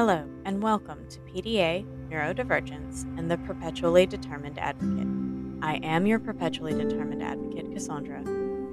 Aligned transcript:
Hello, 0.00 0.26
and 0.46 0.62
welcome 0.62 1.06
to 1.10 1.20
PDA, 1.20 1.84
Neurodivergence, 2.08 3.02
and 3.18 3.30
the 3.30 3.36
Perpetually 3.36 4.06
Determined 4.06 4.58
Advocate. 4.58 5.06
I 5.60 5.74
am 5.86 6.06
your 6.06 6.18
Perpetually 6.18 6.72
Determined 6.72 7.22
Advocate, 7.22 7.70
Cassandra. 7.70 8.24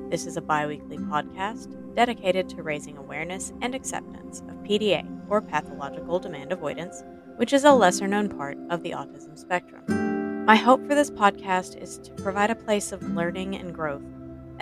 This 0.10 0.26
is 0.26 0.38
a 0.38 0.42
bi 0.42 0.66
weekly 0.66 0.98
podcast 0.98 1.76
dedicated 1.96 2.48
to 2.48 2.64
raising 2.64 2.96
awareness 2.96 3.52
and 3.62 3.76
acceptance 3.76 4.40
of 4.40 4.64
PDA, 4.64 5.06
or 5.28 5.42
pathological 5.42 6.18
demand 6.18 6.54
avoidance, 6.54 7.04
which 7.36 7.52
is 7.52 7.66
a 7.66 7.74
lesser 7.74 8.08
known 8.08 8.30
part 8.30 8.58
of 8.70 8.82
the 8.82 8.92
autism 8.92 9.38
spectrum. 9.38 10.46
My 10.46 10.56
hope 10.56 10.80
for 10.88 10.96
this 10.96 11.12
podcast 11.12 11.76
is 11.76 11.98
to 12.06 12.12
provide 12.14 12.52
a 12.52 12.56
place 12.56 12.94
of 12.94 13.04
learning 13.04 13.58
and 13.58 13.76
growth, 13.76 14.06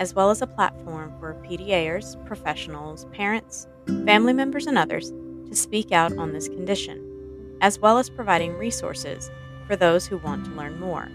as 0.00 0.14
well 0.14 0.30
as 0.30 0.42
a 0.42 0.48
platform 0.48 1.14
for 1.20 1.40
PDAers, 1.48 2.16
professionals, 2.26 3.04
parents, 3.12 3.68
family 4.04 4.32
members, 4.32 4.66
and 4.66 4.76
others 4.76 5.12
to 5.48 5.54
speak 5.54 5.92
out 5.92 6.16
on 6.16 6.32
this 6.32 6.48
condition, 6.48 7.56
as 7.60 7.78
well 7.78 7.98
as 7.98 8.10
providing 8.10 8.54
resources 8.54 9.30
for 9.66 9.76
those 9.76 10.06
who 10.06 10.18
want 10.18 10.44
to 10.44 10.50
learn 10.52 10.78
more. 10.78 11.08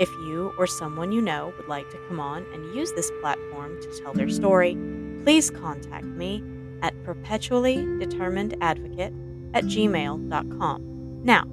If 0.00 0.08
you 0.26 0.52
or 0.58 0.66
someone 0.66 1.12
you 1.12 1.20
know 1.20 1.54
would 1.56 1.68
like 1.68 1.88
to 1.90 1.98
come 2.08 2.18
on 2.18 2.44
and 2.52 2.74
use 2.74 2.90
this 2.92 3.12
platform 3.20 3.80
to 3.80 4.00
tell 4.00 4.12
their 4.12 4.28
story, 4.28 4.76
please 5.22 5.50
contact 5.50 6.04
me 6.04 6.42
at 6.82 7.00
perpetuallydeterminedadvocate 7.04 9.14
at 9.54 9.64
gmail.com. 9.64 11.22
Now, 11.22 11.44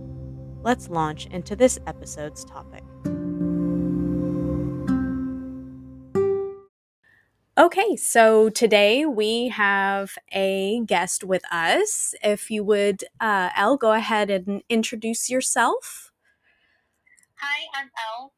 let's 0.63 0.89
launch 0.89 1.27
into 1.27 1.55
this 1.55 1.77
episode's 1.85 2.43
topic. 2.43 2.80
Okay, 7.61 7.95
so 7.95 8.49
today 8.49 9.05
we 9.05 9.49
have 9.49 10.17
a 10.33 10.81
guest 10.87 11.23
with 11.23 11.43
us. 11.51 12.15
If 12.23 12.49
you 12.49 12.63
would, 12.63 13.03
uh, 13.19 13.51
Elle, 13.55 13.77
go 13.77 13.91
ahead 13.91 14.31
and 14.31 14.63
introduce 14.67 15.29
yourself. 15.29 16.11
Hi, 17.35 17.67
I'm 17.75 17.91
Elle. 18.09 18.33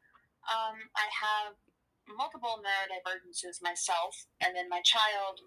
Um, 0.53 0.75
I 0.97 1.07
have 1.23 1.53
multiple 2.17 2.59
neurodivergences 2.59 3.61
myself, 3.63 4.25
and 4.41 4.53
then 4.57 4.67
my 4.67 4.81
child 4.81 5.39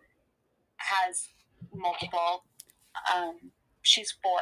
has 0.79 1.29
multiple. 1.75 2.45
Um, 3.14 3.51
she's 3.83 4.11
4 4.23 4.41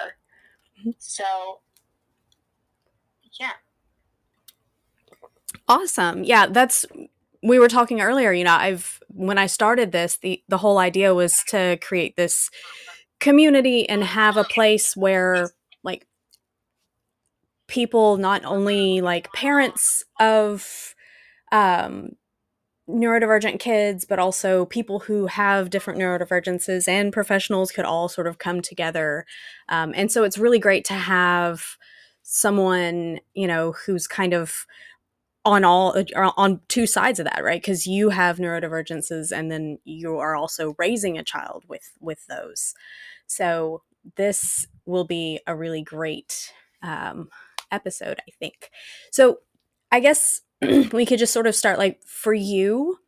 So, 0.98 1.58
yeah. 3.40 3.54
Awesome. 5.66 6.22
Yeah, 6.22 6.46
that's 6.46 6.86
we 7.44 7.58
were 7.58 7.68
talking 7.68 8.00
earlier, 8.00 8.32
you 8.32 8.42
know, 8.42 8.54
I've 8.54 9.00
when 9.08 9.38
I 9.38 9.46
started 9.46 9.92
this, 9.92 10.16
the 10.16 10.42
the 10.48 10.58
whole 10.58 10.78
idea 10.78 11.14
was 11.14 11.44
to 11.48 11.78
create 11.82 12.16
this 12.16 12.50
community 13.20 13.88
and 13.88 14.02
have 14.02 14.36
a 14.36 14.44
place 14.44 14.96
where 14.96 15.50
like 15.84 16.06
people 17.68 18.16
not 18.16 18.44
only 18.44 19.00
like 19.00 19.32
parents 19.32 20.04
of 20.18 20.94
um 21.52 22.10
neurodivergent 22.88 23.58
kids 23.60 24.04
but 24.04 24.18
also 24.18 24.66
people 24.66 25.00
who 25.00 25.26
have 25.26 25.70
different 25.70 25.98
neurodivergences 25.98 26.86
and 26.86 27.12
professionals 27.12 27.72
could 27.72 27.84
all 27.86 28.08
sort 28.08 28.26
of 28.26 28.38
come 28.38 28.60
together. 28.60 29.24
Um, 29.70 29.92
and 29.96 30.12
so 30.12 30.24
it's 30.24 30.38
really 30.38 30.58
great 30.58 30.84
to 30.86 30.94
have 30.94 31.62
someone 32.22 33.20
you 33.34 33.46
know 33.46 33.72
who's 33.84 34.06
kind 34.06 34.32
of 34.34 34.66
on 35.44 35.64
all 35.64 35.96
uh, 35.96 36.30
on 36.36 36.60
two 36.68 36.86
sides 36.86 37.18
of 37.18 37.24
that 37.26 37.42
right? 37.44 37.60
Because 37.60 37.86
you 37.86 38.10
have 38.10 38.38
neurodivergences 38.38 39.36
and 39.36 39.50
then 39.50 39.78
you 39.84 40.18
are 40.18 40.36
also 40.36 40.74
raising 40.78 41.18
a 41.18 41.24
child 41.24 41.64
with 41.68 41.92
with 42.00 42.26
those. 42.26 42.74
So 43.26 43.82
this 44.16 44.66
will 44.86 45.04
be 45.04 45.40
a 45.46 45.56
really 45.56 45.82
great 45.82 46.52
um, 46.82 47.28
episode 47.70 48.20
i 48.28 48.30
think. 48.38 48.70
So 49.10 49.38
i 49.90 50.00
guess 50.00 50.42
we 50.92 51.06
could 51.06 51.18
just 51.18 51.32
sort 51.32 51.46
of 51.46 51.54
start 51.54 51.78
like 51.78 52.02
for 52.04 52.34
you 52.34 52.98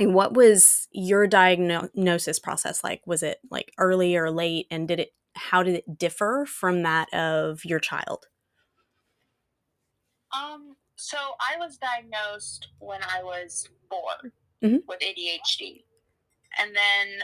and 0.00 0.14
what 0.14 0.32
was 0.34 0.88
your 0.92 1.26
diagnosis 1.26 2.38
process 2.38 2.82
like? 2.82 3.02
Was 3.06 3.22
it 3.22 3.38
like 3.50 3.72
early 3.76 4.16
or 4.16 4.30
late? 4.30 4.66
And 4.70 4.88
did 4.88 4.98
it 4.98 5.10
how 5.34 5.62
did 5.62 5.74
it 5.74 5.98
differ 5.98 6.46
from 6.48 6.82
that 6.82 7.12
of 7.12 7.64
your 7.64 7.78
child? 7.78 8.26
Um 10.34 10.76
so 11.00 11.16
I 11.40 11.56
was 11.56 11.78
diagnosed 11.78 12.68
when 12.78 13.02
I 13.02 13.22
was 13.22 13.68
4 13.88 14.32
Mhm. 14.62 14.86
with 14.86 15.00
ADHD. 15.00 15.84
And 16.58 16.76
then 16.76 17.22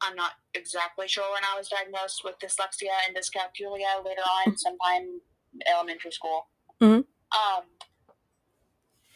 I'm 0.00 0.14
not 0.14 0.32
exactly 0.52 1.08
sure 1.08 1.30
when 1.32 1.44
I 1.44 1.56
was 1.56 1.68
diagnosed 1.68 2.24
with 2.24 2.38
dyslexia 2.38 2.92
and 3.06 3.16
dyscalculia 3.16 4.04
later 4.04 4.22
on, 4.22 4.56
sometime 4.58 5.20
elementary 5.66 6.12
school. 6.12 6.48
Mhm. 6.80 7.06
Um, 7.32 7.78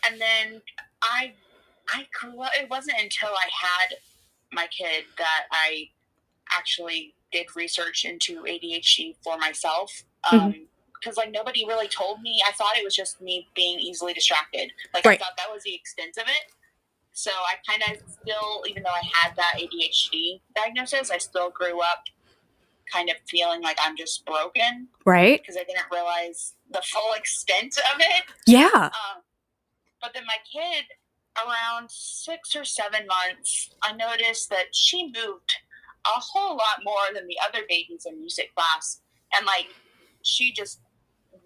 and 0.04 0.20
then 0.20 0.62
I 1.02 1.34
I 1.90 2.06
grew 2.12 2.42
up. 2.42 2.54
It 2.54 2.68
wasn't 2.68 3.00
until 3.00 3.34
I 3.34 3.48
had 3.50 3.98
my 4.52 4.66
kid 4.66 5.06
that 5.16 5.46
I 5.50 5.90
actually 6.50 7.14
did 7.32 7.56
research 7.56 8.04
into 8.04 8.46
ADHD 8.46 9.16
for 9.22 9.38
myself. 9.38 10.02
Um, 10.30 10.68
because 11.00 11.16
like 11.16 11.30
nobody 11.32 11.64
really 11.66 11.88
told 11.88 12.20
me. 12.22 12.42
I 12.46 12.52
thought 12.52 12.76
it 12.76 12.84
was 12.84 12.94
just 12.94 13.20
me 13.20 13.48
being 13.54 13.78
easily 13.78 14.12
distracted. 14.12 14.72
Like 14.94 15.04
Right. 15.04 15.20
I 15.20 15.24
thought 15.24 15.36
that 15.36 15.52
was 15.52 15.62
the 15.64 15.74
extent 15.74 16.16
of 16.18 16.24
it. 16.26 16.52
So 17.12 17.30
I 17.30 17.54
kind 17.68 17.82
of 17.90 18.02
still, 18.12 18.62
even 18.68 18.84
though 18.84 18.90
I 18.90 19.02
had 19.12 19.34
that 19.36 19.54
ADHD 19.58 20.40
diagnosis, 20.54 21.10
I 21.10 21.18
still 21.18 21.50
grew 21.50 21.80
up 21.80 22.04
kind 22.92 23.10
of 23.10 23.16
feeling 23.28 23.60
like 23.60 23.76
I'm 23.84 23.96
just 23.96 24.24
broken 24.24 24.88
right 25.04 25.38
because 25.40 25.56
I 25.56 25.64
didn't 25.64 25.86
realize 25.92 26.54
the 26.70 26.80
full 26.90 27.12
extent 27.14 27.76
of 27.94 28.00
it. 28.00 28.24
yeah 28.46 28.84
Um, 28.84 29.22
but 30.00 30.12
then 30.14 30.22
my 30.26 30.36
kid, 30.50 30.84
around 31.36 31.90
six 31.90 32.54
or 32.56 32.64
seven 32.64 33.06
months, 33.06 33.70
I 33.82 33.92
noticed 33.92 34.48
that 34.50 34.66
she 34.72 35.06
moved 35.06 35.54
a 36.06 36.20
whole 36.20 36.56
lot 36.56 36.82
more 36.84 37.12
than 37.12 37.26
the 37.26 37.36
other 37.46 37.64
babies 37.68 38.06
in 38.06 38.18
music 38.18 38.54
class. 38.54 39.00
And 39.36 39.44
like, 39.44 39.66
she 40.22 40.52
just 40.52 40.80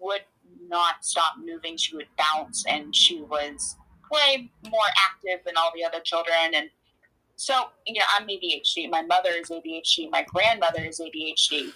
would 0.03 0.21
not 0.67 1.03
stop 1.05 1.35
moving. 1.43 1.77
She 1.77 1.95
would 1.95 2.07
bounce 2.17 2.65
and 2.67 2.95
she 2.95 3.21
was 3.21 3.77
way 4.11 4.49
more 4.69 4.81
active 5.05 5.43
than 5.45 5.55
all 5.57 5.71
the 5.75 5.83
other 5.83 5.99
children. 5.99 6.53
And 6.53 6.69
so, 7.35 7.65
you 7.87 7.95
know, 7.95 8.05
I'm 8.17 8.27
ADHD. 8.27 8.89
My 8.89 9.01
mother 9.01 9.29
is 9.31 9.49
ADHD. 9.49 10.09
My 10.11 10.25
grandmother 10.27 10.83
is 10.83 10.99
ADHD. 10.99 11.71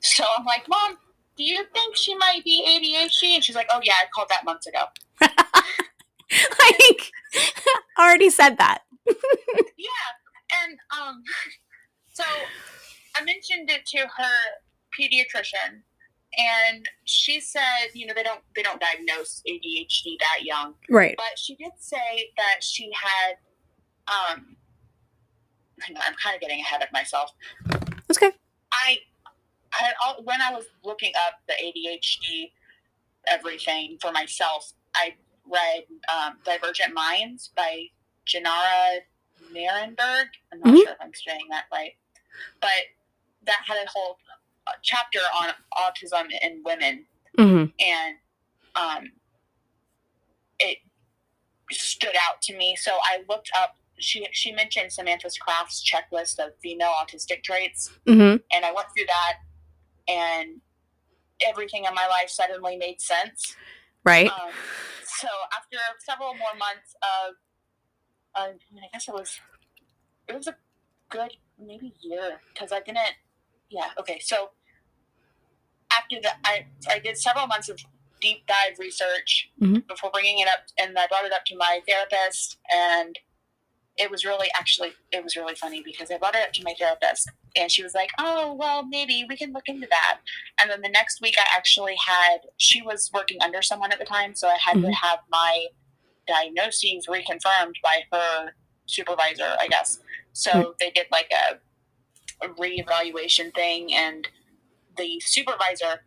So 0.00 0.24
I'm 0.36 0.44
like, 0.44 0.68
Mom, 0.68 0.98
do 1.36 1.44
you 1.44 1.64
think 1.72 1.96
she 1.96 2.14
might 2.16 2.44
be 2.44 2.64
ADHD? 2.66 3.34
And 3.34 3.42
she's 3.44 3.56
like, 3.56 3.68
Oh, 3.72 3.80
yeah, 3.82 3.94
I 3.94 4.06
called 4.14 4.28
that 4.28 4.44
months 4.44 4.66
ago. 4.66 4.84
like 5.20 7.12
already 7.98 8.30
said 8.30 8.56
that 8.58 8.82
Yeah, 9.06 10.06
and 10.64 10.78
um, 10.98 11.22
so 12.12 12.24
I 13.16 13.24
mentioned 13.24 13.70
it 13.70 13.84
to 13.86 13.98
her 13.98 14.36
pediatrician, 14.98 15.82
and 16.38 16.88
she 17.04 17.40
said, 17.40 17.88
you 17.94 18.06
know, 18.06 18.14
they 18.14 18.22
don't 18.22 18.40
they 18.56 18.62
don't 18.62 18.80
diagnose 18.80 19.42
ADHD 19.48 20.16
that 20.20 20.44
young, 20.44 20.74
right 20.90 21.14
but 21.16 21.38
she 21.38 21.54
did 21.56 21.72
say 21.78 22.30
that 22.36 22.62
she 22.62 22.90
had 22.94 23.36
um. 24.08 24.56
on, 25.88 25.96
I'm 25.96 26.14
kind 26.22 26.34
of 26.34 26.40
getting 26.40 26.60
ahead 26.60 26.82
of 26.82 26.88
myself. 26.92 27.30
that's 28.08 28.18
okay 28.22 28.36
I, 28.72 28.98
I 29.72 29.84
had 29.84 29.94
all, 30.04 30.22
when 30.24 30.40
I 30.42 30.52
was 30.52 30.64
looking 30.84 31.12
up 31.26 31.34
the 31.48 31.54
ADHD 31.54 32.50
everything 33.28 33.98
for 34.00 34.12
myself, 34.12 34.72
I 34.94 35.14
read 35.50 35.84
um, 36.14 36.38
Divergent 36.44 36.94
Minds 36.94 37.50
by 37.56 37.84
Jenara 38.26 38.98
Nerenberg. 39.54 40.26
I'm 40.52 40.60
not 40.60 40.74
Mhm. 40.74 40.82
sure 40.82 40.92
if 40.92 40.98
I'm 41.00 41.14
saying 41.14 41.46
that 41.50 41.66
right, 41.72 41.96
but 42.60 42.70
that 43.44 43.62
had 43.66 43.78
a 43.86 43.90
whole 43.90 44.18
chapter 44.82 45.20
on 45.40 45.50
autism 45.76 46.26
in 46.42 46.62
women, 46.64 47.04
hmm 47.36 47.64
and 47.80 48.16
um, 48.76 49.10
it 50.58 50.78
stood 51.70 52.14
out 52.28 52.40
to 52.42 52.56
me. 52.56 52.76
So 52.76 52.92
I 52.92 53.22
looked 53.28 53.50
up. 53.56 53.76
She 53.98 54.26
she 54.32 54.52
mentioned 54.52 54.92
Samantha 54.92 55.30
Craft's 55.40 55.82
checklist 55.88 56.38
of 56.44 56.52
female 56.62 56.92
autistic 57.00 57.42
traits 57.44 57.92
hmm 58.06 58.36
and 58.52 58.64
I 58.64 58.72
went 58.72 58.88
through 58.94 59.06
that, 59.06 59.34
and 60.08 60.60
everything 61.46 61.84
in 61.84 61.94
my 61.94 62.06
life 62.06 62.28
suddenly 62.28 62.76
made 62.76 63.00
sense. 63.00 63.56
right 64.04 64.30
Um, 64.30 64.52
so 65.04 65.28
after 65.56 65.76
several 66.00 66.34
more 66.34 66.54
months 66.58 66.94
of, 67.02 67.34
uh, 68.34 68.48
I 68.48 68.74
mean, 68.74 68.84
I 68.84 68.88
guess 68.92 69.08
it 69.08 69.14
was, 69.14 69.38
it 70.28 70.34
was 70.34 70.46
a 70.46 70.56
good 71.08 71.32
maybe 71.58 71.92
year 72.00 72.40
because 72.52 72.72
I 72.72 72.80
didn't. 72.80 73.14
Yeah. 73.70 73.90
Okay. 73.98 74.18
So 74.20 74.50
after 75.92 76.20
that, 76.22 76.38
I 76.44 76.66
I 76.88 76.98
did 76.98 77.16
several 77.16 77.46
months 77.46 77.68
of 77.68 77.78
deep 78.20 78.46
dive 78.46 78.78
research 78.78 79.50
Mhm. 79.60 79.86
before 79.86 80.10
bringing 80.10 80.38
it 80.38 80.48
up, 80.48 80.64
and 80.78 80.98
I 80.98 81.06
brought 81.06 81.24
it 81.24 81.32
up 81.32 81.44
to 81.46 81.56
my 81.56 81.82
therapist, 81.86 82.58
and 82.70 83.18
it 83.96 84.10
was 84.10 84.24
really 84.24 84.48
actually 84.58 84.92
it 85.12 85.22
was 85.22 85.36
really 85.36 85.54
funny 85.54 85.82
because 85.82 86.10
I 86.10 86.18
brought 86.18 86.34
it 86.34 86.42
up 86.42 86.52
to 86.54 86.64
my 86.64 86.74
therapist 86.78 87.28
and 87.56 87.70
she 87.70 87.82
was 87.82 87.94
like, 87.94 88.10
"Oh, 88.18 88.54
well, 88.54 88.84
maybe 88.84 89.24
we 89.28 89.36
can 89.36 89.52
look 89.52 89.68
into 89.68 89.86
that." 89.88 90.20
And 90.60 90.70
then 90.70 90.82
the 90.82 90.88
next 90.88 91.20
week, 91.20 91.36
I 91.38 91.46
actually 91.56 91.96
had 92.04 92.38
she 92.56 92.82
was 92.82 93.10
working 93.14 93.40
under 93.42 93.62
someone 93.62 93.92
at 93.92 93.98
the 93.98 94.04
time, 94.04 94.34
so 94.34 94.48
I 94.48 94.56
had 94.56 94.76
mm-hmm. 94.76 94.86
to 94.86 94.92
have 94.92 95.20
my 95.30 95.66
diagnoses 96.26 97.06
reconfirmed 97.06 97.74
by 97.82 98.02
her 98.12 98.54
supervisor, 98.86 99.56
I 99.60 99.68
guess. 99.68 100.00
So 100.32 100.50
mm-hmm. 100.50 100.70
they 100.80 100.90
did 100.90 101.06
like 101.12 101.30
a, 101.30 101.58
a 102.42 102.48
reevaluation 102.48 103.54
thing, 103.54 103.94
and 103.94 104.28
the 104.96 105.20
supervisor 105.20 106.02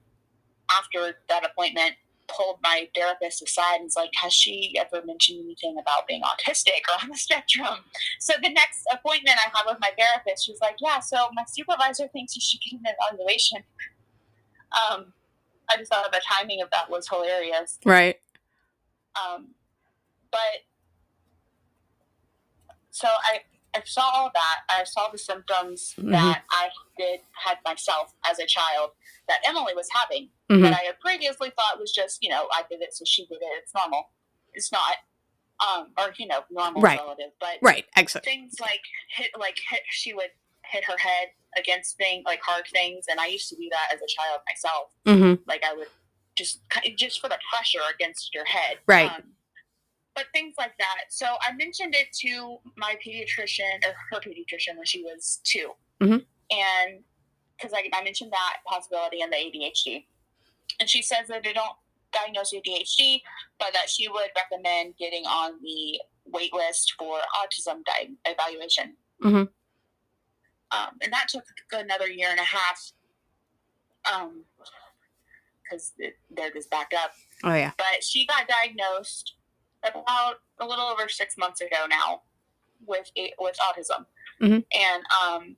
after 0.70 1.16
that 1.30 1.46
appointment 1.46 1.94
pulled 2.28 2.60
my 2.62 2.90
therapist 2.94 3.42
aside 3.42 3.76
and 3.76 3.86
was 3.86 3.96
like, 3.96 4.12
Has 4.16 4.34
she 4.34 4.76
ever 4.78 5.06
mentioned 5.06 5.40
anything 5.44 5.78
about 5.80 6.08
being 6.08 6.22
autistic 6.22 6.82
or 6.90 7.04
on 7.04 7.10
the 7.10 7.18
spectrum? 7.18 7.80
So 8.20 8.34
the 8.42 8.50
next 8.50 8.84
appointment 8.92 9.38
I 9.38 9.50
had 9.56 9.66
with 9.66 9.78
my 9.80 9.92
therapist, 9.98 10.46
she 10.46 10.52
was 10.52 10.62
like, 10.62 10.76
Yeah, 10.82 11.00
so 11.00 11.30
my 11.34 11.44
supervisor 11.48 12.08
thinks 12.10 12.36
you 12.36 12.42
should 12.42 12.60
get 12.62 12.80
an 12.80 12.86
evaluation. 12.86 13.64
Um, 14.92 15.14
I 15.70 15.78
just 15.78 15.92
thought 15.92 16.12
the 16.12 16.22
timing 16.28 16.62
of 16.62 16.70
that 16.72 16.90
was 16.90 17.08
hilarious. 17.08 17.78
Right. 17.86 18.18
Um, 19.16 19.50
but 20.32 20.40
so 22.92 23.08
I 23.08 23.42
I 23.78 23.82
saw 23.86 24.02
all 24.02 24.32
that. 24.34 24.58
I 24.70 24.84
saw 24.84 25.10
the 25.12 25.18
symptoms 25.18 25.94
mm-hmm. 25.98 26.12
that 26.12 26.44
I 26.50 26.70
did 26.98 27.20
had 27.46 27.58
myself 27.66 28.14
as 28.30 28.40
a 28.40 28.46
child 28.46 28.92
that 29.28 29.40
Emily 29.48 29.74
was 29.76 29.88
having 29.94 30.30
mm-hmm. 30.50 30.64
that 30.64 30.74
I 30.74 30.86
had 30.86 31.00
previously 31.00 31.52
thought 31.56 31.80
was 31.80 31.92
just 31.92 32.24
you 32.24 32.30
know 32.30 32.48
I 32.54 32.64
did 32.70 32.82
it 32.82 32.94
so 32.94 33.06
she 33.06 33.26
did 33.26 33.36
it. 33.36 33.62
It's 33.62 33.74
normal. 33.76 34.10
It's 34.54 34.72
not. 34.72 34.98
Um, 35.60 35.88
or 35.98 36.14
you 36.20 36.28
know, 36.28 36.42
normal 36.52 36.82
right. 36.82 37.00
relative, 37.00 37.32
but 37.40 37.58
right, 37.64 37.86
excellent. 37.96 38.26
Things 38.26 38.60
like 38.62 38.82
hit, 39.10 39.32
like 39.40 39.58
hit, 39.68 39.82
she 39.90 40.14
would 40.14 40.30
hit 40.64 40.84
her 40.84 40.98
head 41.00 41.30
against 41.58 41.98
things 41.98 42.24
like 42.26 42.42
hard 42.44 42.66
things, 42.72 43.06
and 43.10 43.20
I 43.20 43.26
used 43.26 43.50
to 43.50 43.56
do 43.56 43.68
that 43.72 43.96
as 43.96 44.00
a 44.00 44.08
child 44.08 44.42
myself. 44.48 44.92
Mm-hmm. 45.08 45.42
Like 45.48 45.64
I 45.68 45.74
would 45.74 45.88
just 46.38 46.60
just 46.96 47.20
for 47.20 47.28
the 47.28 47.40
pressure 47.52 47.80
against 47.92 48.36
your 48.36 48.46
head, 48.46 48.78
right? 48.86 49.12
Um, 49.12 49.24
but 50.18 50.26
things 50.34 50.56
like 50.58 50.76
that. 50.80 51.06
So 51.10 51.28
I 51.48 51.54
mentioned 51.54 51.96
it 51.96 52.08
to 52.22 52.58
my 52.76 52.96
pediatrician 53.06 53.86
or 53.86 53.94
her 54.12 54.20
pediatrician 54.20 54.76
when 54.76 54.86
she 54.86 55.04
was 55.04 55.40
2 55.44 55.70
mm-hmm. 56.02 56.12
and 56.12 57.04
because 57.56 57.72
I, 57.74 57.88
I, 57.94 58.04
mentioned 58.04 58.32
that 58.32 58.58
possibility 58.68 59.22
and 59.22 59.32
the 59.32 59.38
ADHD, 59.38 60.06
and 60.80 60.90
she 60.90 61.02
says 61.02 61.28
that 61.28 61.44
they 61.44 61.54
don't 61.54 61.76
diagnose 62.12 62.54
ADHD, 62.54 63.22
but 63.60 63.70
that 63.74 63.90
she 63.90 64.08
would 64.08 64.30
recommend 64.36 64.96
getting 65.00 65.26
on 65.26 65.54
the 65.62 66.00
wait 66.26 66.54
list 66.54 66.94
for 67.00 67.18
autism 67.18 67.84
di- 67.86 68.16
evaluation. 68.26 68.96
Mm-hmm. 69.24 69.38
Um, 69.38 70.90
and 71.02 71.14
that 71.14 71.28
took 71.30 71.44
another 71.72 72.08
year 72.10 72.30
and 72.30 72.40
a 72.40 72.44
half. 72.44 72.92
Um, 74.14 74.44
because 75.64 75.94
they're 76.30 76.52
just 76.52 76.70
backed 76.70 76.94
up. 76.94 77.12
Oh 77.44 77.54
yeah. 77.54 77.72
But 77.78 78.04
she 78.04 78.26
got 78.26 78.48
diagnosed 78.48 79.34
about 79.90 80.36
a 80.60 80.66
little 80.66 80.86
over 80.86 81.08
six 81.08 81.36
months 81.38 81.62
ago 81.62 81.86
now 81.90 82.22
with 82.86 83.10
with 83.40 83.56
autism, 83.58 84.06
mm-hmm. 84.42 84.60
and 84.72 85.04
um, 85.26 85.56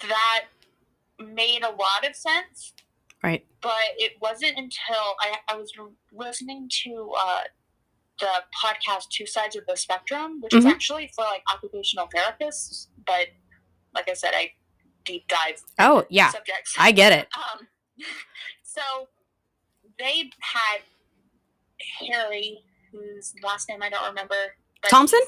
that 0.00 0.44
made 1.18 1.62
a 1.62 1.70
lot 1.70 2.08
of 2.08 2.14
sense. 2.16 2.74
Right. 3.22 3.46
But 3.62 3.72
it 3.96 4.12
wasn't 4.20 4.58
until 4.58 5.16
I, 5.18 5.36
I 5.48 5.56
was 5.56 5.72
listening 6.12 6.68
to 6.84 7.12
uh, 7.18 7.40
the 8.20 8.28
podcast 8.62 9.08
Two 9.10 9.26
Sides 9.26 9.56
of 9.56 9.64
the 9.66 9.76
Spectrum, 9.76 10.40
which 10.42 10.52
mm-hmm. 10.52 10.66
is 10.66 10.66
actually 10.66 11.10
for 11.16 11.24
like 11.24 11.42
occupational 11.52 12.08
therapists. 12.14 12.88
But 13.06 13.28
like 13.94 14.10
I 14.10 14.14
said, 14.14 14.32
I 14.34 14.52
deep 15.04 15.26
dive. 15.28 15.62
Oh 15.78 16.04
yeah, 16.10 16.30
subjects. 16.30 16.74
I 16.78 16.92
get 16.92 17.12
it. 17.12 17.28
Um, 17.36 17.66
so 18.62 18.80
they 19.98 20.30
had 20.40 20.80
Harry, 22.08 22.58
whose 22.92 23.34
last 23.42 23.68
name 23.68 23.82
I 23.82 23.90
don't 23.90 24.06
remember. 24.08 24.34
Thompson? 24.88 25.20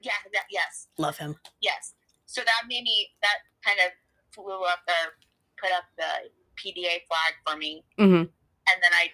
Yeah, 0.00 0.12
that, 0.32 0.44
yes. 0.50 0.86
Love 0.98 1.18
him. 1.18 1.36
Yes. 1.60 1.94
So 2.26 2.42
that 2.42 2.68
made 2.68 2.82
me, 2.84 3.08
that 3.22 3.38
kind 3.64 3.78
of 3.84 3.92
flew 4.32 4.62
up 4.64 4.80
there, 4.86 5.12
put 5.60 5.70
up 5.72 5.84
the 5.96 6.30
PDA 6.56 7.02
flag 7.08 7.34
for 7.46 7.56
me. 7.56 7.84
Mm-hmm. 7.98 8.14
And 8.14 8.82
then 8.82 8.92
I 8.92 9.08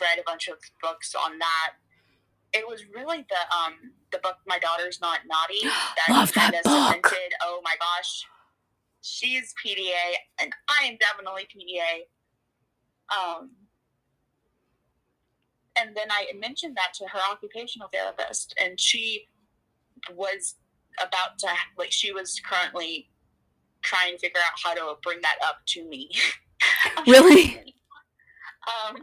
read 0.00 0.18
a 0.18 0.22
bunch 0.26 0.48
of 0.48 0.58
books 0.82 1.14
on 1.14 1.38
that. 1.38 1.72
It 2.52 2.66
was 2.66 2.84
really 2.94 3.26
the 3.28 3.56
um 3.56 3.74
the 4.12 4.18
book 4.18 4.36
My 4.46 4.58
Daughter's 4.58 5.00
Not 5.00 5.20
Naughty 5.26 5.60
that 6.06 6.14
Love 6.14 6.32
kind 6.32 6.54
that 6.54 6.64
of 6.64 6.64
book. 6.64 7.06
cemented, 7.06 7.32
oh 7.42 7.60
my 7.64 7.74
gosh, 7.78 8.24
she's 9.02 9.54
PDA 9.64 10.16
and 10.40 10.52
I 10.68 10.86
am 10.86 10.96
definitely 10.98 11.44
PDA. 11.44 12.06
Um, 13.08 13.50
and 15.78 15.96
then 15.96 16.08
I 16.10 16.26
mentioned 16.38 16.76
that 16.76 16.94
to 16.94 17.06
her 17.06 17.20
occupational 17.30 17.88
therapist, 17.92 18.54
and 18.62 18.80
she 18.80 19.28
was 20.14 20.54
about 21.02 21.38
to 21.38 21.48
like 21.76 21.92
she 21.92 22.12
was 22.12 22.40
currently 22.40 23.10
trying 23.82 24.14
to 24.14 24.18
figure 24.18 24.40
out 24.44 24.58
how 24.62 24.74
to 24.74 24.96
bring 25.02 25.20
that 25.22 25.36
up 25.44 25.58
to 25.66 25.84
me. 25.88 26.10
really? 27.06 27.74
um, 28.66 28.96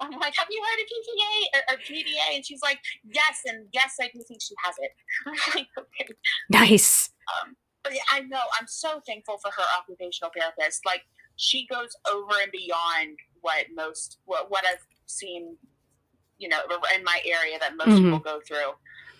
I'm 0.00 0.18
like, 0.18 0.34
have 0.36 0.48
you 0.50 0.62
heard 0.62 0.82
of 0.82 0.86
PTA 0.86 1.34
or, 1.54 1.74
or 1.74 1.78
PDA? 1.78 2.36
And 2.36 2.44
she's 2.44 2.62
like, 2.62 2.78
yes, 3.04 3.40
and 3.46 3.66
yes, 3.72 3.94
I 4.00 4.10
do 4.12 4.20
think 4.26 4.42
she 4.42 4.54
has 4.64 4.74
it. 4.80 4.90
I'm 5.26 5.34
like, 5.54 5.68
okay. 5.78 6.12
Nice. 6.50 7.10
Um, 7.40 7.56
but 7.84 7.94
yeah, 7.94 8.00
I 8.10 8.20
know 8.20 8.40
I'm 8.60 8.66
so 8.66 9.00
thankful 9.06 9.38
for 9.38 9.50
her 9.56 9.64
occupational 9.78 10.32
therapist. 10.36 10.84
Like, 10.84 11.02
she 11.36 11.66
goes 11.66 11.96
over 12.12 12.32
and 12.42 12.52
beyond 12.52 13.16
what 13.40 13.66
most 13.74 14.18
what 14.24 14.50
what 14.50 14.64
I've 14.70 14.86
seen 15.06 15.56
you 16.42 16.48
know, 16.48 16.58
in 16.94 17.04
my 17.04 17.20
area 17.24 17.56
that 17.60 17.76
most 17.76 17.88
mm-hmm. 17.88 18.04
people 18.04 18.18
go 18.18 18.40
through. 18.46 18.72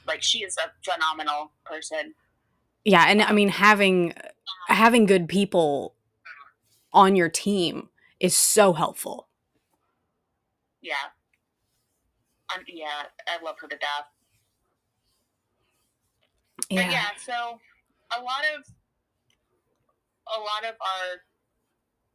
Like 0.06 0.22
she 0.22 0.38
is 0.38 0.56
a 0.58 0.70
phenomenal 0.82 1.52
person. 1.64 2.14
Yeah, 2.84 3.04
and 3.06 3.22
I 3.22 3.32
mean 3.32 3.48
having 3.48 4.14
having 4.66 5.06
good 5.06 5.28
people 5.28 5.94
on 6.92 7.14
your 7.14 7.28
team 7.28 7.88
is 8.18 8.36
so 8.36 8.72
helpful. 8.72 9.28
Yeah. 10.80 10.94
Um, 12.52 12.64
yeah, 12.66 13.04
I 13.28 13.42
love 13.44 13.54
her 13.60 13.68
to 13.68 13.76
death. 13.76 14.08
Yeah. 16.68 16.82
But 16.82 16.92
yeah, 16.92 17.08
so 17.24 17.60
a 18.18 18.20
lot 18.20 18.42
of 18.56 18.66
a 20.36 20.40
lot 20.40 20.64
of 20.68 20.74
our 20.80 21.20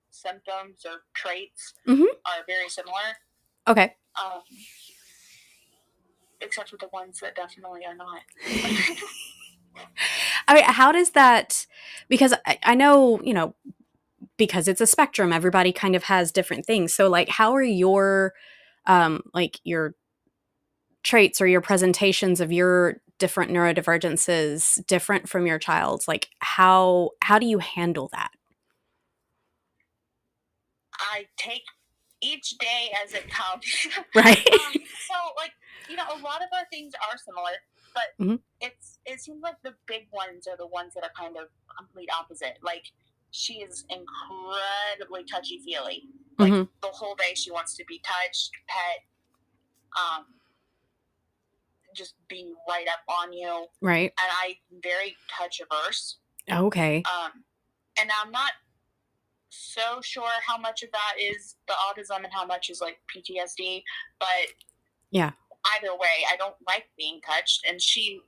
symptoms 0.10 0.86
or 0.86 1.04
traits 1.14 1.74
mm-hmm. 1.88 2.04
are 2.04 2.44
very 2.46 2.68
similar. 2.68 3.16
Okay. 3.68 3.96
Um, 4.22 4.42
except 6.42 6.70
for 6.70 6.78
the 6.78 6.90
ones 6.92 7.20
that 7.20 7.36
definitely 7.36 7.82
are 7.86 7.96
not. 7.96 8.22
I 10.48 10.56
mean, 10.56 10.64
how 10.64 10.92
does 10.92 11.12
that? 11.12 11.66
Because 12.10 12.34
I, 12.46 12.58
I 12.64 12.76
know, 12.76 13.22
you 13.22 13.34
know, 13.34 13.56
because 14.38 14.68
it's 14.68 14.82
a 14.82 14.88
spectrum, 14.88 15.34
everybody 15.34 15.72
kind 15.72 15.96
of 15.96 16.04
has 16.04 16.32
different 16.32 16.66
things. 16.66 16.94
So, 16.94 17.10
like, 17.10 17.30
how 17.30 17.54
are 17.54 17.64
your, 17.64 18.34
um, 18.86 19.24
like 19.34 19.60
your 19.64 19.96
traits 21.04 21.42
or 21.42 21.48
your 21.48 21.62
presentations 21.62 22.42
of 22.42 22.52
your 22.52 23.02
different 23.20 23.52
neurodivergences 23.52 24.86
different 24.86 25.28
from 25.30 25.48
your 25.48 25.60
child's? 25.60 26.08
Like, 26.08 26.30
how 26.40 27.12
how 27.22 27.40
do 27.40 27.46
you 27.46 27.60
handle 27.60 28.10
that? 28.14 28.32
I 31.00 31.26
take 31.38 31.64
each 32.22 32.58
day 32.58 32.92
as 33.04 33.14
it 33.14 33.30
comes. 33.30 33.66
Right. 34.16 34.48
um, 34.52 34.74
so, 34.74 35.16
like, 35.38 35.52
you 35.90 35.96
know, 35.96 36.04
a 36.04 36.20
lot 36.22 36.42
of 36.42 36.50
our 36.54 36.66
things 36.72 36.94
are 36.96 37.18
similar, 37.18 37.56
but 37.94 38.24
mm-hmm. 38.24 38.36
it's 38.62 39.00
it 39.06 39.20
seems 39.20 39.42
like 39.42 39.56
the 39.64 39.74
big 39.88 40.08
ones 40.12 40.48
are 40.48 40.58
the 40.58 40.68
ones 40.68 40.94
that 40.94 41.04
are 41.04 41.12
kind 41.18 41.38
of 41.38 41.48
complete 41.78 42.10
opposite. 42.18 42.58
Like 42.64 42.86
she 43.32 43.56
is 43.56 43.86
incredibly 43.90 45.24
touchy 45.24 45.60
feely. 45.64 46.04
Like 46.40 46.52
mm-hmm. 46.52 46.64
the 46.82 46.88
whole 46.88 47.16
day 47.16 47.34
she 47.36 47.52
wants 47.52 47.76
to 47.78 47.86
be 47.88 48.02
touched, 48.04 48.52
pet, 48.68 49.04
um, 49.98 50.26
just 51.96 52.16
being 52.28 52.54
right 52.70 52.86
up 52.88 53.02
on 53.22 53.34
you. 53.34 53.66
Right. 53.82 54.12
And 54.22 54.32
I'm 54.44 54.82
very 54.82 55.16
touch 55.36 55.60
averse. 55.62 56.18
Okay. 56.50 57.04
Um, 57.06 57.44
and 58.00 58.10
I'm 58.24 58.32
not 58.32 58.52
so 59.50 60.02
sure 60.02 60.30
how 60.46 60.58
much 60.58 60.84
of 60.84 60.92
that 60.92 61.14
is 61.20 61.56
the 61.68 61.74
autism 61.74 62.18
and 62.18 62.32
how 62.32 62.46
much 62.46 62.70
is 62.70 62.82
like 62.82 63.00
PTSD, 63.14 63.84
but 64.20 64.28
yeah, 65.12 65.32
either 65.76 65.94
way, 65.94 66.26
I 66.32 66.36
don't 66.38 66.56
like 66.68 66.86
being 66.98 67.20
touched. 67.22 67.66
And 67.68 67.82
she, 67.82 68.22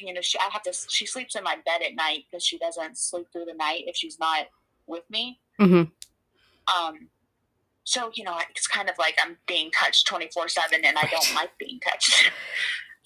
you 0.00 0.12
know, 0.12 0.20
she, 0.20 0.38
I 0.38 0.48
have 0.52 0.62
to, 0.62 0.72
she 0.88 1.06
sleeps 1.06 1.34
in 1.36 1.44
my 1.44 1.56
bed 1.64 1.82
at 1.86 1.94
night 1.94 2.24
because 2.30 2.44
she 2.44 2.58
doesn't 2.58 2.96
sleep 2.98 3.26
through 3.32 3.46
the 3.46 3.54
night 3.54 3.84
if 3.86 3.96
she's 3.96 4.18
not 4.18 4.46
with 4.86 5.04
me. 5.10 5.40
Mm-hmm. 5.60 5.84
Um, 6.74 7.08
so, 7.84 8.10
you 8.14 8.24
know, 8.24 8.38
it's 8.50 8.66
kind 8.66 8.88
of 8.88 8.96
like 8.98 9.16
I'm 9.22 9.36
being 9.46 9.70
touched 9.70 10.06
24 10.08 10.48
7 10.48 10.84
and 10.84 10.98
I 10.98 11.08
don't 11.10 11.34
like 11.34 11.50
being 11.58 11.80
touched. 11.80 12.30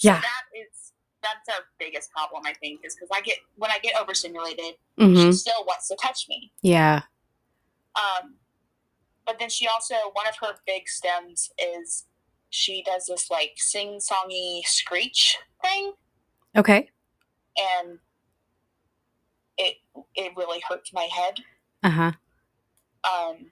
Yeah. 0.03 0.17
So 0.17 0.21
that 0.23 0.59
is 0.59 0.93
that's 1.23 1.49
our 1.51 1.65
biggest 1.79 2.11
problem, 2.13 2.43
I 2.47 2.55
think, 2.55 2.81
is 2.85 2.95
because 2.95 3.11
I 3.13 3.21
get 3.21 3.37
when 3.57 3.71
I 3.71 3.79
get 3.83 3.95
overstimulated, 4.01 4.77
hmm 4.99 5.15
she 5.15 5.33
still 5.33 5.65
wants 5.67 5.89
to 5.89 5.97
touch 6.01 6.27
me. 6.29 6.53
Yeah. 6.63 7.03
Um, 7.97 8.37
but 9.27 9.39
then 9.39 9.51
she 9.51 9.67
also 9.67 9.95
one 10.13 10.27
of 10.27 10.37
her 10.41 10.55
big 10.67 10.85
stims 10.87 11.51
is 11.59 12.07
she 12.51 12.83
does 12.83 13.07
this 13.07 13.31
like 13.31 13.53
sing 13.57 13.99
songy 14.01 14.61
screech 14.65 15.39
thing, 15.63 15.93
Okay. 16.57 16.91
and 17.59 17.99
it 19.57 19.77
it 20.15 20.33
really 20.37 20.61
hurts 20.69 20.93
my 20.93 21.05
head. 21.13 21.35
Uh 21.83 21.91
huh. 21.91 22.13
Um, 23.05 23.47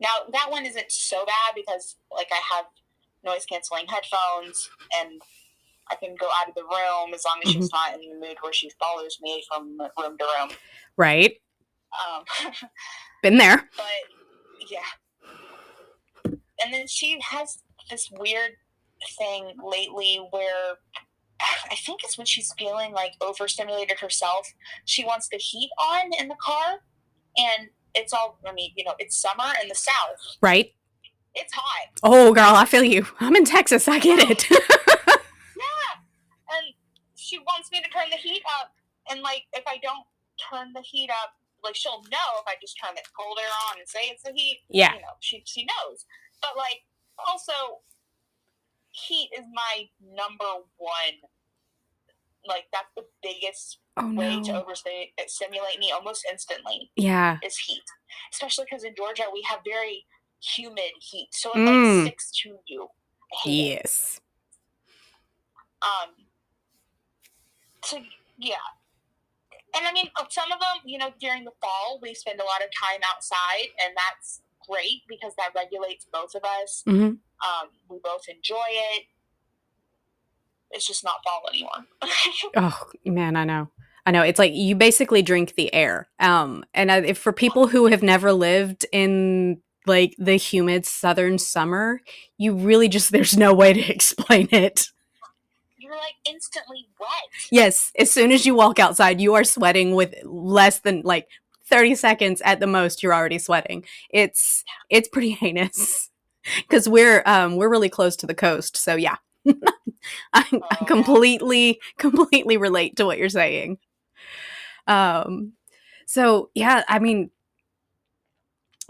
now 0.00 0.08
that 0.32 0.46
one 0.50 0.64
isn't 0.64 0.90
so 0.90 1.24
bad 1.26 1.54
because 1.54 1.96
like 2.10 2.28
I 2.32 2.40
have 2.56 2.66
noise 3.24 3.44
canceling 3.46 3.86
headphones 3.86 4.70
and 5.00 5.20
I 5.90 5.96
can 5.96 6.14
go 6.18 6.28
out 6.40 6.48
of 6.48 6.54
the 6.54 6.62
room 6.62 7.12
as 7.14 7.24
long 7.24 7.40
as 7.44 7.50
she's 7.52 7.70
not 7.72 7.94
in 7.94 8.00
the 8.00 8.26
mood 8.26 8.36
where 8.40 8.52
she 8.52 8.70
follows 8.80 9.18
me 9.20 9.44
from 9.48 9.78
room 10.00 10.16
to 10.18 10.24
room. 10.40 10.50
Right. 10.96 11.34
Um, 11.92 12.24
Been 13.22 13.36
there. 13.38 13.68
but 13.76 14.66
yeah. 14.70 14.78
And 16.64 16.72
then 16.72 16.86
she 16.86 17.18
has 17.30 17.58
this 17.92 18.10
weird 18.10 18.52
thing 19.18 19.52
lately 19.62 20.16
where 20.30 20.78
I 21.70 21.74
think 21.76 22.02
it's 22.04 22.16
when 22.16 22.26
she's 22.26 22.52
feeling 22.58 22.92
like 22.92 23.12
overstimulated 23.20 23.98
herself. 23.98 24.46
She 24.84 25.04
wants 25.04 25.28
the 25.28 25.38
heat 25.38 25.70
on 25.78 26.10
in 26.18 26.28
the 26.28 26.36
car, 26.42 26.80
and 27.36 27.68
it's 27.94 28.12
all, 28.12 28.38
I 28.46 28.52
mean, 28.52 28.72
you 28.76 28.84
know, 28.84 28.94
it's 28.98 29.16
summer 29.20 29.52
in 29.62 29.68
the 29.68 29.74
South. 29.74 30.36
Right. 30.40 30.72
It's 31.34 31.52
hot. 31.52 31.88
Oh, 32.02 32.32
girl, 32.32 32.54
I 32.54 32.64
feel 32.64 32.84
you. 32.84 33.06
I'm 33.20 33.36
in 33.36 33.44
Texas. 33.44 33.88
I 33.88 33.98
get 33.98 34.18
it. 34.30 34.46
Yeah. 35.62 36.56
And 36.58 36.74
she 37.16 37.38
wants 37.38 37.70
me 37.70 37.80
to 37.80 37.88
turn 37.88 38.10
the 38.10 38.16
heat 38.16 38.42
up. 38.60 38.72
And, 39.10 39.20
like, 39.22 39.44
if 39.52 39.64
I 39.66 39.78
don't 39.82 40.04
turn 40.50 40.72
the 40.74 40.82
heat 40.82 41.10
up, 41.10 41.32
like, 41.64 41.76
she'll 41.76 42.02
know 42.10 42.28
if 42.40 42.46
I 42.46 42.54
just 42.60 42.76
turn 42.82 42.94
the 42.94 43.02
cold 43.16 43.38
air 43.40 43.48
on 43.70 43.78
and 43.78 43.88
say 43.88 44.00
it's 44.10 44.22
the 44.22 44.32
heat. 44.34 44.60
yeah. 44.68 44.94
you 44.94 45.00
know, 45.00 45.14
she 45.20 45.42
she 45.46 45.64
knows. 45.64 46.04
But 46.42 46.56
like 46.56 46.82
also 47.18 47.52
heat 48.90 49.30
is 49.36 49.44
my 49.52 49.88
number 50.02 50.44
one 50.76 51.16
like 52.46 52.64
that's 52.72 52.90
the 52.96 53.04
biggest 53.22 53.78
Oh 53.96 54.12
way 54.14 54.40
to 54.44 54.52
no. 54.52 54.60
overstimulate 54.62 55.78
me 55.78 55.92
almost 55.92 56.24
instantly 56.30 56.90
Yeah. 56.96 57.38
is 57.44 57.56
heat. 57.56 57.84
Especially 58.32 58.64
because 58.68 58.84
in 58.84 58.94
Georgia 58.96 59.24
we 59.32 59.42
have 59.48 59.60
very 59.64 60.06
humid 60.40 60.92
heat. 61.00 61.28
So 61.32 61.52
it 61.52 61.58
Mm. 61.58 61.66
like 61.66 62.02
sticks 62.06 62.30
to 62.42 62.58
you. 62.66 62.88
It. 63.44 63.50
Yes. 63.50 64.20
Um 65.82 66.26
so 67.84 67.98
yeah. 68.38 68.56
And 69.74 69.86
I 69.86 69.92
mean 69.92 70.10
some 70.30 70.50
of 70.52 70.58
them, 70.58 70.78
you 70.84 70.98
know, 70.98 71.12
during 71.20 71.44
the 71.44 71.52
fall 71.60 71.98
we 72.02 72.14
spend 72.14 72.40
a 72.40 72.44
lot 72.44 72.62
of 72.62 72.70
time 72.82 73.00
outside 73.04 73.68
and 73.84 73.96
that's 73.96 74.40
great 74.68 75.02
because 75.08 75.32
that 75.36 75.50
regulates 75.54 76.06
both 76.12 76.34
of 76.34 76.42
us. 76.44 76.82
hmm 76.86 76.92
Um, 77.02 77.68
we 77.88 77.98
both 78.02 78.28
enjoy 78.28 78.68
it. 78.68 79.04
It's 80.70 80.86
just 80.86 81.04
not 81.04 81.16
fall 81.24 81.42
anymore. 81.48 81.86
Oh 82.56 82.82
man, 83.04 83.36
I 83.36 83.44
know. 83.44 83.68
I 84.04 84.10
know. 84.10 84.22
It's 84.22 84.38
like 84.38 84.52
you 84.54 84.74
basically 84.74 85.22
drink 85.22 85.54
the 85.54 85.72
air. 85.72 86.08
Um, 86.18 86.64
and 86.74 86.90
I, 86.90 87.12
for 87.12 87.32
people 87.32 87.68
who 87.68 87.86
have 87.86 88.02
never 88.02 88.32
lived 88.32 88.84
in 88.92 89.60
like 89.86 90.14
the 90.18 90.36
humid 90.36 90.86
southern 90.86 91.38
summer, 91.38 92.00
you 92.36 92.54
really 92.54 92.88
just 92.88 93.12
there's 93.12 93.36
no 93.36 93.54
way 93.54 93.72
to 93.72 93.80
explain 93.92 94.48
it. 94.50 94.88
You're 95.78 95.96
like 95.96 96.14
instantly 96.28 96.86
wet. 97.00 97.08
Yes, 97.50 97.92
as 97.98 98.10
soon 98.10 98.32
as 98.32 98.44
you 98.46 98.54
walk 98.54 98.78
outside, 98.78 99.20
you 99.20 99.34
are 99.34 99.44
sweating 99.44 99.94
with 99.94 100.14
less 100.24 100.80
than 100.80 101.02
like 101.04 101.26
30 101.72 101.96
seconds 101.96 102.42
at 102.44 102.60
the 102.60 102.68
most 102.68 103.02
you're 103.02 103.14
already 103.14 103.38
sweating. 103.40 103.84
It's 104.10 104.64
it's 104.90 105.08
pretty 105.08 105.30
heinous. 105.42 106.10
Cuz 106.70 106.88
we're 106.88 107.22
um 107.26 107.56
we're 107.56 107.70
really 107.70 107.90
close 107.90 108.16
to 108.18 108.26
the 108.28 108.34
coast. 108.34 108.76
So 108.78 108.96
yeah. 108.96 109.16
I, 110.34 110.44
Oh, 110.62 110.68
I 110.70 110.84
completely 110.86 111.80
completely 111.98 112.56
relate 112.56 112.96
to 112.96 113.06
what 113.06 113.18
you're 113.18 113.28
saying. 113.28 113.78
Um 114.86 115.52
so 116.06 116.50
yeah, 116.54 116.82
I 116.88 116.98
mean 116.98 117.30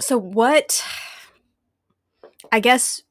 so 0.01 0.17
what 0.19 0.83
I 2.51 2.61
guess 2.61 3.03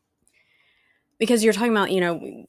because 1.20 1.44
you're 1.44 1.54
talking 1.54 1.72
about, 1.72 1.92
you 1.92 2.02
know, 2.02 2.46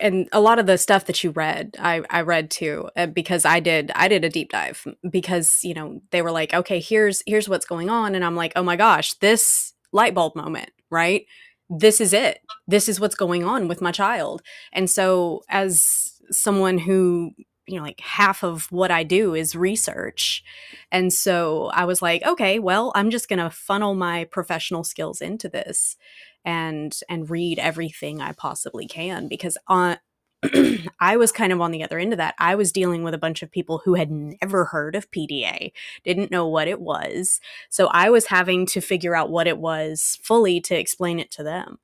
and 0.00 0.28
a 0.32 0.40
lot 0.40 0.58
of 0.58 0.66
the 0.66 0.78
stuff 0.78 1.06
that 1.06 1.22
you 1.22 1.30
read 1.30 1.76
i 1.78 2.02
i 2.10 2.20
read 2.20 2.50
too 2.50 2.88
uh, 2.96 3.06
because 3.06 3.44
i 3.44 3.60
did 3.60 3.90
i 3.94 4.08
did 4.08 4.24
a 4.24 4.30
deep 4.30 4.50
dive 4.50 4.86
because 5.10 5.60
you 5.62 5.74
know 5.74 6.00
they 6.10 6.22
were 6.22 6.32
like 6.32 6.52
okay 6.54 6.80
here's 6.80 7.22
here's 7.26 7.48
what's 7.48 7.66
going 7.66 7.90
on 7.90 8.14
and 8.14 8.24
i'm 8.24 8.36
like 8.36 8.52
oh 8.56 8.62
my 8.62 8.76
gosh 8.76 9.14
this 9.14 9.74
light 9.92 10.14
bulb 10.14 10.34
moment 10.34 10.70
right? 10.90 11.26
This 11.68 12.00
is 12.00 12.12
it. 12.12 12.40
This 12.66 12.88
is 12.88 13.00
what's 13.00 13.14
going 13.14 13.44
on 13.44 13.68
with 13.68 13.80
my 13.80 13.92
child. 13.92 14.42
And 14.72 14.90
so 14.90 15.42
as 15.48 16.12
someone 16.30 16.78
who 16.78 17.32
you 17.66 17.76
know 17.76 17.82
like 17.82 18.00
half 18.00 18.42
of 18.42 18.66
what 18.72 18.90
i 18.90 19.04
do 19.04 19.34
is 19.34 19.54
research 19.54 20.42
and 20.90 21.12
so 21.12 21.70
i 21.72 21.84
was 21.84 22.00
like 22.00 22.24
okay 22.24 22.58
well 22.58 22.90
i'm 22.94 23.10
just 23.10 23.28
going 23.28 23.38
to 23.38 23.50
funnel 23.50 23.94
my 23.94 24.24
professional 24.24 24.82
skills 24.82 25.20
into 25.20 25.48
this 25.48 25.96
and 26.44 26.98
and 27.08 27.30
read 27.30 27.58
everything 27.58 28.20
I 28.20 28.32
possibly 28.32 28.86
can 28.86 29.28
because 29.28 29.58
on 29.66 29.98
I 31.00 31.16
was 31.16 31.32
kind 31.32 31.52
of 31.52 31.60
on 31.60 31.70
the 31.70 31.84
other 31.84 31.98
end 31.98 32.12
of 32.12 32.16
that. 32.16 32.34
I 32.38 32.54
was 32.54 32.72
dealing 32.72 33.02
with 33.02 33.12
a 33.12 33.18
bunch 33.18 33.42
of 33.42 33.50
people 33.50 33.82
who 33.84 33.94
had 33.94 34.10
never 34.10 34.64
heard 34.66 34.94
of 34.94 35.10
PDA, 35.10 35.72
didn't 36.02 36.30
know 36.30 36.46
what 36.48 36.66
it 36.66 36.80
was. 36.80 37.40
So 37.68 37.88
I 37.88 38.08
was 38.08 38.26
having 38.26 38.64
to 38.66 38.80
figure 38.80 39.14
out 39.14 39.30
what 39.30 39.46
it 39.46 39.58
was 39.58 40.18
fully 40.22 40.60
to 40.62 40.78
explain 40.78 41.18
it 41.18 41.30
to 41.32 41.42
them. 41.42 41.78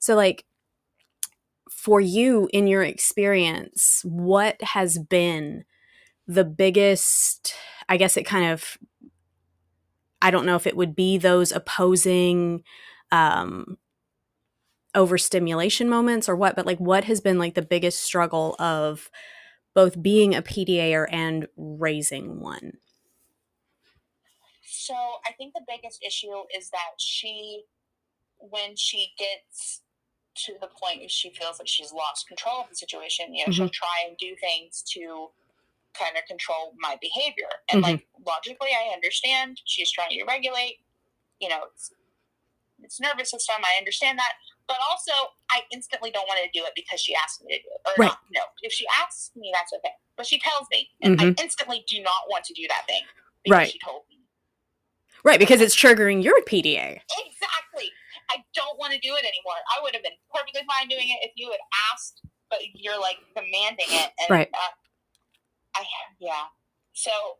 So 0.00 0.16
like 0.16 0.44
for 1.70 2.00
you 2.00 2.48
in 2.52 2.66
your 2.66 2.82
experience, 2.82 4.02
what 4.04 4.60
has 4.62 4.98
been 4.98 5.64
the 6.26 6.44
biggest 6.44 7.54
I 7.88 7.96
guess 7.96 8.16
it 8.16 8.24
kind 8.24 8.52
of 8.52 8.78
I 10.20 10.30
don't 10.30 10.46
know 10.46 10.56
if 10.56 10.66
it 10.66 10.76
would 10.76 10.94
be 10.94 11.18
those 11.18 11.52
opposing 11.52 12.62
um 13.10 13.76
overstimulation 14.94 15.88
moments 15.88 16.28
or 16.28 16.36
what 16.36 16.56
but 16.56 16.66
like 16.66 16.78
what 16.78 17.04
has 17.04 17.20
been 17.20 17.38
like 17.38 17.54
the 17.54 17.62
biggest 17.62 18.02
struggle 18.02 18.56
of 18.58 19.10
both 19.74 20.02
being 20.02 20.34
a 20.34 20.42
PDAer 20.42 21.06
and 21.10 21.48
raising 21.56 22.40
one 22.40 22.74
So 24.64 24.94
I 25.26 25.32
think 25.32 25.54
the 25.54 25.64
biggest 25.66 26.02
issue 26.04 26.44
is 26.56 26.70
that 26.70 26.92
she, 26.98 27.64
when 28.38 28.76
she 28.76 29.12
gets 29.18 29.82
to 30.36 30.54
the 30.60 30.68
point 30.68 31.00
where 31.00 31.08
she 31.08 31.30
feels 31.30 31.58
like 31.58 31.68
she's 31.68 31.92
lost 31.92 32.28
control 32.28 32.62
of 32.62 32.70
the 32.70 32.76
situation, 32.76 33.34
you 33.34 33.44
know, 33.44 33.50
she'll 33.50 33.70
try 33.70 34.04
and 34.08 34.16
do 34.18 34.36
things 34.40 34.82
to 34.94 35.30
kind 35.98 36.16
of 36.16 36.24
control 36.26 36.74
my 36.78 36.96
behavior. 37.00 37.48
And 37.70 37.80
Mhm. 37.80 37.82
like 37.82 38.06
logically, 38.26 38.70
I 38.70 38.92
understand 38.94 39.60
she's 39.66 39.92
trying 39.92 40.10
to 40.18 40.24
regulate. 40.26 40.78
You 41.40 41.50
know, 41.50 41.64
it's, 41.72 41.92
it's 42.82 43.00
nervous 43.00 43.30
system. 43.30 43.56
I 43.64 43.78
understand 43.78 44.18
that, 44.18 44.34
but 44.68 44.76
also 44.90 45.12
I 45.50 45.62
instantly 45.72 46.10
don't 46.10 46.26
want 46.28 46.40
to 46.42 46.50
do 46.58 46.64
it 46.64 46.72
because 46.74 47.00
she 47.00 47.14
asked 47.14 47.42
me 47.44 47.56
to 47.56 47.62
do 47.62 47.68
it. 47.68 47.80
Or 47.86 47.92
Right. 47.98 48.08
not, 48.08 48.18
no, 48.32 48.40
if 48.62 48.72
she 48.72 48.86
asks 49.00 49.30
me, 49.36 49.50
that's 49.52 49.72
okay. 49.72 49.92
But 50.16 50.26
she 50.26 50.38
tells 50.38 50.66
me, 50.70 50.90
and 51.02 51.18
Mhm. 51.18 51.38
I 51.38 51.42
instantly 51.42 51.84
do 51.88 52.00
not 52.02 52.28
want 52.28 52.44
to 52.46 52.54
do 52.54 52.66
that 52.68 52.86
thing 52.86 53.02
because 53.44 53.56
Right. 53.58 53.70
she 53.72 53.78
told 53.78 54.04
me. 54.08 54.18
right 55.24 55.38
because 55.38 55.60
it's 55.60 55.76
triggering 55.76 56.20
your 56.22 56.40
PDA 56.42 57.00
Exactly. 57.18 57.92
I 58.30 58.42
don't 58.54 58.76
want 58.78 58.92
to 58.92 58.98
do 58.98 59.14
it 59.14 59.24
anymore. 59.24 59.54
I 59.76 59.80
would 59.82 59.94
have 59.94 60.02
been 60.02 60.16
perfectly 60.34 60.62
fine 60.66 60.88
doing 60.88 61.08
it 61.08 61.18
if 61.22 61.32
you 61.36 61.50
had 61.50 61.60
asked, 61.92 62.22
but 62.50 62.58
you're 62.74 62.98
like 62.98 63.18
demanding 63.36 63.86
it, 63.88 64.12
and 64.20 64.30
Right. 64.30 64.50
uh, 64.52 64.72
I 65.76 65.86
yeah. 66.18 66.46
So 66.92 67.38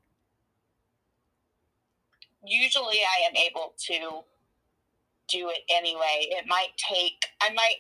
usually 2.45 2.99
I 3.01 3.27
am 3.29 3.37
able 3.37 3.75
to 3.87 4.25
do 5.29 5.49
it 5.51 5.61
anyway. 5.75 6.27
It 6.31 6.45
might 6.47 6.71
take. 6.77 7.27
I 7.41 7.53
might. 7.53 7.77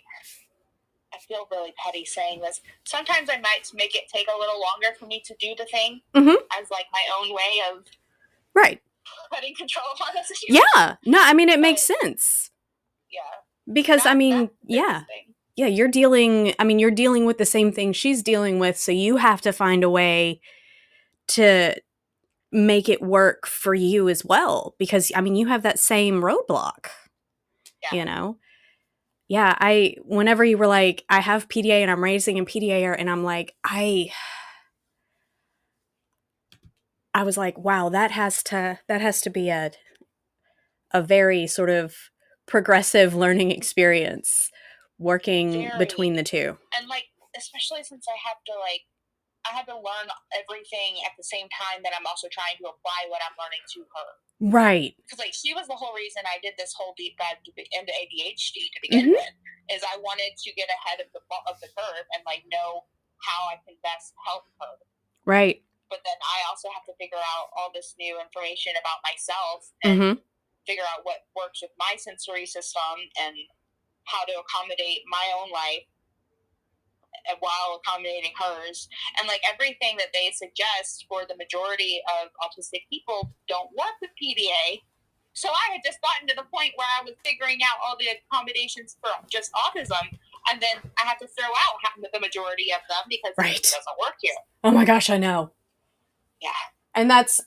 I 1.14 1.18
feel 1.18 1.46
really 1.50 1.74
petty 1.84 2.04
saying 2.06 2.40
this. 2.40 2.60
Sometimes 2.84 3.28
I 3.30 3.38
might 3.38 3.68
make 3.74 3.94
it 3.94 4.04
take 4.12 4.28
a 4.34 4.38
little 4.38 4.58
longer 4.60 4.96
for 4.98 5.06
me 5.06 5.22
to 5.26 5.34
do 5.38 5.54
the 5.56 5.66
thing 5.66 6.00
Mhm. 6.14 6.36
as 6.58 6.70
like 6.70 6.86
my 6.92 7.02
own 7.20 7.34
way 7.34 7.60
of 7.70 7.84
right 8.54 8.80
putting 9.30 9.54
control 9.54 9.84
on 10.08 10.14
the 10.14 10.22
situation. 10.24 10.62
yeah 10.76 10.96
no 11.04 11.18
I 11.22 11.34
mean 11.34 11.48
it 11.50 11.58
makes 11.60 11.82
sense 11.82 12.50
Yeah. 13.10 13.20
because 13.70 14.06
I 14.06 14.14
mean 14.14 14.30
that's 14.36 14.52
the 14.62 14.66
biggest 14.68 14.86
yeah 14.86 15.04
yeah 15.56 15.66
you're 15.66 15.88
dealing 15.88 16.54
I 16.58 16.64
mean 16.64 16.78
you're 16.78 16.90
dealing 16.90 17.24
with 17.26 17.36
the 17.38 17.44
same 17.44 17.72
thing 17.72 17.92
she's 17.92 18.22
dealing 18.22 18.58
with 18.58 18.78
so 18.78 18.92
you 18.92 19.16
have 19.18 19.40
to 19.42 19.52
find 19.52 19.84
a 19.84 19.90
way 19.90 20.40
to 21.28 21.74
make 22.52 22.88
it 22.88 23.02
work 23.02 23.46
for 23.46 23.74
you 23.74 24.08
as 24.08 24.24
well 24.24 24.74
because 24.78 25.10
I 25.16 25.20
mean 25.20 25.34
you 25.36 25.48
have 25.48 25.62
that 25.62 25.78
same 25.78 26.20
roadblock 26.22 26.86
Yeah. 27.82 27.98
you 27.98 28.04
know 28.04 28.38
yeah, 29.32 29.56
I 29.58 29.96
whenever 30.04 30.44
you 30.44 30.58
were 30.58 30.66
like, 30.66 31.06
I 31.08 31.20
have 31.20 31.48
PDA 31.48 31.80
and 31.80 31.90
I'm 31.90 32.04
raising 32.04 32.36
in 32.36 32.44
PDA, 32.44 32.94
and 32.98 33.08
I'm 33.08 33.24
like, 33.24 33.54
I 33.64 34.10
I 37.14 37.22
was 37.22 37.38
like, 37.38 37.56
wow, 37.56 37.88
that 37.88 38.10
has 38.10 38.42
to 38.44 38.80
that 38.88 39.00
has 39.00 39.22
to 39.22 39.30
be 39.30 39.48
a 39.48 39.70
a 40.92 41.00
very 41.00 41.46
sort 41.46 41.70
of 41.70 41.94
progressive 42.46 43.14
learning 43.14 43.52
experience 43.52 44.50
working 44.98 45.52
Very. 45.52 45.78
between 45.78 46.12
the 46.12 46.22
two. 46.22 46.58
and 46.76 46.86
like 46.86 47.04
especially 47.34 47.84
since 47.84 48.04
I 48.06 48.18
have 48.28 48.36
to 48.44 48.52
like 48.60 48.82
I 49.48 49.54
had 49.54 49.66
to 49.66 49.74
learn 49.74 50.06
everything 50.34 51.02
at 51.06 51.12
the 51.18 51.24
same 51.26 51.48
time 51.50 51.82
that 51.82 51.92
I'm 51.98 52.06
also 52.06 52.28
trying 52.30 52.56
to 52.62 52.70
apply 52.70 53.10
what 53.10 53.20
I'm 53.26 53.34
learning 53.38 53.64
to 53.74 53.80
her. 53.82 54.08
Right. 54.38 54.94
Because 55.02 55.18
like 55.18 55.34
she 55.34 55.54
was 55.54 55.66
the 55.66 55.78
whole 55.78 55.94
reason 55.94 56.22
I 56.26 56.38
did 56.42 56.54
this 56.58 56.74
whole 56.74 56.94
deep 56.96 57.18
dive 57.18 57.42
to 57.46 57.52
be, 57.54 57.66
into 57.74 57.90
ADHD 57.90 58.70
to 58.70 58.78
begin 58.82 59.10
Mhm. 59.10 59.18
with. 59.18 59.34
Is 59.70 59.82
I 59.86 59.96
wanted 59.98 60.34
to 60.36 60.50
get 60.54 60.68
ahead 60.70 61.00
of 61.00 61.10
the 61.14 61.22
of 61.46 61.58
the 61.60 61.68
curve 61.74 62.06
and 62.14 62.22
like 62.26 62.44
know 62.50 62.86
how 63.18 63.46
I 63.48 63.56
can 63.66 63.76
best 63.82 64.14
help 64.26 64.46
her. 64.60 64.74
Right. 65.24 65.62
But 65.90 66.02
then 66.04 66.18
I 66.22 66.42
also 66.50 66.70
have 66.70 66.84
to 66.86 66.94
figure 66.98 67.18
out 67.20 67.50
all 67.54 67.70
this 67.72 67.94
new 67.98 68.18
information 68.20 68.74
about 68.78 68.98
myself 69.02 69.70
and 69.84 70.00
Mm-hmm. 70.00 70.20
figure 70.66 70.86
out 70.94 71.04
what 71.04 71.26
works 71.34 71.62
with 71.62 71.70
my 71.78 71.94
sensory 71.96 72.46
system 72.46 72.98
and 73.18 73.36
how 74.04 74.24
to 74.24 74.34
accommodate 74.40 75.02
my 75.06 75.30
own 75.38 75.50
life 75.50 75.86
while 77.40 77.80
accommodating 77.80 78.32
hers. 78.38 78.88
And 79.18 79.28
like 79.28 79.40
everything 79.52 79.96
that 79.98 80.08
they 80.12 80.30
suggest 80.34 81.06
for 81.08 81.22
the 81.28 81.36
majority 81.36 82.00
of 82.22 82.30
autistic 82.42 82.82
people 82.90 83.32
don't 83.48 83.70
work 83.76 83.96
with 84.00 84.10
PDA. 84.20 84.82
So 85.34 85.48
I 85.48 85.72
had 85.72 85.80
just 85.84 85.98
gotten 86.02 86.28
to 86.28 86.34
the 86.36 86.44
point 86.52 86.72
where 86.76 86.88
I 87.00 87.04
was 87.04 87.14
figuring 87.24 87.58
out 87.64 87.78
all 87.84 87.96
the 87.98 88.08
accommodations 88.12 88.96
for 89.00 89.10
just 89.30 89.50
autism, 89.52 90.18
and 90.50 90.60
then 90.60 90.76
I 91.02 91.06
had 91.06 91.16
to 91.20 91.26
throw 91.26 91.46
out 91.48 91.76
half 91.82 91.96
of 91.96 92.04
the 92.12 92.20
majority 92.20 92.70
of 92.72 92.80
them 92.88 93.04
because 93.08 93.32
Right. 93.38 93.56
it 93.56 93.62
doesn't 93.62 93.98
work 93.98 94.16
here. 94.20 94.34
Oh 94.62 94.70
my 94.70 94.84
gosh, 94.84 95.08
I 95.08 95.16
know. 95.16 95.52
Yeah. 96.40 96.50
And 96.94 97.10
that's 97.10 97.40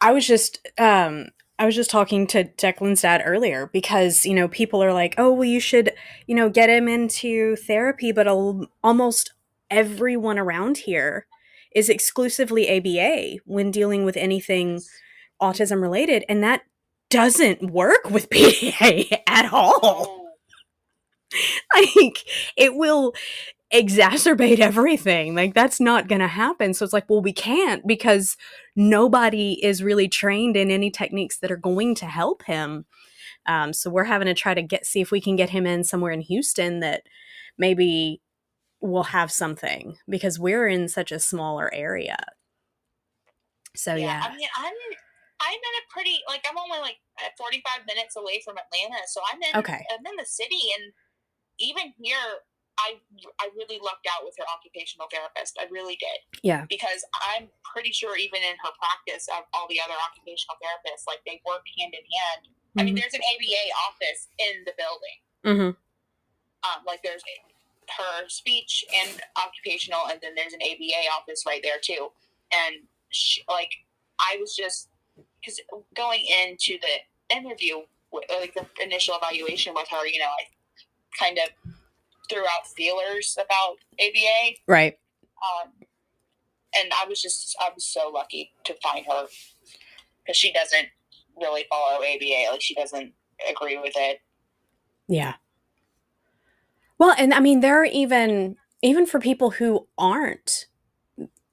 I 0.00 0.12
was 0.12 0.26
just 0.26 0.66
um 0.78 1.30
I 1.58 1.66
was 1.66 1.74
just 1.74 1.90
talking 1.90 2.26
to 2.28 2.44
Declan's 2.44 3.02
dad 3.02 3.22
earlier 3.24 3.68
because, 3.72 4.24
you 4.24 4.34
know, 4.34 4.46
people 4.48 4.82
are 4.82 4.92
like, 4.92 5.14
"Oh, 5.18 5.32
well 5.32 5.44
you 5.44 5.60
should, 5.60 5.92
you 6.26 6.34
know, 6.34 6.48
get 6.48 6.70
him 6.70 6.88
into 6.88 7.56
therapy," 7.56 8.12
but 8.12 8.28
al- 8.28 8.66
almost 8.82 9.32
everyone 9.70 10.38
around 10.38 10.78
here 10.78 11.26
is 11.74 11.88
exclusively 11.88 12.68
ABA 12.70 13.40
when 13.44 13.70
dealing 13.70 14.04
with 14.04 14.16
anything 14.16 14.80
autism 15.42 15.82
related, 15.82 16.24
and 16.28 16.42
that 16.44 16.62
doesn't 17.10 17.70
work 17.70 18.08
with 18.10 18.30
PDA 18.30 19.20
at 19.26 19.52
all. 19.52 20.26
Like 21.74 22.24
it 22.56 22.74
will 22.74 23.12
exacerbate 23.72 24.58
everything. 24.60 25.34
Like 25.34 25.54
that's 25.54 25.80
not 25.80 26.08
going 26.08 26.20
to 26.20 26.28
happen. 26.28 26.74
So 26.74 26.84
it's 26.84 26.92
like 26.92 27.08
well 27.08 27.22
we 27.22 27.32
can't 27.32 27.86
because 27.86 28.36
nobody 28.76 29.64
is 29.64 29.82
really 29.82 30.08
trained 30.08 30.56
in 30.56 30.70
any 30.70 30.90
techniques 30.90 31.38
that 31.38 31.50
are 31.50 31.56
going 31.56 31.94
to 31.96 32.06
help 32.06 32.44
him. 32.44 32.86
Um, 33.46 33.72
so 33.72 33.90
we're 33.90 34.04
having 34.04 34.26
to 34.26 34.34
try 34.34 34.54
to 34.54 34.62
get 34.62 34.86
see 34.86 35.00
if 35.00 35.10
we 35.10 35.20
can 35.20 35.36
get 35.36 35.50
him 35.50 35.66
in 35.66 35.84
somewhere 35.84 36.12
in 36.12 36.20
houston 36.20 36.80
that 36.80 37.02
maybe 37.56 38.20
will 38.80 39.04
have 39.04 39.32
something 39.32 39.96
because 40.08 40.38
we're 40.38 40.68
in 40.68 40.88
such 40.88 41.12
a 41.12 41.18
smaller 41.18 41.72
area. 41.74 42.16
So 43.76 43.94
yeah, 43.94 44.22
I 44.24 44.34
mean, 44.34 44.48
I'm 44.56 44.74
I'm 45.40 45.54
in 45.54 45.74
a 45.78 45.84
pretty 45.92 46.18
like 46.26 46.44
I'm 46.48 46.58
only 46.58 46.78
like 46.78 46.98
at 47.24 47.36
45 47.38 47.86
minutes 47.86 48.16
away 48.16 48.42
from 48.44 48.56
Atlanta, 48.58 49.02
so 49.06 49.20
I'm 49.32 49.42
in 49.42 49.60
Okay. 49.60 49.84
I'm 49.90 50.06
in 50.06 50.16
the 50.16 50.26
city, 50.26 50.60
and 50.76 50.92
even 51.58 51.94
here, 52.02 52.42
I 52.78 52.98
I 53.40 53.50
really 53.56 53.82
lucked 53.82 54.06
out 54.06 54.24
with 54.24 54.34
her 54.38 54.46
occupational 54.46 55.06
therapist. 55.10 55.58
I 55.58 55.66
really 55.70 55.98
did 55.98 56.18
yeah 56.42 56.64
because 56.70 57.04
I'm 57.34 57.48
pretty 57.66 57.92
sure 57.92 58.16
even 58.16 58.40
in 58.42 58.56
her 58.62 58.72
practice 58.78 59.28
of 59.28 59.44
all 59.52 59.66
the 59.68 59.80
other 59.82 59.98
occupational 60.08 60.56
therapists, 60.62 61.06
like 61.06 61.20
they 61.26 61.42
work 61.44 61.66
hand 61.78 61.94
in 61.94 62.06
hand. 62.06 62.54
I 62.78 62.84
mean, 62.84 62.94
there's 62.94 63.14
an 63.14 63.22
ABA 63.26 63.64
office 63.90 64.28
in 64.38 64.62
the 64.64 64.72
building. 64.78 65.18
hmm 65.42 65.74
Um, 66.62 66.80
like 66.86 67.02
there's 67.02 67.22
her 67.96 68.28
speech 68.28 68.84
and 69.02 69.20
occupational, 69.36 70.06
and 70.10 70.20
then 70.22 70.34
there's 70.36 70.52
an 70.52 70.60
ABA 70.62 71.10
office 71.18 71.44
right 71.46 71.60
there 71.62 71.78
too. 71.82 72.08
And 72.52 72.76
she, 73.10 73.42
like 73.48 73.72
I 74.20 74.36
was 74.40 74.54
just 74.54 74.88
because 75.40 75.60
going 75.94 76.24
into 76.42 76.78
the 76.78 77.34
interview, 77.34 77.82
like 78.12 78.54
the 78.54 78.66
initial 78.82 79.16
evaluation 79.20 79.74
with 79.74 79.88
her, 79.90 80.06
you 80.06 80.18
know, 80.18 80.26
I 80.26 80.44
kind 81.18 81.38
of 81.38 81.74
threw 82.28 82.42
out 82.42 82.66
feelers 82.76 83.36
about 83.38 83.76
ABA, 84.00 84.58
right 84.66 84.98
um, 85.42 85.70
and 86.76 86.92
I 86.92 87.06
was 87.08 87.20
just 87.22 87.56
I 87.60 87.70
was 87.74 87.84
so 87.84 88.10
lucky 88.12 88.52
to 88.64 88.74
find 88.82 89.04
her 89.06 89.26
because 90.22 90.36
she 90.36 90.52
doesn't 90.52 90.88
really 91.40 91.64
follow 91.70 91.96
ABA, 91.98 92.50
like 92.50 92.60
she 92.60 92.74
doesn't 92.74 93.12
agree 93.50 93.78
with 93.78 93.94
it. 93.96 94.20
Yeah. 95.06 95.34
Well, 96.98 97.14
and 97.16 97.32
I 97.32 97.40
mean, 97.40 97.60
there 97.60 97.80
are 97.80 97.86
even 97.86 98.56
even 98.82 99.06
for 99.06 99.20
people 99.20 99.50
who 99.50 99.88
aren't, 99.96 100.66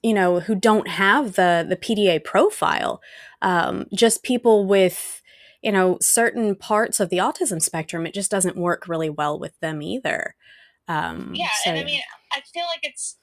you 0.02 0.14
know, 0.14 0.40
who 0.40 0.54
don't 0.54 0.88
have 0.88 1.34
the 1.34 1.64
the 1.66 1.76
PDA 1.76 2.22
profile, 2.22 3.00
um, 3.42 3.86
just 3.94 4.22
people 4.22 4.66
with, 4.66 5.22
you 5.62 5.72
know, 5.72 5.98
certain 6.00 6.56
parts 6.56 7.00
of 7.00 7.08
the 7.08 7.18
autism 7.18 7.62
spectrum, 7.62 8.06
it 8.06 8.14
just 8.14 8.30
doesn't 8.30 8.56
work 8.56 8.88
really 8.88 9.10
well 9.10 9.38
with 9.38 9.58
them 9.60 9.80
either. 9.80 10.34
Um, 10.88 11.34
Yeah, 11.34 11.50
so- 11.64 11.70
and 11.70 11.78
I 11.80 11.84
mean, 11.84 12.02
I 12.32 12.40
feel 12.52 12.64
like 12.66 12.80
it's, 12.82 13.18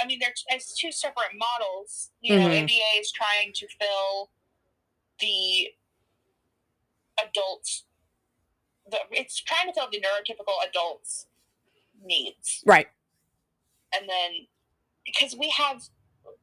I 0.00 0.06
mean, 0.06 0.18
there's 0.20 0.44
it's 0.48 0.76
two 0.78 0.92
separate 0.92 1.34
models. 1.34 2.10
You 2.20 2.36
know, 2.38 2.48
Mhm. 2.48 2.62
ABA 2.64 3.00
is 3.00 3.10
trying 3.10 3.52
to 3.54 3.66
fill 3.80 4.30
the 5.18 5.74
adults, 7.22 7.84
the, 8.86 9.00
it's 9.10 9.36
trying 9.40 9.66
to 9.66 9.72
fill 9.72 9.90
the 9.90 10.00
neurotypical 10.00 10.54
adults' 10.68 11.26
needs, 12.00 12.62
right. 12.64 12.88
and 13.92 14.08
then 14.08 14.46
because 15.04 15.34
we 15.34 15.50
have 15.50 15.82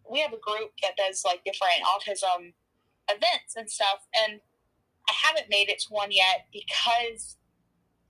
we 0.10 0.20
have 0.20 0.34
a 0.34 0.38
group 0.38 0.74
that 0.82 0.98
does 0.98 1.24
like 1.24 1.44
different 1.46 1.82
autism 1.84 2.54
events 3.10 3.56
and 3.56 3.72
stuff, 3.72 4.06
and 4.26 4.42
I 5.10 5.14
haven't 5.14 5.48
made 5.50 5.70
it 5.70 5.80
to 5.88 5.94
one 5.94 6.12
yet 6.12 6.48
because 6.52 7.38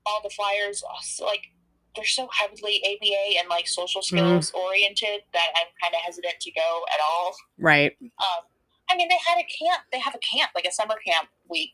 all 0.06 0.22
the 0.24 0.30
flyers 0.32 0.84
like 1.20 1.52
they're 1.96 2.06
so 2.06 2.28
heavily 2.32 2.82
ABA 2.86 3.40
and 3.40 3.50
like 3.50 3.68
social 3.68 4.02
skills 4.02 4.52
oriented 4.54 5.22
that 5.34 5.48
I'm 5.56 5.68
kind 5.82 5.94
of 5.94 6.02
hesitant 6.02 6.36
to 6.42 6.52
go 6.52 6.82
at 6.94 7.00
all. 7.10 7.36
Right. 7.60 7.96
Um, 8.02 8.44
I 8.90 8.96
mean, 8.96 9.08
they 9.10 9.18
had 9.28 9.38
a 9.40 9.44
camp. 9.44 9.84
They 9.92 10.00
have 10.00 10.16
a 10.16 10.20
camp, 10.38 10.52
like 10.56 10.66
a 10.66 10.72
summer 10.72 10.96
camp 11.06 11.30
week, 11.50 11.72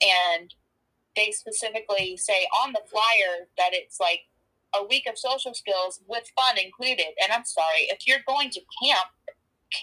and 0.00 0.54
they 1.16 1.30
specifically 1.30 2.16
say 2.16 2.46
on 2.62 2.72
the 2.72 2.80
flyer 2.90 3.48
that 3.58 3.70
it's 3.72 3.98
like 4.00 4.20
a 4.74 4.84
week 4.86 5.06
of 5.08 5.18
social 5.18 5.54
skills 5.54 6.00
with 6.06 6.24
fun 6.36 6.56
included. 6.58 7.08
And 7.22 7.32
I'm 7.32 7.44
sorry, 7.44 7.88
if 7.90 8.06
you're 8.06 8.20
going 8.26 8.50
to 8.50 8.60
camp, 8.82 9.08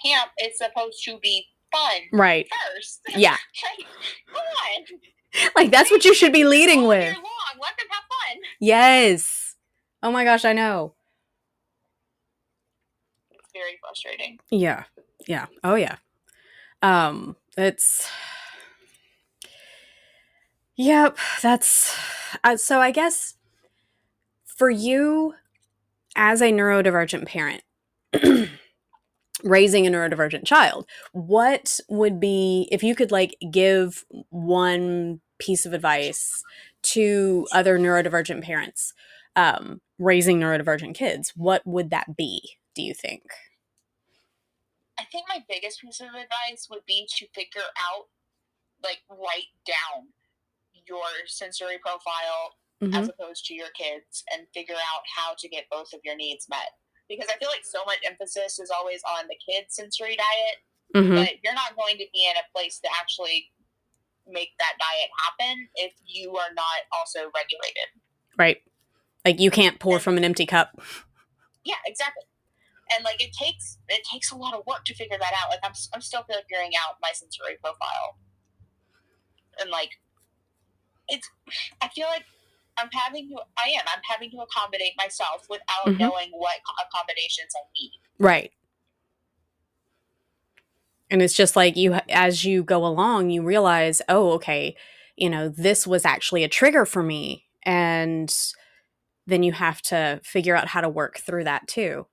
camp 0.04 0.32
is 0.44 0.58
supposed 0.58 1.04
to 1.06 1.20
be 1.20 1.46
fun 1.72 2.02
Right. 2.12 2.48
first. 2.76 3.02
Yeah. 3.16 3.32
Like, 3.32 3.88
come 4.28 4.36
on. 4.36 5.00
Like 5.56 5.72
that's 5.72 5.92
what 5.92 6.06
you 6.06 6.16
should 6.16 6.34
be 6.34 6.44
leading 6.46 6.88
with. 6.88 7.04
long, 7.14 7.60
let 7.62 7.78
them 7.78 7.86
have 7.92 8.04
fun. 8.10 8.38
Yes. 8.60 9.49
Oh 10.02 10.12
my 10.12 10.24
gosh, 10.24 10.46
I 10.46 10.54
know. 10.54 10.94
It's 13.32 13.52
very 13.54 13.78
frustrating. 13.82 14.40
Yeah. 14.50 14.84
Yeah. 15.28 15.48
Oh 15.64 15.76
yeah. 15.76 15.98
Um 16.82 17.36
it's 17.58 18.10
Yep, 20.78 21.18
that's 21.42 21.94
uh, 22.44 22.56
so 22.56 22.80
I 22.80 22.92
guess 22.92 23.36
for 24.46 24.70
you 24.70 25.34
as 26.16 26.42
a 26.42 26.52
neurodivergent 26.52 27.26
parent 27.28 27.62
raising 29.44 29.88
a 29.88 29.90
neurodivergent 29.90 30.46
child, 30.46 30.88
what 31.14 31.80
would 31.90 32.20
be 32.20 32.68
if 32.72 32.84
you 32.84 32.96
could 32.96 33.12
like 33.12 33.36
give 33.52 34.06
one 34.30 35.22
piece 35.40 35.66
of 35.66 35.74
advice 35.74 36.44
to 36.82 37.48
other 37.54 37.78
neurodivergent 37.80 38.42
parents 38.44 38.94
um 39.36 39.82
raising 40.00 40.40
neurodivergent 40.40 40.96
kids, 40.96 41.34
what 41.36 41.62
would 41.68 41.90
that 41.92 42.16
be, 42.16 42.58
do 42.74 42.82
you 42.82 42.94
think? 42.94 43.24
I 44.98 45.04
think 45.12 45.26
my 45.30 45.44
biggest 45.48 45.82
piece 45.82 46.00
of 46.02 46.08
advice 46.08 46.68
would 46.70 46.86
be 46.86 47.08
to 47.18 47.28
figure 47.34 47.62
out, 47.92 48.08
like, 48.84 49.00
write 49.10 49.52
down 49.66 50.08
your 50.88 51.06
sensory 51.26 51.78
profile 51.78 52.56
Mhm. 52.82 52.96
as 52.96 53.10
opposed 53.10 53.46
to 53.46 53.54
your 53.54 53.70
kids 53.72 54.24
and 54.32 54.48
figure 54.54 54.76
out 54.76 55.04
how 55.16 55.36
to 55.36 55.48
get 55.48 55.70
both 55.70 55.94
of 55.94 56.02
your 56.04 56.16
needs 56.16 56.48
met. 56.50 56.72
Because 57.08 57.30
I 57.30 57.38
feel 57.38 57.50
like 57.50 57.66
so 57.66 57.84
much 57.86 58.00
emphasis 58.04 58.60
is 58.60 58.70
always 58.70 59.04
on 59.04 59.28
the 59.28 59.36
kids' 59.36 59.76
sensory 59.76 60.16
diet, 60.16 60.64
Mhm. 60.96 61.16
but 61.16 61.44
you're 61.44 61.54
not 61.54 61.76
going 61.76 61.98
to 61.98 62.08
be 62.14 62.26
in 62.26 62.38
a 62.38 62.48
place 62.54 62.80
to 62.80 62.90
actually 63.00 63.52
make 64.26 64.56
that 64.60 64.78
diet 64.80 65.10
happen 65.18 65.70
if 65.76 65.94
you 66.04 66.38
are 66.38 66.54
not 66.54 66.82
also 66.92 67.30
regulated. 67.32 67.90
Right. 68.38 68.64
Like 69.26 69.40
you 69.40 69.52
can't 69.52 69.80
pour 69.80 70.00
from 70.00 70.18
an 70.18 70.24
empty 70.24 70.46
cup. 70.46 70.80
Yeah, 71.64 71.76
exactly. 71.86 72.24
And 72.96 73.04
like 73.04 73.22
it 73.22 73.34
takes 73.34 73.78
it 73.88 74.04
takes 74.12 74.32
a 74.32 74.36
lot 74.36 74.54
of 74.54 74.66
work 74.66 74.86
to 74.86 74.94
figure 74.94 75.18
that 75.20 75.32
out. 75.44 75.50
Like 75.50 75.60
I'm 75.64 75.74
I'm 75.94 76.02
still 76.02 76.24
figuring 76.24 76.72
out 76.80 76.96
my 77.02 77.12
sensory 77.14 77.58
profile. 77.62 78.18
And 79.60 79.70
like 79.70 80.00
it's 81.08 81.30
I 81.82 81.90
feel 81.90 82.08
like 82.08 82.24
I'm 82.78 82.90
having 82.92 83.30
to 83.30 83.36
I 83.58 83.70
am 83.70 83.84
I'm 83.94 84.02
having 84.10 84.32
to 84.32 84.38
accommodate 84.38 84.94
myself 84.98 85.48
without 85.50 85.86
mm-hmm. 85.86 85.98
knowing 85.98 86.30
what 86.32 86.56
accommodations 86.88 87.52
I 87.56 87.64
need. 87.76 87.92
Right. 88.18 88.52
And 91.12 91.22
it's 91.22 91.34
just 91.34 91.56
like 91.56 91.76
you 91.76 92.00
as 92.10 92.46
you 92.46 92.64
go 92.64 92.86
along 92.86 93.32
you 93.32 93.44
realize, 93.44 94.02
"Oh, 94.08 94.32
okay, 94.34 94.76
you 95.16 95.30
know, 95.30 95.50
this 95.50 95.86
was 95.86 96.06
actually 96.06 96.44
a 96.44 96.48
trigger 96.48 96.86
for 96.86 97.04
me." 97.04 97.46
And 97.64 98.34
then 99.30 99.44
you 99.44 99.52
have 99.52 99.82
to 99.84 100.20
figure 100.24 100.56
out 100.56 100.68
how 100.68 100.82
to 100.82 100.90
work 100.90 101.20
through 101.20 101.44
that 101.46 101.68
too. 101.68 102.08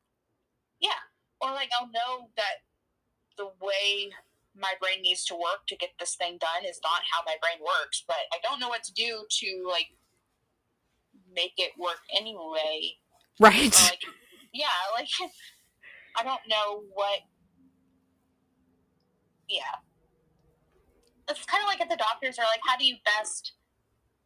Yeah. 0.80 1.00
Or 1.40 1.50
like 1.50 1.70
I'll 1.80 1.88
know 1.88 2.28
that 2.36 2.62
the 3.36 3.46
way 3.60 4.10
my 4.58 4.72
brain 4.80 5.02
needs 5.02 5.24
to 5.26 5.34
work 5.34 5.66
to 5.68 5.76
get 5.76 5.90
this 5.98 6.14
thing 6.14 6.38
done 6.38 6.68
is 6.68 6.80
not 6.82 7.02
how 7.12 7.22
my 7.26 7.36
brain 7.40 7.60
works, 7.60 8.02
but 8.06 8.16
I 8.32 8.38
don't 8.42 8.60
know 8.60 8.68
what 8.68 8.84
to 8.84 8.92
do 8.92 9.24
to 9.28 9.68
like 9.70 9.88
make 11.34 11.54
it 11.58 11.72
work 11.78 12.00
anyway. 12.16 12.92
Right. 13.38 13.74
like, 13.90 14.02
yeah, 14.52 14.66
like 14.94 15.08
I 16.18 16.22
don't 16.22 16.40
know 16.48 16.82
what. 16.92 17.20
Yeah. 19.48 19.62
It's 21.28 21.44
kind 21.44 21.62
of 21.62 21.66
like 21.66 21.80
if 21.80 21.88
the 21.88 21.96
doctors 21.96 22.38
are 22.38 22.44
like, 22.44 22.60
how 22.66 22.76
do 22.76 22.86
you 22.86 22.96
best 23.04 23.52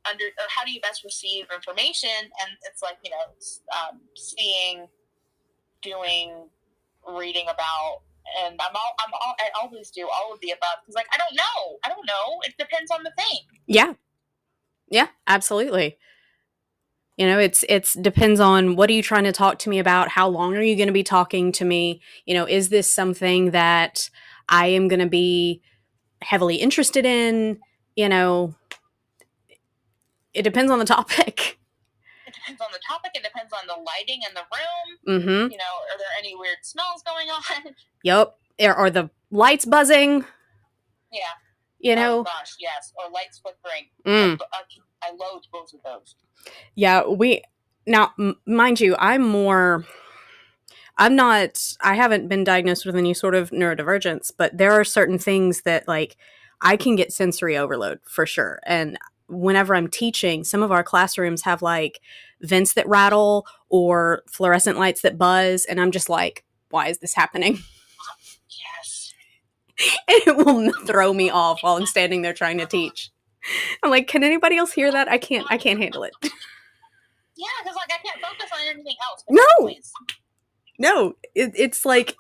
under 0.09 0.25
or 0.25 0.47
how 0.49 0.65
do 0.65 0.73
you 0.73 0.81
best 0.81 1.05
receive 1.05 1.47
information? 1.55 2.11
And 2.41 2.51
it's 2.63 2.83
like 2.83 2.99
you 3.05 3.11
know 3.11 3.35
um, 3.77 4.01
seeing 4.17 4.89
doing 5.83 6.49
reading 7.09 7.45
about 7.45 8.03
and 8.45 8.61
i'm 8.61 8.75
all 8.75 8.95
i'm 9.01 9.13
all 9.15 9.35
i 9.41 9.49
always 9.61 9.91
do 9.91 10.07
all 10.07 10.33
of 10.33 10.41
the 10.41 10.51
above 10.51 10.79
because 10.83 10.95
like 10.95 11.07
i 11.13 11.17
don't 11.17 11.37
know. 11.37 11.79
I 11.85 11.89
don't 11.89 12.07
know. 12.07 12.41
It 12.43 12.55
depends 12.59 12.91
on 12.91 13.03
the 13.03 13.13
thing. 13.17 13.39
Yeah. 13.67 13.95
Yeah 14.89 15.09
absolutely. 15.27 15.99
You 17.17 17.27
know 17.27 17.39
it's 17.39 17.65
it's 17.69 17.95
depends 17.95 18.41
on 18.41 18.77
what 18.77 18.89
are 18.91 18.95
you 18.95 19.03
trying 19.03 19.25
to 19.25 19.33
talk 19.33 19.59
to 19.61 19.71
me 19.71 19.79
about? 19.79 20.09
How 20.09 20.29
long 20.29 20.57
are 20.57 20.63
you 20.63 20.77
going 20.77 20.89
to 20.89 20.93
be 20.93 21.03
talking 21.03 21.53
to 21.53 21.65
me? 21.65 22.01
You 22.25 22.35
know 22.35 22.47
is 22.47 22.69
this 22.69 22.93
something 22.93 23.51
that 23.51 24.11
i 24.49 24.67
am 24.67 24.89
going 24.89 25.01
to 25.01 25.07
be 25.07 25.63
heavily 26.23 26.57
interested 26.57 27.05
in? 27.05 27.59
You 27.97 28.09
know 28.09 28.55
it 30.35 30.43
depends 30.43 30.71
on 30.71 30.79
the 30.79 30.85
topic. 30.85 31.59
It 32.27 32.35
depends 32.35 32.61
on 32.61 32.69
the 32.73 32.79
topic. 32.87 33.11
It 33.14 33.25
depends 33.25 33.53
on 33.53 33.66
the 33.66 33.75
lighting 33.83 34.21
in 34.29 34.35
the 34.35 34.43
room. 34.55 35.21
Mm-hmm. 35.21 35.51
You 35.51 35.59
know, 35.59 35.75
are 35.93 35.99
there 35.99 36.14
any 36.19 36.37
weird 36.37 36.59
smells 36.62 37.03
going 37.05 37.29
on? 37.29 37.75
Yep. 38.05 38.37
Are 38.62 38.90
the 38.90 39.11
lights 39.31 39.64
buzzing? 39.64 40.25
Yeah. 41.12 41.21
You 41.81 41.97
know. 41.97 42.21
Oh 42.21 42.25
gosh, 42.25 42.55
yes. 42.61 42.93
Or 42.97 43.11
lights 43.11 43.38
flickering. 43.38 43.88
Mm. 44.07 44.38
I, 44.53 45.09
I 45.09 45.11
loathe 45.11 45.43
both 45.53 45.73
of 45.75 45.83
those. 45.83 46.14
Yeah, 46.75 47.07
we 47.07 47.43
now, 47.87 48.12
m- 48.19 48.37
mind 48.47 48.81
you, 48.81 48.95
I'm 48.99 49.23
more. 49.23 49.85
I'm 50.99 51.16
not. 51.16 51.75
I 51.81 51.95
haven't 51.95 52.29
been 52.29 52.45
diagnosed 52.45 52.85
with 52.85 52.97
any 52.97 53.14
sort 53.14 53.35
of 53.35 53.51
neurodivergence, 53.51 54.31
but 54.37 54.57
there 54.57 54.73
are 54.73 54.85
certain 54.85 55.19
things 55.19 55.62
that 55.62 55.88
like 55.88 56.16
I 56.61 56.77
can 56.77 56.97
get 56.97 57.12
sensory 57.12 57.57
overload 57.57 58.01
for 58.05 58.27
sure, 58.27 58.61
and 58.64 58.99
whenever 59.31 59.75
I'm 59.75 59.88
teaching, 59.88 60.45
some 60.45 60.62
of 60.62 60.73
our 60.73 60.83
classrooms 60.83 61.43
have 61.43 61.62
like 61.62 62.01
vents 62.43 62.75
that 62.75 62.88
rattle 62.88 63.47
or 63.69 64.23
fluorescent 64.29 64.79
lights 64.79 65.03
that 65.03 65.19
buzz. 65.19 65.64
And 65.64 65.81
I'm 65.81 65.90
just 65.90 66.09
like, 66.09 66.45
why 66.71 66.88
is 66.88 66.99
this 66.99 67.14
happening? 67.14 67.59
Yes. 68.49 69.14
and 70.09 70.23
it 70.27 70.37
will 70.37 70.73
throw 70.87 71.12
me 71.12 71.31
off 71.31 71.62
while 71.62 71.77
I'm 71.77 71.87
standing 71.87 72.23
there 72.23 72.35
trying 72.35 72.59
to 72.59 72.66
teach. 72.66 73.11
I'm 73.83 73.90
like, 73.90 74.07
can 74.07 74.23
anybody 74.23 74.57
else 74.57 74.73
hear 74.73 74.93
that? 74.93 75.09
I 75.09 75.19
can't, 75.19 75.47
I 75.51 75.57
can't 75.57 75.81
handle 75.81 76.05
it. 76.05 76.12
Yeah, 77.40 77.47
because 77.62 77.75
like 77.75 77.90
I 77.90 78.07
can't 78.07 78.21
focus 78.21 78.51
on 78.53 78.69
anything 78.69 78.97
else. 79.11 79.25
No, 79.31 79.71
no, 80.79 81.14
it, 81.35 81.53
it's 81.55 81.87
like 81.87 82.14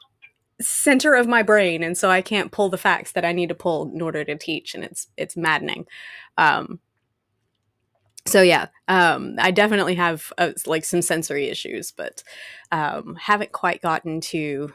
center 0.62 1.14
of 1.14 1.28
my 1.28 1.42
brain, 1.42 1.82
and 1.82 1.96
so 1.96 2.10
I 2.10 2.22
can't 2.22 2.50
pull 2.50 2.70
the 2.70 2.78
facts 2.78 3.12
that 3.12 3.24
I 3.24 3.32
need 3.32 3.50
to 3.50 3.54
pull 3.54 3.90
in 3.94 4.00
order 4.00 4.24
to 4.24 4.38
teach, 4.38 4.74
and 4.74 4.82
it's 4.82 5.08
it's 5.18 5.36
maddening. 5.36 5.86
Um, 6.38 6.80
so 8.30 8.42
yeah 8.42 8.66
um, 8.88 9.34
i 9.38 9.50
definitely 9.50 9.94
have 9.94 10.32
uh, 10.38 10.52
like 10.66 10.84
some 10.84 11.02
sensory 11.02 11.48
issues 11.48 11.90
but 11.90 12.22
um, 12.72 13.16
haven't 13.16 13.52
quite 13.52 13.82
gotten 13.82 14.20
to 14.20 14.72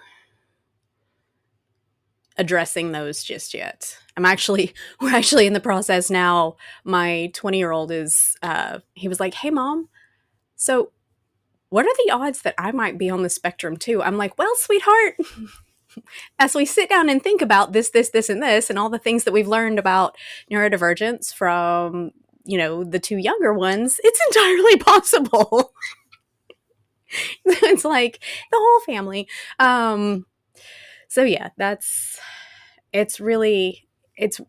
addressing 2.37 2.91
those 2.91 3.23
just 3.23 3.53
yet. 3.53 3.97
I'm 4.17 4.25
actually 4.25 4.73
we're 5.01 5.15
actually 5.15 5.47
in 5.47 5.53
the 5.53 5.59
process 5.59 6.09
now. 6.09 6.55
My 6.83 7.31
20 7.33 7.57
year 7.57 7.71
old 7.71 7.91
is 7.91 8.35
uh, 8.41 8.79
he 8.93 9.07
was 9.07 9.19
like 9.19 9.35
hey 9.35 9.49
mom 9.49 9.89
so 10.55 10.91
what 11.69 11.85
are 11.85 12.05
the 12.05 12.11
odds 12.11 12.43
that 12.43 12.55
i 12.57 12.71
might 12.71 12.97
be 12.97 13.09
on 13.09 13.23
the 13.23 13.29
spectrum 13.29 13.77
too? 13.77 14.01
I'm 14.01 14.17
like 14.17 14.37
well 14.37 14.53
sweetheart 14.55 15.15
as 16.39 16.55
we 16.55 16.65
sit 16.65 16.89
down 16.89 17.09
and 17.09 17.21
think 17.21 17.41
about 17.41 17.73
this 17.73 17.89
this 17.89 18.09
this 18.09 18.29
and 18.29 18.41
this 18.41 18.69
and 18.69 18.77
all 18.79 18.89
the 18.89 18.99
things 18.99 19.23
that 19.23 19.33
we've 19.33 19.47
learned 19.47 19.79
about 19.79 20.15
neurodivergence 20.51 21.33
from 21.33 22.11
you 22.45 22.57
know, 22.57 22.83
the 22.83 22.99
two 22.99 23.17
younger 23.17 23.53
ones, 23.53 23.99
it's 24.03 24.19
entirely 24.27 24.77
possible. 24.79 25.73
it's 27.45 27.85
like 27.85 28.19
the 28.51 28.57
whole 28.59 28.79
family. 28.81 29.27
Um 29.59 30.25
so 31.07 31.23
yeah, 31.23 31.49
that's 31.57 32.19
it's 32.93 33.19
really 33.19 33.87
it's 34.17 34.41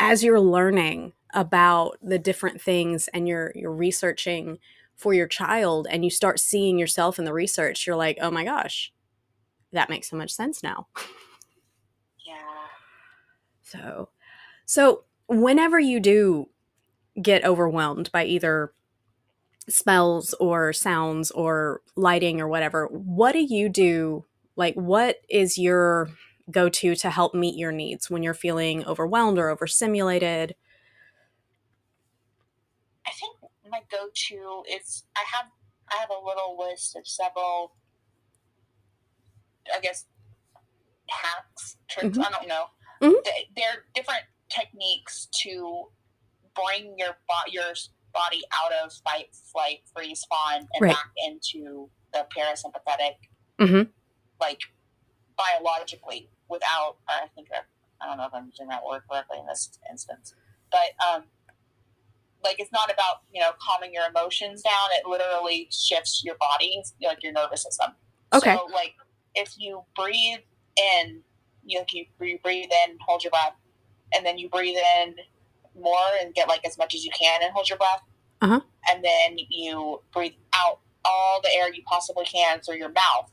as 0.00 0.24
you're 0.24 0.40
learning 0.40 1.12
about 1.34 1.96
the 2.02 2.18
different 2.18 2.60
things 2.60 3.08
and 3.14 3.28
you're 3.28 3.52
you're 3.54 3.72
researching 3.72 4.58
for 4.96 5.14
your 5.14 5.26
child 5.26 5.86
and 5.90 6.04
you 6.04 6.10
start 6.10 6.38
seeing 6.38 6.78
yourself 6.78 7.18
in 7.18 7.24
the 7.24 7.32
research, 7.32 7.86
you're 7.86 7.96
like, 7.96 8.18
"Oh 8.20 8.30
my 8.30 8.44
gosh, 8.44 8.92
that 9.72 9.90
makes 9.90 10.10
so 10.10 10.16
much 10.16 10.32
sense 10.32 10.62
now." 10.62 10.86
Yeah. 12.26 12.68
So 13.62 14.10
so 14.66 15.04
whenever 15.28 15.78
you 15.78 16.00
do 16.00 16.48
get 17.20 17.44
overwhelmed 17.44 18.10
by 18.12 18.24
either 18.24 18.72
smells 19.68 20.34
or 20.34 20.72
sounds 20.72 21.30
or 21.30 21.82
lighting 21.96 22.40
or 22.40 22.48
whatever, 22.48 22.86
what 22.86 23.32
do 23.32 23.40
you 23.40 23.68
do? 23.68 24.24
Like, 24.56 24.74
what 24.74 25.16
is 25.28 25.58
your 25.58 26.10
go 26.50 26.68
to 26.68 26.94
to 26.96 27.10
help 27.10 27.34
meet 27.34 27.56
your 27.56 27.72
needs 27.72 28.10
when 28.10 28.22
you're 28.22 28.34
feeling 28.34 28.84
overwhelmed 28.84 29.38
or 29.38 29.48
overstimulated? 29.48 30.54
I 33.06 33.10
think 33.12 33.36
my 33.70 33.80
go 33.90 34.08
to 34.12 34.62
is 34.70 35.04
I 35.16 35.24
have 35.32 35.46
I 35.90 35.96
have 35.96 36.10
a 36.10 36.24
little 36.24 36.58
list 36.58 36.96
of 36.96 37.06
several 37.06 37.74
I 39.74 39.80
guess 39.80 40.06
hacks, 41.08 41.76
tricks, 41.88 42.18
mm-hmm. 42.18 42.22
I 42.22 42.30
don't 42.30 42.48
know. 42.48 42.64
Mm-hmm. 43.02 43.42
They're 43.56 43.84
different 43.94 44.22
techniques 44.48 45.28
to 45.42 45.88
bring 46.54 46.94
your 46.98 47.16
your 47.48 47.72
body 48.12 48.42
out 48.52 48.72
of 48.84 48.92
fight, 49.04 49.28
flight, 49.52 49.80
freeze, 49.94 50.24
fawn, 50.28 50.68
and 50.74 50.80
right. 50.80 50.92
back 50.92 51.10
into 51.26 51.88
the 52.12 52.26
parasympathetic, 52.36 53.16
mm-hmm. 53.60 53.90
like 54.40 54.60
biologically, 55.36 56.28
without. 56.48 56.96
I 57.08 57.26
think 57.34 57.48
I 58.00 58.06
don't 58.06 58.18
know 58.18 58.26
if 58.26 58.34
I'm 58.34 58.46
using 58.46 58.68
that 58.68 58.82
word 58.84 59.02
correctly 59.10 59.38
in 59.40 59.46
this 59.46 59.70
instance, 59.90 60.34
but 60.70 60.90
um, 61.06 61.24
like 62.44 62.56
it's 62.58 62.72
not 62.72 62.92
about 62.92 63.22
you 63.32 63.40
know 63.40 63.50
calming 63.60 63.92
your 63.92 64.04
emotions 64.08 64.62
down. 64.62 64.88
It 64.92 65.08
literally 65.08 65.68
shifts 65.70 66.22
your 66.24 66.36
body, 66.36 66.82
like 67.02 67.22
your 67.22 67.32
nervous 67.32 67.62
system. 67.62 67.92
Okay. 68.32 68.54
So 68.54 68.66
like 68.72 68.94
if 69.34 69.54
you 69.58 69.82
breathe 69.96 70.40
in, 70.76 71.20
you 71.64 71.78
know, 71.78 71.84
you 71.92 72.06
breathe 72.42 72.70
in, 72.86 72.98
hold 73.06 73.24
your 73.24 73.30
breath, 73.30 73.54
and 74.14 74.24
then 74.24 74.38
you 74.38 74.48
breathe 74.48 74.76
in 75.00 75.14
more 75.80 75.96
and 76.20 76.34
get 76.34 76.48
like 76.48 76.66
as 76.66 76.78
much 76.78 76.94
as 76.94 77.04
you 77.04 77.10
can 77.18 77.42
and 77.42 77.52
hold 77.52 77.68
your 77.68 77.78
breath. 77.78 78.02
Uh-huh. 78.40 78.60
And 78.90 79.04
then 79.04 79.36
you 79.48 80.02
breathe 80.12 80.32
out 80.54 80.80
all 81.04 81.40
the 81.42 81.50
air 81.54 81.72
you 81.72 81.82
possibly 81.86 82.24
can 82.24 82.60
through 82.60 82.76
your 82.76 82.90
mouth. 82.90 83.30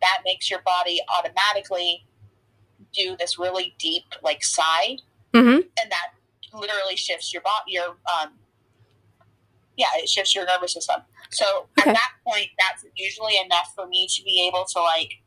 That 0.00 0.18
makes 0.24 0.50
your 0.50 0.60
body 0.62 1.00
automatically 1.16 2.04
do 2.92 3.16
this 3.18 3.38
really 3.38 3.74
deep 3.78 4.04
like 4.22 4.44
sigh, 4.44 4.98
mm-hmm. 5.32 5.60
and 5.80 5.90
that 5.90 6.08
literally 6.52 6.96
shifts 6.96 7.32
your 7.32 7.42
body. 7.42 7.72
Your 7.72 7.96
um, 8.12 8.32
yeah, 9.76 9.86
it 9.96 10.08
shifts 10.08 10.34
your 10.34 10.44
nervous 10.44 10.74
system. 10.74 11.02
So 11.30 11.68
okay. 11.78 11.90
at 11.90 11.94
that 11.94 12.12
point, 12.26 12.48
that's 12.58 12.84
usually 12.96 13.34
enough 13.42 13.72
for 13.74 13.86
me 13.86 14.06
to 14.16 14.22
be 14.22 14.46
able 14.46 14.64
to 14.72 14.80
like 14.80 15.22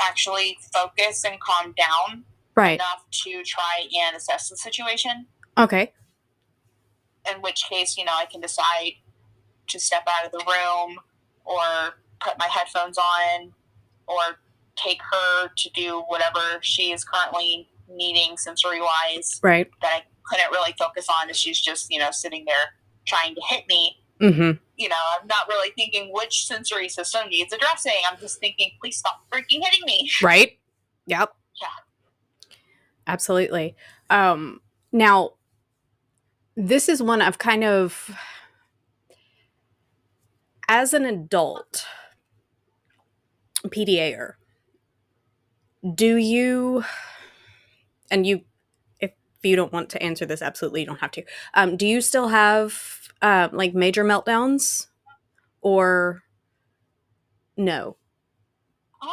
actually 0.00 0.56
focus 0.72 1.24
and 1.24 1.38
calm 1.40 1.74
down 1.76 2.24
right. 2.54 2.74
enough 2.74 3.04
to 3.10 3.42
try 3.44 3.86
and 4.04 4.16
assess 4.16 4.48
the 4.48 4.56
situation. 4.56 5.26
Okay. 5.56 5.92
In 7.30 7.40
which 7.40 7.64
case, 7.68 7.96
you 7.96 8.04
know, 8.04 8.12
I 8.14 8.26
can 8.26 8.40
decide 8.40 8.92
to 9.68 9.80
step 9.80 10.06
out 10.06 10.26
of 10.26 10.32
the 10.32 10.44
room 10.46 10.98
or 11.44 11.94
put 12.20 12.38
my 12.38 12.48
headphones 12.50 12.98
on 12.98 13.52
or 14.06 14.38
take 14.76 15.00
her 15.02 15.48
to 15.56 15.70
do 15.70 16.02
whatever 16.08 16.40
she 16.60 16.92
is 16.92 17.04
currently 17.04 17.68
needing 17.88 18.36
sensory 18.36 18.80
wise 18.80 19.38
right 19.42 19.70
that 19.82 19.92
I 19.92 20.02
couldn't 20.24 20.50
really 20.50 20.74
focus 20.78 21.06
on 21.08 21.30
as 21.30 21.36
she's 21.36 21.60
just, 21.60 21.90
you 21.90 21.98
know, 21.98 22.10
sitting 22.10 22.44
there 22.44 22.74
trying 23.06 23.34
to 23.34 23.40
hit 23.46 23.64
me. 23.68 23.96
Mm-hmm. 24.20 24.58
You 24.76 24.88
know, 24.88 24.96
I'm 25.20 25.26
not 25.26 25.48
really 25.48 25.70
thinking 25.76 26.10
which 26.12 26.46
sensory 26.46 26.88
system 26.88 27.28
needs 27.28 27.52
addressing. 27.52 27.92
I'm 28.10 28.18
just 28.18 28.40
thinking, 28.40 28.70
please 28.80 28.96
stop 28.96 29.24
freaking 29.32 29.62
hitting 29.62 29.80
me. 29.84 30.10
Right. 30.22 30.58
Yep. 31.06 31.34
Absolutely. 33.06 33.76
Um, 34.10 34.60
now, 34.92 35.32
this 36.56 36.88
is 36.88 37.02
one 37.02 37.20
I've 37.20 37.38
kind 37.38 37.64
of, 37.64 38.10
as 40.68 40.92
an 40.94 41.04
adult 41.04 41.86
PDAer, 43.68 44.34
do 45.94 46.16
you, 46.16 46.84
and 48.10 48.26
you, 48.26 48.42
if 49.00 49.12
you 49.42 49.56
don't 49.56 49.72
want 49.72 49.90
to 49.90 50.02
answer 50.02 50.26
this, 50.26 50.42
absolutely 50.42 50.80
you 50.80 50.86
don't 50.86 51.00
have 51.00 51.10
to. 51.12 51.24
Um, 51.54 51.76
do 51.76 51.86
you 51.86 52.00
still 52.00 52.28
have 52.28 53.08
uh, 53.22 53.48
like 53.52 53.74
major 53.74 54.04
meltdowns 54.04 54.86
or 55.62 56.22
no? 57.56 57.96
Um, 59.02 59.10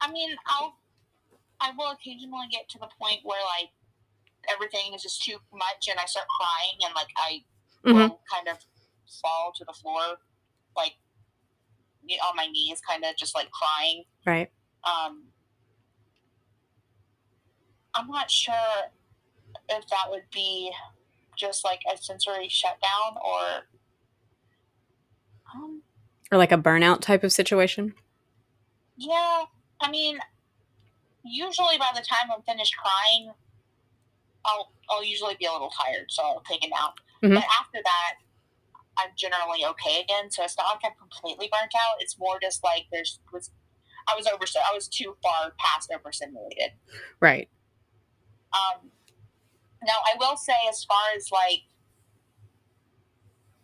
I 0.00 0.10
mean, 0.12 0.36
I'll, 0.46 0.76
I 1.60 1.72
will 1.76 1.90
occasionally 1.90 2.48
get 2.50 2.68
to 2.70 2.78
the 2.78 2.88
point 2.98 3.20
where 3.22 3.40
like 3.58 3.70
everything 4.48 4.94
is 4.94 5.02
just 5.02 5.22
too 5.22 5.38
much 5.52 5.88
and 5.88 5.98
I 5.98 6.06
start 6.06 6.26
crying 6.28 6.78
and 6.84 6.94
like 6.94 7.08
I 7.16 7.44
Mhm. 7.84 8.08
will 8.10 8.20
kind 8.30 8.48
of 8.48 8.64
fall 9.22 9.52
to 9.56 9.64
the 9.64 9.72
floor, 9.72 10.18
like 10.76 10.96
on 12.22 12.36
my 12.36 12.46
knees, 12.46 12.80
kind 12.80 13.04
of 13.04 13.16
just 13.16 13.34
like 13.34 13.50
crying. 13.50 14.04
Right. 14.26 14.50
Um, 14.84 15.32
I'm 17.94 18.08
not 18.08 18.30
sure 18.30 18.90
if 19.68 19.86
that 19.88 20.10
would 20.10 20.24
be 20.32 20.72
just 21.36 21.64
like 21.64 21.80
a 21.92 21.96
sensory 21.96 22.48
shutdown 22.48 23.16
or. 23.24 23.68
Um, 25.54 25.82
Or 26.32 26.38
like 26.38 26.52
a 26.52 26.56
burnout 26.58 27.00
type 27.00 27.22
of 27.24 27.32
situation? 27.32 27.94
yeah, 28.96 29.44
I 29.80 29.90
mean, 29.90 30.18
usually 31.24 31.78
by 31.78 31.90
the 31.94 32.02
time 32.02 32.30
I'm 32.34 32.42
finished 32.42 32.76
crying, 32.76 33.32
I'll 34.44 34.72
I'll 34.88 35.04
usually 35.04 35.36
be 35.38 35.46
a 35.46 35.52
little 35.52 35.70
tired, 35.70 36.06
so 36.10 36.22
I'll 36.22 36.42
take 36.48 36.64
a 36.64 36.68
nap. 36.68 36.98
Mhm. 37.22 37.34
But 37.34 37.44
after 37.60 37.78
that, 37.84 38.14
I'm 38.98 39.10
generally 39.16 39.64
okay 39.64 40.00
again. 40.00 40.30
So 40.30 40.42
it's 40.42 40.56
not 40.56 40.66
like 40.66 40.80
I'm 40.84 40.98
completely 40.98 41.48
burnt 41.52 41.74
out. 41.74 41.96
It's 42.00 42.18
more 42.18 42.38
just 42.40 42.64
like 42.64 42.86
there's 42.90 43.20
was 43.32 43.50
I 44.08 44.16
was 44.16 44.26
over 44.26 44.44
I 44.70 44.74
was 44.74 44.88
too 44.88 45.16
far 45.22 45.52
past 45.58 45.90
overstimulated. 45.94 46.72
Right. 47.20 47.48
Um, 48.52 48.90
now 49.82 49.94
I 50.04 50.16
will 50.18 50.36
say, 50.36 50.54
as 50.68 50.84
far 50.84 50.98
as 51.16 51.30
like 51.30 51.62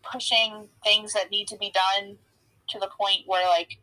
pushing 0.02 0.68
things 0.84 1.12
that 1.14 1.30
need 1.30 1.48
to 1.48 1.56
be 1.56 1.72
done 1.72 2.18
to 2.68 2.78
the 2.78 2.88
point 2.98 3.22
where 3.26 3.46
like 3.48 3.78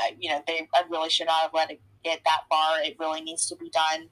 I, 0.00 0.14
you 0.18 0.30
know 0.30 0.42
they 0.46 0.68
I 0.74 0.84
really 0.88 1.10
should 1.10 1.26
not 1.26 1.42
have 1.42 1.54
let 1.54 1.70
it 1.70 1.80
get 2.04 2.20
that 2.24 2.42
far. 2.48 2.80
It 2.82 2.96
really 2.98 3.20
needs 3.20 3.46
to 3.48 3.56
be 3.56 3.70
done. 3.70 4.08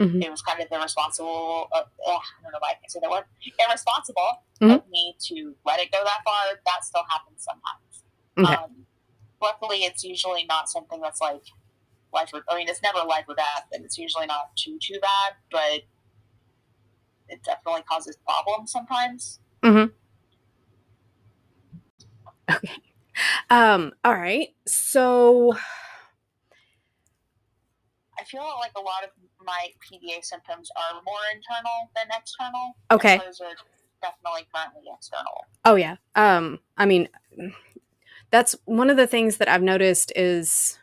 Mhm. 0.00 0.22
It 0.22 0.30
was 0.30 0.42
kind 0.42 0.60
of 0.60 0.68
irresponsible. 0.70 1.68
Uh, 1.72 1.84
I 2.06 2.20
don't 2.42 2.52
know 2.52 2.58
why 2.58 2.70
I 2.70 2.74
can't 2.74 2.90
say 2.90 3.00
that 3.00 3.10
word. 3.10 3.24
Irresponsible 3.58 4.42
Mhm. 4.60 4.76
of 4.76 4.88
me 4.88 5.16
to 5.20 5.56
let 5.64 5.80
it 5.80 5.90
go 5.90 6.04
that 6.04 6.20
far. 6.24 6.60
That 6.66 6.84
still 6.84 7.04
happens 7.08 7.42
sometimes. 7.42 8.04
Okay. 8.38 8.54
Um, 8.54 8.86
luckily, 9.40 9.84
it's 9.84 10.04
usually 10.04 10.44
not 10.44 10.68
something 10.68 11.00
that's 11.00 11.20
like 11.20 11.44
life 12.12 12.30
or 12.34 12.42
I 12.48 12.56
mean, 12.56 12.68
it's 12.68 12.82
never 12.82 12.98
life 13.00 13.24
or 13.28 13.34
death, 13.34 13.68
and 13.72 13.84
it's 13.84 13.96
usually 13.98 14.26
not 14.26 14.54
too 14.56 14.78
too 14.78 14.98
bad, 15.00 15.36
but 15.50 15.82
it 17.28 17.42
definitely 17.42 17.82
causes 17.82 18.16
problems 18.18 18.70
sometimes. 18.72 19.40
Okay. 19.64 19.92
Um, 23.50 23.92
all 24.04 24.14
right. 24.14 24.54
So 24.66 25.56
feel 28.28 28.46
like 28.60 28.72
a 28.76 28.80
lot 28.80 29.04
of 29.04 29.10
my 29.44 29.68
PDA 29.84 30.24
symptoms 30.24 30.70
are 30.76 31.00
more 31.04 31.18
internal 31.34 31.90
than 31.94 32.06
external. 32.16 32.76
Okay. 32.90 33.18
Those 33.24 33.40
are 33.40 33.54
definitely 34.02 34.46
currently 34.54 34.82
external. 34.92 35.46
Oh 35.64 35.74
yeah. 35.74 35.96
Um 36.14 36.60
I 36.76 36.86
mean 36.86 37.08
that's 38.30 38.56
one 38.64 38.90
of 38.90 38.96
the 38.96 39.06
things 39.06 39.36
that 39.38 39.48
I've 39.48 39.62
noticed 39.62 40.12
is 40.16 40.78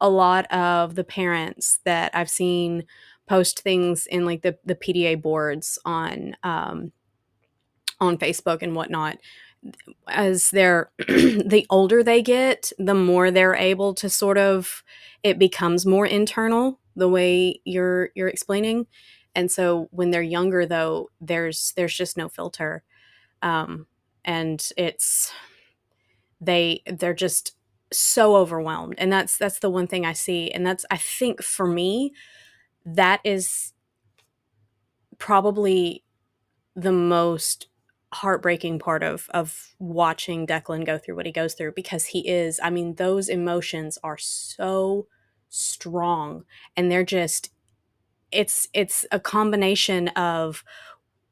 a 0.00 0.08
lot 0.08 0.52
of 0.52 0.94
the 0.94 1.04
parents 1.04 1.78
that 1.84 2.10
I've 2.14 2.30
seen 2.30 2.84
post 3.28 3.60
things 3.60 4.06
in 4.06 4.24
like 4.24 4.42
the 4.42 4.58
the 4.64 4.74
PDA 4.74 5.20
boards 5.20 5.78
on 5.84 6.36
um 6.42 6.92
on 8.00 8.18
Facebook 8.18 8.62
and 8.62 8.74
whatnot 8.74 9.18
as 10.08 10.50
they're 10.50 10.90
the 11.08 11.66
older 11.70 12.02
they 12.02 12.22
get, 12.22 12.72
the 12.78 12.94
more 12.94 13.30
they're 13.30 13.54
able 13.54 13.94
to 13.94 14.08
sort 14.08 14.38
of 14.38 14.82
it 15.22 15.38
becomes 15.38 15.86
more 15.86 16.06
internal 16.06 16.80
the 16.96 17.08
way 17.08 17.60
you're 17.64 18.10
you're 18.14 18.28
explaining. 18.28 18.86
And 19.34 19.50
so 19.50 19.88
when 19.92 20.10
they're 20.10 20.22
younger 20.22 20.66
though, 20.66 21.10
there's 21.20 21.72
there's 21.76 21.96
just 21.96 22.16
no 22.16 22.28
filter. 22.28 22.82
Um, 23.42 23.86
and 24.24 24.68
it's 24.76 25.32
they 26.40 26.82
they're 26.86 27.14
just 27.14 27.56
so 27.92 28.36
overwhelmed. 28.36 28.94
And 28.98 29.12
that's 29.12 29.36
that's 29.38 29.58
the 29.58 29.70
one 29.70 29.86
thing 29.86 30.06
i 30.06 30.12
see. 30.12 30.50
And 30.50 30.66
that's 30.66 30.84
i 30.90 30.96
think 30.96 31.42
for 31.42 31.66
me 31.66 32.12
that 32.86 33.20
is 33.24 33.72
probably 35.18 36.02
the 36.76 36.92
most 36.92 37.68
heartbreaking 38.12 38.78
part 38.78 39.02
of 39.02 39.28
of 39.32 39.74
watching 39.78 40.46
Declan 40.46 40.84
go 40.84 40.98
through 40.98 41.16
what 41.16 41.26
he 41.26 41.32
goes 41.32 41.54
through 41.54 41.72
because 41.72 42.06
he 42.06 42.28
is 42.28 42.60
I 42.62 42.70
mean 42.70 42.94
those 42.94 43.28
emotions 43.28 43.98
are 44.04 44.18
so 44.18 45.06
strong 45.48 46.44
and 46.76 46.90
they're 46.90 47.04
just 47.04 47.50
it's 48.30 48.68
it's 48.72 49.04
a 49.12 49.20
combination 49.20 50.08
of 50.08 50.64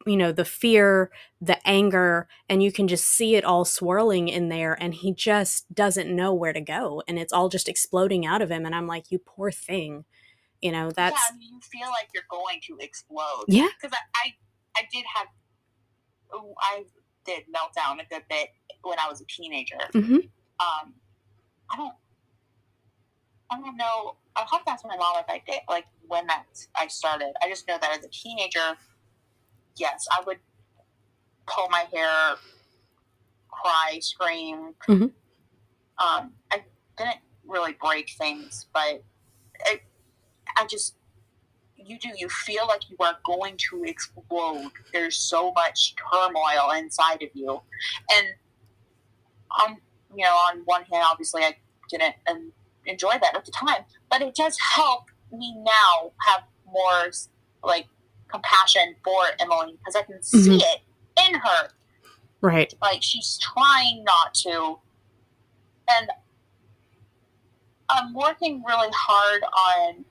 you 0.06 0.16
know 0.16 0.32
the 0.32 0.44
fear 0.44 1.10
the 1.40 1.66
anger 1.66 2.28
and 2.48 2.62
you 2.62 2.72
can 2.72 2.88
just 2.88 3.06
see 3.06 3.36
it 3.36 3.44
all 3.44 3.64
swirling 3.64 4.28
in 4.28 4.48
there 4.48 4.76
and 4.80 4.94
he 4.94 5.12
just 5.12 5.72
doesn't 5.74 6.14
know 6.14 6.32
where 6.32 6.52
to 6.52 6.60
go 6.60 7.02
and 7.06 7.18
it's 7.18 7.32
all 7.32 7.48
just 7.48 7.68
exploding 7.68 8.24
out 8.24 8.40
of 8.40 8.50
him 8.50 8.64
and 8.64 8.74
i'm 8.74 8.86
like 8.86 9.10
you 9.10 9.18
poor 9.18 9.50
thing 9.50 10.04
you 10.60 10.72
know 10.72 10.90
that's 10.90 11.14
yeah, 11.14 11.34
I 11.34 11.38
mean, 11.38 11.54
you 11.54 11.60
feel 11.60 11.88
like 11.88 12.08
you're 12.14 12.22
going 12.30 12.60
to 12.66 12.76
explode. 12.80 13.44
yeah 13.48 13.68
because 13.80 13.96
I, 14.14 14.28
I 14.28 14.34
I 14.76 14.82
did 14.92 15.04
have 15.14 15.26
I 16.60 16.84
did 17.24 17.44
melt 17.50 17.74
down 17.74 18.00
a 18.00 18.04
good 18.04 18.22
bit 18.28 18.48
when 18.82 18.98
I 18.98 19.08
was 19.08 19.20
a 19.20 19.24
teenager. 19.26 19.78
hmm 19.92 20.16
Um, 20.58 20.94
I 21.70 21.76
don't 21.76 21.94
I 23.50 23.60
don't 23.60 23.76
know. 23.76 24.16
I'll 24.36 24.46
have 24.46 24.64
to 24.64 24.70
ask 24.70 24.84
my 24.84 24.96
mom 24.96 25.16
if 25.18 25.24
I 25.28 25.42
did 25.46 25.60
like 25.68 25.86
when 26.06 26.26
that 26.28 26.44
I 26.76 26.86
started. 26.86 27.32
I 27.42 27.48
just 27.48 27.66
know 27.66 27.78
that 27.80 27.98
as 27.98 28.04
a 28.04 28.08
teenager, 28.08 28.76
yes, 29.76 30.06
I 30.10 30.22
would 30.24 30.38
pull 31.46 31.68
my 31.68 31.84
hair, 31.92 32.36
cry, 33.48 33.98
scream. 34.00 34.74
Mhm. 34.86 35.12
Um, 35.98 36.32
I 36.52 36.64
didn't 36.96 37.18
really 37.46 37.72
break 37.72 38.10
things, 38.16 38.66
but 38.72 39.02
I, 39.66 39.80
I 40.56 40.66
just 40.66 40.94
you 41.84 41.98
do 41.98 42.10
you 42.16 42.28
feel 42.28 42.66
like 42.66 42.88
you 42.90 42.96
are 43.00 43.16
going 43.24 43.56
to 43.70 43.84
explode. 43.84 44.70
There's 44.92 45.16
so 45.16 45.52
much 45.52 45.94
turmoil 46.12 46.70
inside 46.76 47.22
of 47.22 47.28
you. 47.34 47.60
And 48.12 48.26
on 49.58 49.76
you 50.14 50.24
know 50.24 50.30
on 50.30 50.60
one 50.64 50.82
hand 50.84 51.04
obviously 51.10 51.42
i 51.42 51.56
didn't 51.88 52.14
um, 52.28 52.52
enjoy 52.86 53.10
that 53.20 53.34
at 53.34 53.44
the 53.44 53.50
time 53.50 53.82
but 54.10 54.22
it 54.22 54.34
does 54.34 54.56
help 54.76 55.04
me 55.32 55.52
now 55.58 56.12
have 56.26 56.42
more 56.66 57.10
like 57.64 57.86
compassion 58.28 58.94
for 59.04 59.20
emily 59.40 59.76
because 59.78 59.96
i 59.96 60.02
can 60.02 60.22
see 60.22 60.50
Mhm. 60.50 60.60
it 60.62 60.80
in 61.28 61.34
her. 61.40 61.68
Right. 62.40 62.72
Like 62.80 63.02
she's 63.02 63.36
trying 63.38 64.02
not 64.04 64.32
to. 64.34 64.78
And 65.88 66.08
i'm 67.88 68.14
working 68.14 68.62
really 68.66 68.88
hard 68.94 69.42
on 69.42 70.04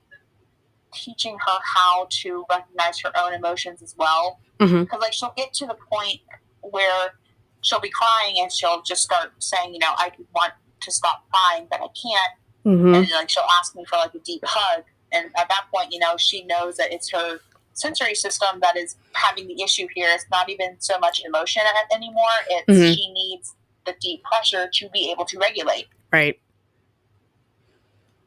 teaching 0.92 1.36
her 1.46 1.58
how 1.74 2.06
to 2.10 2.44
recognize 2.50 3.00
her 3.00 3.10
own 3.18 3.32
emotions 3.32 3.82
as 3.82 3.94
well 3.96 4.38
because 4.58 5.00
like 5.00 5.12
she'll 5.12 5.32
get 5.36 5.52
to 5.54 5.66
the 5.66 5.76
point 5.90 6.20
where 6.62 7.14
she'll 7.62 7.80
be 7.80 7.90
crying 7.90 8.36
and 8.38 8.52
she'll 8.52 8.82
just 8.82 9.02
start 9.02 9.30
saying 9.38 9.72
you 9.72 9.78
know 9.78 9.92
i 9.96 10.10
want 10.34 10.52
to 10.80 10.90
stop 10.92 11.24
crying 11.32 11.66
but 11.70 11.80
i 11.80 11.86
can't 12.02 12.32
hmm 12.64 12.94
and 12.94 13.08
like 13.10 13.28
she'll 13.30 13.42
ask 13.58 13.74
me 13.74 13.84
for 13.84 13.96
like 13.96 14.14
a 14.14 14.18
deep 14.20 14.42
hug 14.44 14.84
and 15.12 15.26
at 15.38 15.48
that 15.48 15.64
point 15.72 15.88
you 15.90 15.98
know 15.98 16.16
she 16.18 16.44
knows 16.44 16.76
that 16.76 16.92
it's 16.92 17.10
her 17.10 17.38
sensory 17.74 18.14
system 18.14 18.60
that 18.60 18.76
is 18.76 18.96
having 19.14 19.46
the 19.46 19.62
issue 19.62 19.86
here. 19.94 20.08
It's 20.12 20.26
not 20.30 20.50
even 20.50 20.76
so 20.80 20.98
much 20.98 21.22
emotion 21.24 21.62
anymore. 21.90 22.26
It's 22.50 22.78
Mhm. 22.78 22.94
she 22.94 23.10
needs 23.12 23.54
the 23.86 23.94
deep 24.00 24.22
pressure 24.24 24.68
to 24.70 24.88
be 24.90 25.10
able 25.10 25.24
to 25.26 25.38
regulate. 25.38 25.88
Right. 26.12 26.38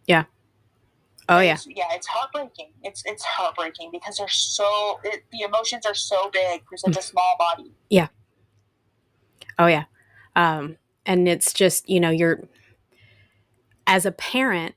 Yeah. 0.08 0.24
Oh 1.34 1.40
yeah. 1.40 1.54
It's- 1.54 1.68
yeah, 1.70 1.86
it's 1.92 2.08
heartbreaking. 2.08 2.72
It's 2.84 3.02
it's 3.06 3.24
heartbreaking 3.24 3.90
because 3.92 4.18
they're 4.18 4.28
so 4.28 5.00
it, 5.04 5.24
the 5.32 5.42
emotions 5.42 5.86
are 5.86 5.94
so 5.94 6.30
big 6.32 6.64
for 6.68 6.78
such 6.78 6.98
a 6.98 7.02
small 7.02 7.36
body. 7.40 7.72
Yeah. 7.90 8.08
Oh 9.58 9.68
yeah. 9.68 9.86
Um 10.36 10.78
and 11.06 11.28
it's 11.28 11.52
just, 11.54 11.90
you 11.90 12.00
know, 12.00 12.10
you're 12.10 12.48
as 13.88 14.06
a 14.06 14.12
parent 14.12 14.76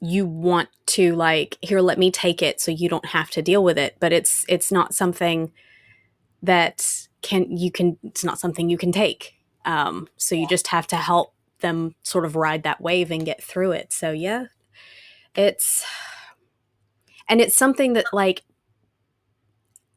you 0.00 0.26
want 0.26 0.68
to 0.84 1.14
like 1.14 1.56
here 1.62 1.80
let 1.80 1.98
me 1.98 2.10
take 2.10 2.42
it 2.42 2.60
so 2.60 2.70
you 2.70 2.88
don't 2.88 3.06
have 3.06 3.30
to 3.30 3.42
deal 3.42 3.62
with 3.64 3.78
it, 3.78 3.96
but 4.00 4.12
it's 4.12 4.44
it's 4.48 4.70
not 4.70 4.94
something 4.94 5.52
that 6.42 7.06
can 7.22 7.56
you 7.56 7.70
can 7.70 7.98
it's 8.02 8.24
not 8.24 8.38
something 8.38 8.68
you 8.68 8.78
can 8.78 8.92
take. 8.92 9.34
Um 9.64 10.08
so 10.16 10.34
you 10.34 10.46
just 10.46 10.68
have 10.68 10.86
to 10.88 10.96
help 10.96 11.34
them 11.60 11.94
sort 12.02 12.24
of 12.24 12.36
ride 12.36 12.62
that 12.62 12.80
wave 12.80 13.10
and 13.10 13.24
get 13.24 13.42
through 13.42 13.72
it. 13.72 13.92
So 13.92 14.10
yeah. 14.10 14.46
It's 15.36 15.84
and 17.28 17.40
it's 17.40 17.56
something 17.56 17.94
that 17.94 18.06
like 18.12 18.44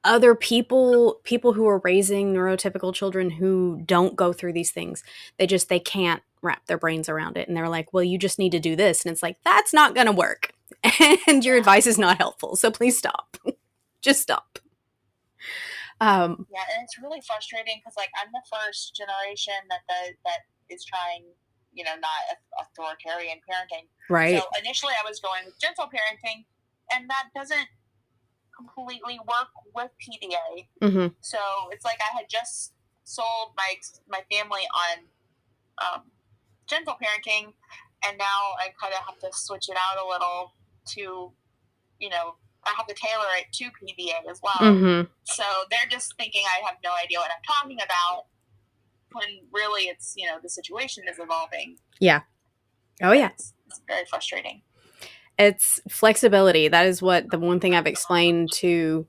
other 0.03 0.33
people 0.33 1.19
people 1.23 1.53
who 1.53 1.67
are 1.67 1.81
raising 1.83 2.33
neurotypical 2.33 2.93
children 2.93 3.29
who 3.29 3.81
don't 3.85 4.15
go 4.15 4.31
through 4.31 4.53
these 4.53 4.71
things 4.71 5.03
they 5.37 5.45
just 5.45 5.67
they 5.67 5.79
can't 5.79 6.23
wrap 6.41 6.65
their 6.67 6.77
brains 6.77 7.09
around 7.09 7.35
it. 7.37 7.47
And 7.47 7.57
they're 7.57 7.69
like 7.69 7.93
well 7.93 8.03
you 8.03 8.17
just 8.17 8.39
need 8.39 8.51
to 8.53 8.59
do 8.59 8.75
this. 8.75 9.03
And 9.03 9.11
it's 9.11 9.23
like 9.23 9.37
that's 9.43 9.73
not 9.73 9.95
going 9.95 10.07
to 10.07 10.13
work. 10.13 10.51
And 11.27 11.43
your 11.43 11.57
advice 11.57 11.85
is 11.85 11.97
not 11.97 12.17
helpful. 12.17 12.55
So 12.55 12.71
please 12.71 12.97
stop. 12.97 13.37
Just 14.01 14.21
stop. 14.21 14.59
Um 15.99 16.45
Yeah, 16.51 16.63
and 16.75 16.83
it's 16.83 16.97
really 16.99 17.21
frustrating 17.27 17.79
because 17.79 17.97
like 17.97 18.09
I'm 18.21 18.31
the 18.31 18.41
first 18.49 18.95
generation 18.95 19.59
that 19.69 19.81
the, 19.89 20.13
that 20.25 20.39
is 20.69 20.85
trying, 20.85 21.25
you 21.79 21.85
know, 21.87 21.95
not 21.95 22.19
authoritarian 22.59 23.39
parenting. 23.47 23.87
right 24.09 24.35
So 24.35 24.43
initially, 24.59 24.93
I 25.01 25.07
was 25.07 25.21
going 25.21 25.43
with 25.47 25.57
gentle 25.63 25.87
parenting, 25.87 26.43
and 26.91 27.09
that 27.09 27.31
doesn't 27.33 27.69
completely 28.55 29.17
work 29.23 29.51
with 29.73 29.91
PDA. 30.03 30.67
hmm 30.83 31.07
So 31.21 31.39
it's 31.71 31.85
like 31.85 31.99
I 32.03 32.11
had 32.17 32.27
just 32.29 32.73
sold 33.05 33.55
my 33.55 33.71
my 34.15 34.21
family 34.29 34.65
on 34.83 34.95
um, 35.85 36.01
gentle 36.67 36.95
parenting, 37.01 37.53
and 38.05 38.17
now 38.17 38.39
I 38.59 38.75
kind 38.79 38.93
of 38.93 38.99
have 39.07 39.17
to 39.19 39.29
switch 39.31 39.69
it 39.69 39.77
out 39.85 39.95
a 40.03 40.07
little 40.07 40.53
to, 40.95 41.31
you 41.99 42.09
know, 42.09 42.35
I 42.65 42.73
have 42.75 42.87
to 42.87 42.93
tailor 42.93 43.31
it 43.39 43.47
to 43.53 43.65
PDA 43.79 44.29
as 44.29 44.41
well. 44.43 44.59
hmm 44.75 45.01
So 45.23 45.43
they're 45.71 45.89
just 45.89 46.15
thinking 46.17 46.43
I 46.45 46.65
have 46.67 46.75
no 46.83 46.91
idea 47.01 47.19
what 47.19 47.31
I'm 47.31 47.45
talking 47.47 47.79
about, 47.87 48.25
when 49.13 49.27
really 49.53 49.83
it's 49.83 50.13
you 50.17 50.27
know 50.27 50.37
the 50.41 50.49
situation 50.49 51.03
is 51.09 51.19
evolving. 51.19 51.77
Yeah. 51.99 52.21
Oh 53.01 53.11
yeah 53.13 53.29
It's, 53.29 53.53
it's 53.67 53.81
very 53.87 54.05
frustrating. 54.05 54.61
it's 55.37 55.79
flexibility 55.89 56.67
that 56.67 56.85
is 56.85 57.01
what 57.01 57.29
the 57.31 57.39
one 57.39 57.59
thing 57.61 57.73
i've 57.73 57.87
explained 57.87 58.51
to 58.51 59.07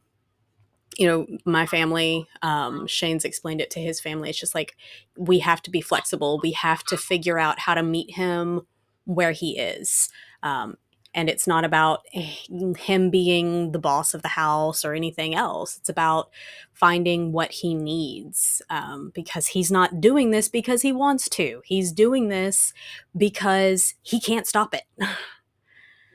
you 0.96 1.06
know 1.06 1.26
my 1.44 1.66
family 1.66 2.26
um 2.42 2.86
shane's 2.86 3.24
explained 3.24 3.60
it 3.60 3.70
to 3.70 3.80
his 3.80 4.00
family 4.00 4.28
it's 4.30 4.38
just 4.38 4.54
like 4.54 4.76
we 5.16 5.40
have 5.40 5.60
to 5.62 5.70
be 5.70 5.80
flexible 5.80 6.38
we 6.42 6.52
have 6.52 6.84
to 6.84 6.96
figure 6.96 7.38
out 7.38 7.58
how 7.60 7.74
to 7.74 7.82
meet 7.82 8.14
him 8.14 8.60
where 9.06 9.32
he 9.32 9.58
is 9.58 10.08
um 10.42 10.76
and 11.14 11.28
it's 11.28 11.46
not 11.46 11.64
about 11.64 12.00
him 12.12 13.10
being 13.10 13.72
the 13.72 13.78
boss 13.78 14.14
of 14.14 14.22
the 14.22 14.28
house 14.28 14.84
or 14.84 14.94
anything 14.94 15.34
else. 15.34 15.76
It's 15.76 15.88
about 15.88 16.30
finding 16.72 17.32
what 17.32 17.50
he 17.50 17.74
needs 17.74 18.62
um, 18.70 19.10
because 19.14 19.48
he's 19.48 19.70
not 19.70 20.00
doing 20.00 20.30
this 20.30 20.48
because 20.48 20.82
he 20.82 20.92
wants 20.92 21.28
to. 21.30 21.62
He's 21.64 21.92
doing 21.92 22.28
this 22.28 22.72
because 23.16 23.94
he 24.02 24.20
can't 24.20 24.46
stop 24.46 24.74
it. 24.74 24.84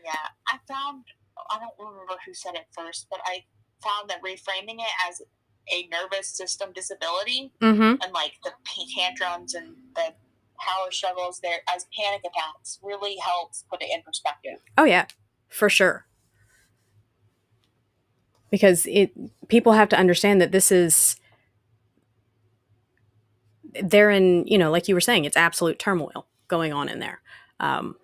Yeah, 0.06 0.30
I 0.48 0.60
found 0.72 1.06
I 1.50 1.60
don't 1.60 1.74
remember 1.80 2.14
who 2.26 2.34
said 2.34 2.56
it 2.56 2.68
first, 2.72 3.08
but 3.10 3.20
I 3.26 3.44
found 3.84 4.10
that 4.10 4.22
reframing 4.24 4.80
it 4.80 4.94
as 5.10 5.22
a 5.72 5.88
nervous 5.88 6.28
system 6.28 6.72
disability 6.74 7.52
mm-hmm. 7.62 8.02
and 8.02 8.14
like 8.14 8.34
the 8.44 8.52
tantrums 8.96 9.56
and 9.56 9.76
the 9.96 10.14
power 10.58 10.92
struggles 10.92 11.40
there 11.42 11.60
as 11.74 11.86
panic 11.98 12.22
attacks 12.22 12.80
really 12.84 13.18
helps 13.18 13.66
put 13.70 13.82
it 13.82 13.90
in 13.94 14.02
perspective. 14.02 14.60
Oh 14.78 14.84
yeah, 14.84 15.06
for 15.50 15.70
sure. 15.70 16.06
Because 18.52 18.86
it 18.86 19.12
people 19.48 19.74
have 19.74 19.90
to 19.90 19.98
understand 19.98 20.42
that 20.42 20.52
this 20.52 20.72
is 20.72 21.16
they're 23.84 24.12
in, 24.12 24.48
you 24.48 24.58
know, 24.58 24.72
like 24.72 24.88
you 24.88 24.96
were 24.96 25.02
saying, 25.02 25.26
it's 25.26 25.36
absolute 25.36 25.80
turmoil 25.80 26.28
going 26.48 26.72
on 26.72 26.90
in 26.90 27.00
there. 27.00 27.22
Um 27.60 27.96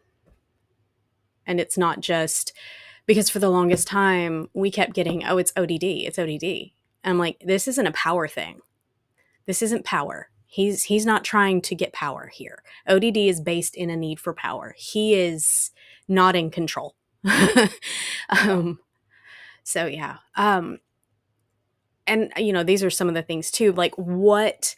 and 1.46 1.60
it's 1.60 1.78
not 1.78 2.00
just 2.00 2.54
because 3.06 3.30
for 3.30 3.40
the 3.40 3.50
longest 3.50 3.88
time 3.88 4.50
we 4.54 4.72
kept 4.72 4.94
getting, 4.94 5.24
oh, 5.26 5.38
it's 5.38 5.54
ODD, 5.56 5.84
it's 5.84 6.20
ODD. 6.20 6.72
And 7.04 7.12
I'm 7.12 7.18
like, 7.18 7.42
this 7.44 7.68
isn't 7.68 7.88
a 7.88 7.92
power 7.92 8.28
thing. 8.28 8.60
This 9.46 9.62
isn't 9.62 9.86
power. 9.86 10.31
He's 10.52 10.84
he's 10.84 11.06
not 11.06 11.24
trying 11.24 11.62
to 11.62 11.76
get 11.76 11.94
power 11.94 12.28
here. 12.28 12.62
ODD 12.86 13.16
is 13.16 13.40
based 13.40 13.74
in 13.74 13.90
a 13.90 13.96
need 13.96 14.20
for 14.20 14.34
power. 14.34 14.76
He 14.78 15.14
is 15.14 15.72
not 16.10 16.36
in 16.36 16.52
control. 16.52 16.94
um, 18.30 18.78
so 19.64 19.86
yeah. 19.86 20.18
Um, 20.36 20.80
and 22.06 22.34
you 22.36 22.52
know, 22.52 22.64
these 22.64 22.84
are 22.84 22.90
some 22.90 23.08
of 23.08 23.14
the 23.14 23.22
things 23.22 23.50
too. 23.50 23.72
Like 23.72 23.96
what? 23.96 24.76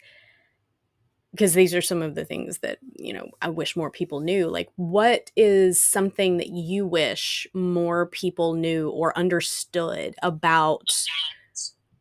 Because 1.31 1.55
these 1.55 1.73
are 1.73 1.81
some 1.81 2.03
of 2.03 2.13
the 2.13 2.23
things 2.23 2.59
that 2.59 2.77
you 2.95 3.11
know 3.11 3.31
I 3.41 3.49
wish 3.49 3.75
more 3.75 3.89
people 3.89 4.19
knew. 4.19 4.49
Like, 4.49 4.69
what 4.75 5.31
is 5.35 5.83
something 5.83 6.37
that 6.37 6.49
you 6.49 6.85
wish 6.85 7.47
more 7.51 8.05
people 8.05 8.53
knew 8.53 8.91
or 8.91 9.17
understood 9.17 10.13
about 10.21 11.07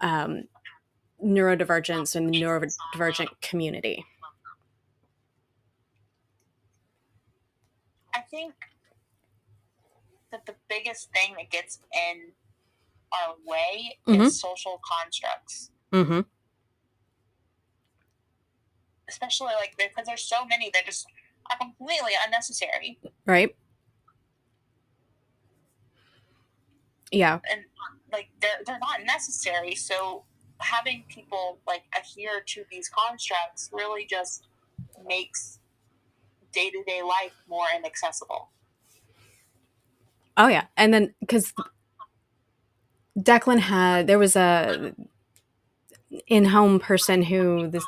um, 0.02 0.42
neurodivergence 1.22 2.14
and 2.16 2.32
the 2.32 2.40
neurodivergent 2.42 3.28
community? 3.40 4.04
I 8.14 8.20
think 8.20 8.54
that 10.30 10.46
the 10.46 10.54
biggest 10.68 11.10
thing 11.12 11.34
that 11.38 11.50
gets 11.50 11.78
in 11.94 12.32
our 13.12 13.34
way 13.44 13.98
Mhm. 14.06 14.26
is 14.26 14.40
social 14.40 14.80
constructs. 14.84 15.70
Mm-hmm. 15.92 16.20
especially 19.08 19.52
like 19.56 19.76
because 19.76 20.06
there's 20.06 20.24
so 20.26 20.42
many 20.46 20.70
that 20.72 20.86
just 20.86 21.04
are 21.50 21.58
completely 21.58 22.12
unnecessary 22.24 22.98
Right. 23.26 23.54
Yeah. 27.10 27.40
and 27.50 27.64
like 28.10 28.30
they're 28.40 28.62
they're 28.64 28.78
not 28.78 29.02
necessary. 29.04 29.74
So 29.74 30.24
having 30.62 31.04
people 31.08 31.58
like 31.66 31.82
adhere 31.98 32.42
to 32.46 32.64
these 32.70 32.88
constructs 32.88 33.70
really 33.72 34.06
just 34.06 34.46
makes 35.06 35.58
day 36.52 36.70
to 36.70 36.82
day 36.86 37.02
life 37.02 37.34
more 37.48 37.66
inaccessible. 37.76 38.48
Oh 40.36 40.48
yeah, 40.48 40.64
and 40.76 40.92
then 40.94 41.14
because 41.20 41.52
Declan 43.18 43.58
had 43.58 44.06
there 44.06 44.18
was 44.18 44.36
a 44.36 44.94
in-home 46.26 46.78
person 46.78 47.22
who 47.22 47.68
this 47.68 47.84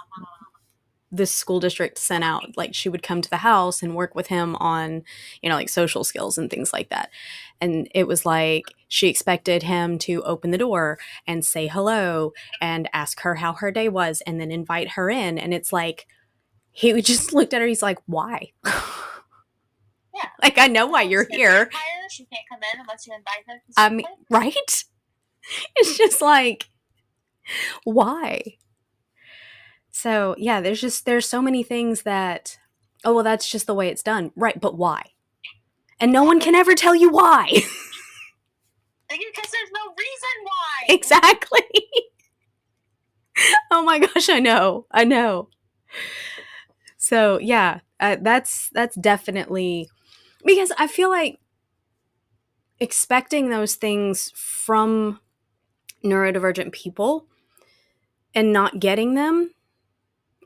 this 1.17 1.35
school 1.35 1.61
district 1.61 1.99
sent 1.99 2.25
out 2.25 2.57
like 2.57 2.75
she 2.75 2.89
would 2.89 3.03
come 3.03 3.21
to 3.23 3.31
the 3.31 3.39
house 3.39 3.83
and 3.83 3.95
work 3.95 4.15
with 4.15 4.27
him 4.29 4.57
on 4.57 5.03
you 5.43 5.49
know 5.49 5.55
like 5.55 5.69
social 5.69 6.05
skills 6.05 6.37
and 6.39 6.51
things 6.51 6.73
like 6.73 6.89
that 6.91 7.11
and 7.61 7.89
it 7.95 8.07
was 8.07 8.27
like 8.27 8.65
she 8.89 9.09
expected 9.09 9.63
him 9.63 9.99
to 9.99 10.23
open 10.25 10.51
the 10.51 10.59
door 10.59 10.99
and 11.27 11.45
say 11.45 11.67
hello 11.67 12.33
and 12.61 12.89
ask 12.93 13.21
her 13.21 13.37
how 13.37 13.53
her 13.53 13.71
day 13.71 13.89
was 13.89 14.23
and 14.27 14.41
then 14.41 14.51
invite 14.51 14.91
her 14.91 15.11
in 15.11 15.39
and 15.39 15.55
it's 15.55 15.73
like 15.73 16.07
he 16.73 17.01
just 17.03 17.33
looked 17.33 17.55
at 17.55 17.61
her 17.61 17.67
he's 17.67 17.83
like 17.83 17.99
why 18.07 18.51
Yeah. 18.65 20.29
like 20.43 20.59
i 20.59 20.67
know 20.67 20.87
why 20.87 21.03
you're 21.03 21.27
here 21.31 21.71
She 22.11 22.25
can't 22.27 22.45
come 22.51 22.61
in 22.73 22.81
unless 22.81 23.07
you 23.07 23.15
invite 23.15 23.45
her. 23.49 23.63
I 23.77 23.89
mean, 23.89 24.07
um, 24.07 24.13
right? 24.31 24.85
It's 25.77 25.99
just 25.99 26.23
like, 26.23 26.69
why? 27.85 28.57
So 29.97 30.35
yeah, 30.39 30.61
there's 30.61 30.81
just 30.81 31.07
there's 31.07 31.25
so 31.25 31.41
many 31.41 31.63
things 31.63 32.03
that 32.03 32.59
oh 33.05 33.15
well 33.15 33.23
that's 33.23 33.49
just 33.49 33.69
the 33.69 33.75
way 33.75 33.89
it's 33.89 34.03
done. 34.03 34.33
Right, 34.35 34.61
but 34.61 34.77
why? 34.77 35.13
And 36.01 36.13
no 36.13 36.25
one 36.25 36.41
can 36.41 36.57
ever 36.57 36.75
tell 36.75 36.97
you 36.97 37.11
why. 37.11 37.47
because 39.09 39.51
there's 39.53 39.71
no 39.73 39.95
reason 39.97 40.35
why. 40.43 40.95
exactly. 40.95 41.63
oh 43.71 43.85
my 43.85 44.01
gosh, 44.01 44.29
I 44.29 44.41
know. 44.41 44.87
I 44.91 45.05
know. 45.05 45.49
So, 46.97 47.39
yeah, 47.39 47.79
uh, 48.01 48.17
that's 48.21 48.71
that's 48.73 48.97
definitely 48.97 49.89
because 50.45 50.73
I 50.77 50.89
feel 50.89 51.09
like 51.09 51.39
expecting 52.81 53.49
those 53.49 53.77
things 53.77 54.33
from 54.35 55.21
neurodivergent 56.05 56.73
people 56.73 57.29
and 58.35 58.53
not 58.53 58.81
getting 58.81 59.15
them 59.15 59.53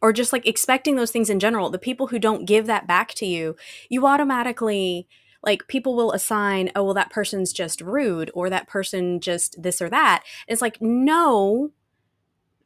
or 0.03 0.13
just 0.13 0.33
like 0.33 0.47
expecting 0.47 0.97
those 0.97 1.11
things 1.11 1.31
in 1.31 1.41
general 1.41 1.71
the 1.71 1.79
people 1.79 2.09
who 2.09 2.19
don't 2.19 2.47
give 2.47 2.67
that 2.67 2.87
back 2.87 3.15
to 3.15 3.27
you 3.27 3.57
you 3.89 4.07
automatically 4.07 5.07
like 5.43 5.69
people 5.69 5.95
will 5.95 6.13
assign 6.13 6.71
oh 6.75 6.85
well 6.85 6.95
that 6.95 7.11
person's 7.11 7.53
just 7.53 7.81
rude 7.81 8.31
or 8.35 8.51
that 8.51 8.69
person 8.69 9.21
just 9.21 9.61
this 9.63 9.81
or 9.81 9.89
that 9.89 10.23
it's 10.47 10.63
like 10.63 10.81
no 10.81 11.71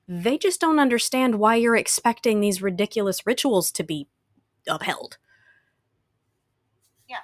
they 0.08 0.36
just 0.36 0.60
don't 0.60 0.78
understand 0.78 1.36
why 1.36 1.54
you're 1.54 1.76
expecting 1.76 2.40
these 2.40 2.60
ridiculous 2.60 3.26
rituals 3.26 3.70
to 3.70 3.82
be 3.82 4.08
upheld 4.68 5.18
Yeah. 7.08 7.16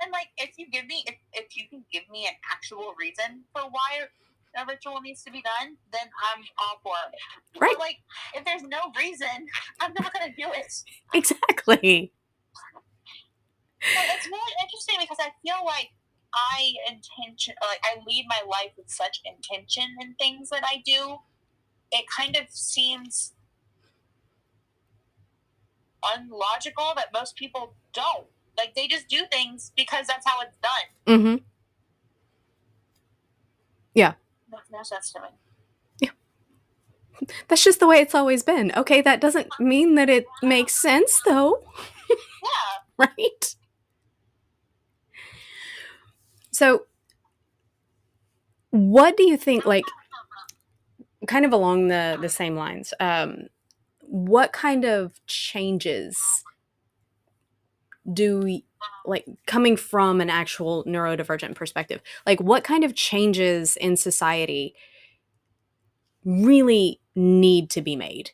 And 0.00 0.12
like, 0.12 0.28
if 0.36 0.58
you 0.58 0.66
give 0.70 0.86
me, 0.86 1.04
if, 1.06 1.16
if 1.32 1.56
you 1.56 1.64
can 1.68 1.84
give 1.92 2.02
me 2.10 2.26
an 2.26 2.34
actual 2.50 2.94
reason 2.98 3.44
for 3.52 3.62
why 3.62 4.06
a 4.56 4.64
ritual 4.66 5.00
needs 5.00 5.22
to 5.24 5.30
be 5.32 5.42
done, 5.42 5.76
then 5.92 6.08
I'm 6.32 6.44
all 6.58 6.80
for 6.82 6.94
it. 7.12 7.60
Right. 7.60 7.72
But 7.72 7.80
like, 7.80 7.96
if 8.34 8.44
there's 8.44 8.62
no 8.62 8.78
reason, 8.98 9.46
I'm 9.80 9.92
not 9.98 10.12
gonna 10.12 10.32
do 10.36 10.46
it. 10.52 10.72
exactly 11.14 12.12
it's 13.84 14.26
really 14.26 14.52
interesting 14.62 14.96
because 15.00 15.18
I 15.20 15.30
feel 15.42 15.64
like 15.64 15.90
I 16.34 16.72
intention, 16.88 17.54
like 17.62 17.80
I 17.84 17.98
lead 18.06 18.26
my 18.28 18.40
life 18.48 18.72
with 18.76 18.90
such 18.90 19.20
intention 19.24 19.84
in 20.00 20.14
things 20.14 20.50
that 20.50 20.64
I 20.64 20.82
do. 20.84 21.18
It 21.92 22.06
kind 22.16 22.36
of 22.36 22.46
seems 22.50 23.32
unlogical 26.16 26.92
that 26.96 27.12
most 27.12 27.36
people 27.36 27.74
don't. 27.92 28.26
Like 28.56 28.74
they 28.74 28.88
just 28.88 29.08
do 29.08 29.22
things 29.30 29.72
because 29.76 30.06
that's 30.06 30.26
how 30.26 30.40
it's 30.40 30.56
done. 30.58 31.18
mm-hmm 31.18 31.44
Makes 33.94 34.23
no 34.72 34.82
sense 34.82 35.12
to 35.12 35.20
me. 35.20 35.28
that's 37.48 37.64
just 37.64 37.80
the 37.80 37.86
way 37.86 37.98
it's 37.98 38.14
always 38.14 38.42
been 38.42 38.72
okay 38.76 39.00
that 39.00 39.20
doesn't 39.20 39.48
mean 39.60 39.94
that 39.94 40.10
it 40.10 40.26
makes 40.42 40.74
sense 40.74 41.22
though 41.24 41.62
Yeah. 42.10 43.06
right? 43.18 43.54
So, 46.52 46.86
what 48.70 49.16
do 49.16 49.24
you 49.24 49.36
think? 49.36 49.66
Like, 49.66 49.84
kind 51.26 51.44
of 51.44 51.52
along 51.52 51.88
the 51.88 52.18
the 52.20 52.28
same 52.28 52.56
lines. 52.56 52.94
Um, 53.00 53.48
what 54.02 54.52
kind 54.52 54.84
of 54.84 55.14
changes 55.26 56.18
do 58.12 58.40
we 58.40 58.64
like 59.04 59.26
coming 59.46 59.76
from 59.76 60.20
an 60.20 60.30
actual 60.30 60.84
neurodivergent 60.84 61.54
perspective? 61.54 62.00
Like, 62.26 62.40
what 62.40 62.64
kind 62.64 62.84
of 62.84 62.94
changes 62.94 63.76
in 63.76 63.96
society 63.96 64.74
really 66.24 67.00
need 67.14 67.70
to 67.70 67.82
be 67.82 67.96
made? 67.96 68.30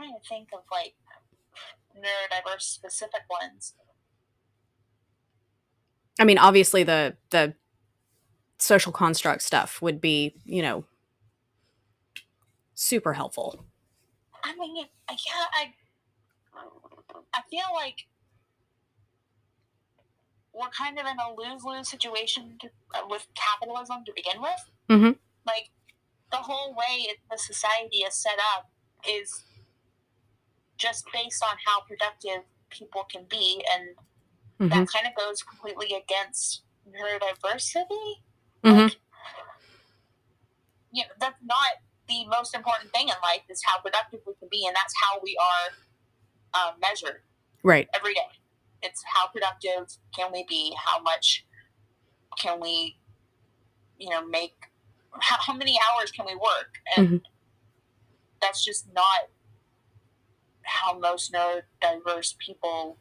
trying 0.00 0.14
to 0.14 0.28
think 0.28 0.48
of 0.54 0.60
like 0.70 0.94
neurodiverse 1.96 2.62
specific 2.62 3.22
ones. 3.28 3.74
I 6.18 6.24
mean, 6.24 6.38
obviously 6.38 6.82
the 6.84 7.16
the 7.30 7.54
social 8.58 8.92
construct 8.92 9.42
stuff 9.42 9.80
would 9.82 10.00
be, 10.00 10.34
you 10.44 10.62
know, 10.62 10.84
super 12.80 13.12
helpful. 13.12 13.66
I 14.42 14.56
mean, 14.56 14.86
I 15.08 15.12
yeah, 15.12 15.46
I 15.54 15.74
I 17.34 17.42
feel 17.50 17.66
like 17.74 18.06
we're 20.54 20.70
kind 20.70 20.98
of 20.98 21.06
in 21.06 21.16
a 21.18 21.34
lose 21.36 21.62
lose 21.62 21.88
situation 21.90 22.56
to, 22.60 22.68
uh, 22.94 23.02
with 23.08 23.26
capitalism 23.34 24.02
to 24.06 24.12
begin 24.16 24.40
with. 24.40 24.70
Mhm. 24.88 25.18
Like 25.46 25.70
the 26.32 26.38
whole 26.38 26.74
way 26.74 27.02
it, 27.10 27.18
the 27.30 27.38
society 27.38 27.98
is 27.98 28.14
set 28.14 28.38
up 28.56 28.70
is 29.06 29.44
just 30.76 31.04
based 31.12 31.44
on 31.44 31.56
how 31.66 31.80
productive 31.82 32.44
people 32.70 33.04
can 33.04 33.24
be, 33.24 33.62
and 33.70 33.94
Mhm. 34.58 34.70
that 34.70 34.88
kind 34.88 35.06
of 35.06 35.14
goes 35.14 35.42
completely 35.42 35.92
against 35.94 36.62
neurodiversity. 36.88 38.22
Mm-hmm. 38.64 38.78
Like, 38.78 39.00
you 40.92 41.02
know, 41.04 41.10
that's 41.18 41.42
not 41.42 41.68
the 42.10 42.26
most 42.26 42.54
important 42.54 42.92
thing 42.92 43.08
in 43.08 43.14
life 43.22 43.42
is 43.48 43.62
how 43.64 43.80
productive 43.80 44.20
we 44.26 44.34
can 44.34 44.48
be, 44.50 44.66
and 44.66 44.74
that's 44.74 44.94
how 45.02 45.20
we 45.22 45.38
are 45.40 45.68
uh, 46.52 46.72
measured 46.80 47.22
Right. 47.62 47.88
every 47.94 48.14
day. 48.14 48.28
It's 48.82 49.02
how 49.14 49.28
productive 49.28 49.96
can 50.16 50.32
we 50.32 50.44
be? 50.48 50.74
How 50.76 51.00
much 51.00 51.46
can 52.38 52.60
we, 52.60 52.96
you 53.98 54.10
know, 54.10 54.26
make? 54.26 54.54
How, 55.20 55.36
how 55.40 55.54
many 55.54 55.78
hours 55.88 56.10
can 56.10 56.26
we 56.26 56.34
work? 56.34 56.78
And 56.96 57.20
that's 58.40 58.64
just 58.64 58.86
not 58.94 59.28
how 60.62 60.98
most 60.98 61.32
neurodiverse 61.32 62.38
people 62.38 62.96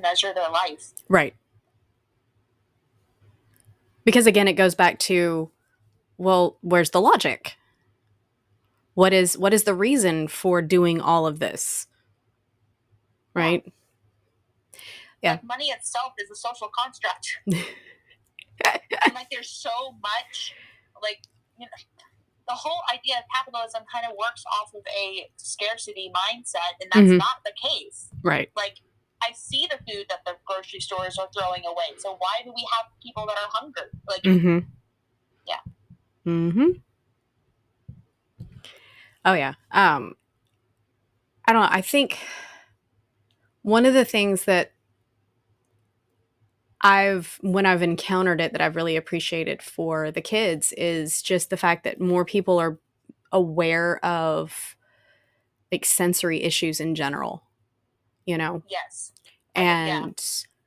measure 0.00 0.32
their 0.34 0.50
life. 0.50 0.92
Right. 1.08 1.34
Because 4.04 4.26
again, 4.26 4.46
it 4.46 4.52
goes 4.52 4.74
back 4.76 4.98
to, 5.00 5.50
well, 6.18 6.58
where's 6.62 6.90
the 6.90 7.00
logic? 7.00 7.54
What 8.94 9.12
is 9.12 9.36
what 9.36 9.52
is 9.52 9.64
the 9.64 9.74
reason 9.74 10.28
for 10.28 10.62
doing 10.62 11.00
all 11.00 11.26
of 11.26 11.38
this? 11.38 11.86
Right? 13.34 13.64
Yeah. 15.22 15.32
Like 15.32 15.44
money 15.44 15.66
itself 15.66 16.12
is 16.18 16.30
a 16.30 16.34
social 16.36 16.68
construct. 16.76 17.28
and 17.46 19.14
like 19.14 19.28
there's 19.30 19.50
so 19.50 19.70
much 20.02 20.54
like 21.02 21.18
you 21.58 21.66
know 21.66 21.70
the 22.48 22.54
whole 22.54 22.80
idea 22.92 23.16
of 23.18 23.24
capitalism 23.34 23.82
kind 23.92 24.06
of 24.10 24.16
works 24.18 24.44
off 24.46 24.72
of 24.74 24.82
a 24.86 25.28
scarcity 25.36 26.10
mindset 26.14 26.72
and 26.80 26.90
that's 26.92 27.12
Mhm. 27.12 27.18
not 27.18 27.42
the 27.44 27.52
case 27.60 28.08
Right. 28.22 28.50
like 28.56 28.76
i 29.22 29.32
see 29.34 29.66
the 29.70 29.76
food 29.78 30.06
that 30.08 30.20
the 30.24 30.36
grocery 30.46 30.80
stores 30.80 31.18
are 31.18 31.28
throwing 31.36 31.66
away 31.66 31.96
so 31.98 32.14
why 32.16 32.40
do 32.44 32.52
we 32.54 32.66
have 32.76 32.86
people 33.02 33.26
that 33.26 33.36
are 33.36 33.50
hungry 33.50 33.90
like 34.08 34.22
Mm-hmm. 34.22 34.58
Yeah. 35.46 35.60
Mm-hmm. 36.26 36.70
Oh 39.24 39.34
yeah. 39.34 39.54
Um 39.70 40.14
I 41.44 41.52
don't 41.52 41.62
know. 41.62 41.68
I 41.70 41.80
think 41.80 42.18
one 43.62 43.86
of 43.86 43.94
the 43.94 44.04
things 44.04 44.44
that 44.44 44.72
I've 46.80 47.38
when 47.40 47.66
I've 47.66 47.82
encountered 47.82 48.40
it 48.40 48.52
that 48.52 48.60
I've 48.60 48.76
really 48.76 48.96
appreciated 48.96 49.62
for 49.62 50.10
the 50.10 50.20
kids 50.20 50.72
is 50.76 51.22
just 51.22 51.50
the 51.50 51.56
fact 51.56 51.84
that 51.84 52.00
more 52.00 52.24
people 52.24 52.58
are 52.58 52.78
aware 53.32 54.04
of 54.04 54.76
like 55.72 55.84
sensory 55.84 56.42
issues 56.42 56.80
in 56.80 56.94
general. 56.94 57.42
You 58.24 58.38
know? 58.38 58.62
yes 58.68 59.12
yeah. 59.54 59.62
And 59.62 60.16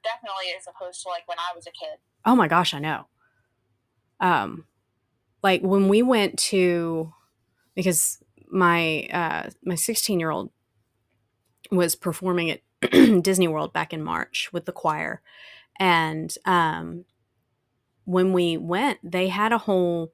definitely 0.03 0.45
as 0.57 0.66
opposed 0.68 1.03
to 1.03 1.10
like 1.10 1.28
when 1.28 1.38
i 1.38 1.53
was 1.53 1.68
a 1.68 1.72
kid 1.72 1.99
Oh 2.26 2.36
my 2.36 2.47
gosh, 2.47 2.74
I 2.74 2.80
know. 2.80 3.07
Um, 4.20 4.66
like 5.44 5.62
when 5.62 5.88
we 5.88 6.02
went 6.02 6.38
to 6.38 7.14
because 7.76 8.22
my 8.52 9.08
uh 9.14 9.50
my 9.64 9.76
16 9.76 10.20
year 10.20 10.32
old 10.32 10.52
was 11.72 11.96
performing 11.96 12.52
at 12.52 12.62
Disney 13.22 13.48
World 13.48 13.74
back 13.74 13.94
in 13.94 14.04
March 14.04 14.50
with 14.52 14.66
the 14.66 14.72
choir, 14.72 15.22
and 15.80 16.34
um, 16.46 17.06
when 18.06 18.34
we 18.34 18.58
went, 18.58 19.00
they 19.04 19.28
had 19.28 19.52
a 19.52 19.58
whole 19.58 20.14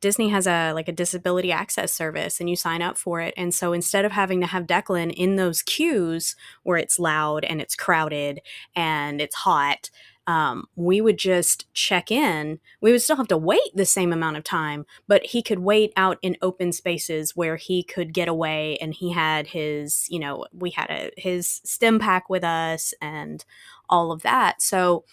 Disney 0.00 0.28
has 0.28 0.46
a 0.46 0.72
like 0.72 0.86
a 0.86 0.92
disability 0.92 1.50
access 1.50 1.90
service 1.90 2.38
and 2.38 2.50
you 2.50 2.56
sign 2.56 2.82
up 2.82 2.98
for 2.98 3.20
it. 3.20 3.32
And 3.38 3.54
so 3.54 3.72
instead 3.72 4.04
of 4.04 4.12
having 4.12 4.40
to 4.42 4.46
have 4.46 4.66
Declan 4.66 5.12
in 5.14 5.36
those 5.36 5.62
queues 5.62 6.36
where 6.62 6.76
it's 6.76 6.98
loud 6.98 7.42
and 7.42 7.58
it's 7.58 7.74
crowded 7.74 8.40
and 8.76 9.18
it's 9.20 9.34
hot, 9.34 9.88
um, 10.26 10.68
we 10.76 11.00
would 11.00 11.18
just 11.18 11.72
check 11.74 12.10
in. 12.10 12.58
We 12.80 12.92
would 12.92 13.02
still 13.02 13.16
have 13.16 13.28
to 13.28 13.36
wait 13.36 13.74
the 13.74 13.84
same 13.84 14.12
amount 14.12 14.36
of 14.38 14.44
time, 14.44 14.86
but 15.06 15.26
he 15.26 15.42
could 15.42 15.58
wait 15.58 15.92
out 15.96 16.18
in 16.22 16.36
open 16.40 16.72
spaces 16.72 17.36
where 17.36 17.56
he 17.56 17.82
could 17.82 18.14
get 18.14 18.28
away. 18.28 18.76
And 18.80 18.94
he 18.94 19.12
had 19.12 19.48
his, 19.48 20.06
you 20.08 20.18
know, 20.18 20.46
we 20.52 20.70
had 20.70 20.90
a, 20.90 21.10
his 21.16 21.60
stim 21.64 21.98
pack 21.98 22.30
with 22.30 22.42
us 22.44 22.94
and 23.02 23.44
all 23.88 24.12
of 24.12 24.22
that. 24.22 24.62
So 24.62 25.04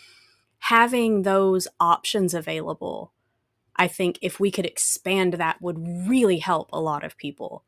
having 0.60 1.24
those 1.24 1.68
options 1.80 2.34
available, 2.34 3.12
I 3.76 3.88
think 3.88 4.18
if 4.22 4.40
we 4.40 4.52
could 4.52 4.66
expand 4.66 5.34
that 5.34 5.62
would 5.62 6.08
really 6.08 6.38
help 6.38 6.70
a 6.72 6.80
lot 6.80 7.04
of 7.04 7.18
people. 7.18 7.64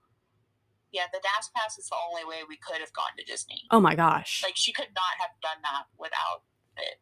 yeah 0.94 1.08
the 1.12 1.20
DAS 1.24 1.50
pass 1.56 1.78
is 1.78 1.90
the 1.90 1.96
only 2.08 2.24
way 2.24 2.44
we 2.48 2.56
could 2.58 2.80
have 2.80 2.94
gone 2.94 3.16
to 3.18 3.24
disney 3.26 3.64
Oh 3.72 3.80
my 3.80 3.96
gosh. 3.96 4.42
like 4.44 4.56
she 4.56 4.72
could 4.72 4.90
not 4.96 5.16
have 5.20 5.32
done 5.42 5.62
that 5.64 5.86
without 5.98 6.44
it 6.78 7.00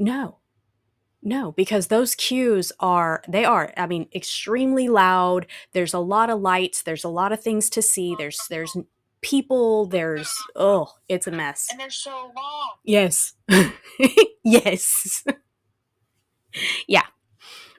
No. 0.00 0.38
No, 1.22 1.52
because 1.52 1.88
those 1.88 2.14
queues 2.14 2.72
are 2.80 3.22
they 3.28 3.44
are 3.44 3.74
I 3.76 3.86
mean 3.86 4.08
extremely 4.14 4.88
loud. 4.88 5.46
There's 5.72 5.92
a 5.92 5.98
lot 5.98 6.30
of 6.30 6.40
lights, 6.40 6.82
there's 6.82 7.04
a 7.04 7.10
lot 7.10 7.30
of 7.30 7.42
things 7.42 7.68
to 7.70 7.82
see. 7.82 8.14
There's 8.16 8.40
there's 8.48 8.74
people. 9.20 9.84
There's 9.84 10.34
oh, 10.56 10.94
it's 11.10 11.26
a 11.26 11.30
mess. 11.30 11.68
And 11.70 11.78
they're 11.78 11.90
so 11.90 12.32
long. 12.34 12.70
Yes. 12.84 13.34
yes. 14.44 15.22
yeah, 16.88 17.06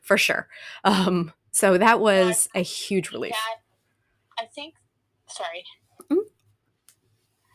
for 0.03 0.17
sure. 0.17 0.47
Um, 0.83 1.33
so 1.51 1.79
that 1.79 1.99
was 1.99 2.47
a 2.53 2.61
huge 2.61 3.11
relief. 3.11 3.33
That, 3.33 4.43
I 4.43 4.45
think, 4.45 4.75
sorry. 5.27 5.63
Mhm. 6.11 6.25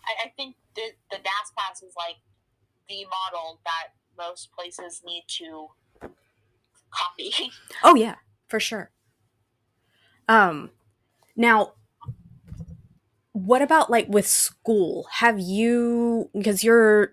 I, 0.04 0.26
I 0.26 0.32
think 0.36 0.56
the, 0.74 0.82
the 1.10 1.18
DAS 1.18 1.52
pass 1.56 1.82
is 1.82 1.94
like 1.96 2.16
the 2.88 3.04
model 3.04 3.60
that 3.64 3.94
most 4.18 4.50
places 4.52 5.02
need 5.04 5.24
to 5.28 5.68
copy. 6.90 7.32
Oh 7.82 7.94
yeah, 7.94 8.16
for 8.48 8.58
sure. 8.60 8.90
Um 10.28 10.70
now 11.36 11.74
what 13.32 13.60
about 13.62 13.90
like 13.90 14.08
with 14.08 14.26
school? 14.26 15.06
Have 15.12 15.38
you 15.38 16.30
because 16.36 16.64
your 16.64 17.12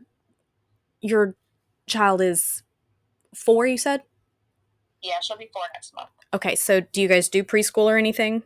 your 1.01 1.35
child 1.87 2.21
is 2.21 2.63
4 3.35 3.67
you 3.67 3.77
said? 3.77 4.03
yeah, 5.03 5.19
she'll 5.21 5.37
be 5.37 5.49
four 5.51 5.63
next 5.73 5.93
month. 5.93 6.09
Okay, 6.33 6.55
so 6.55 6.79
do 6.79 7.01
you 7.01 7.09
guys 7.09 7.27
do 7.27 7.43
preschool 7.43 7.83
or 7.91 7.97
anything? 7.97 8.43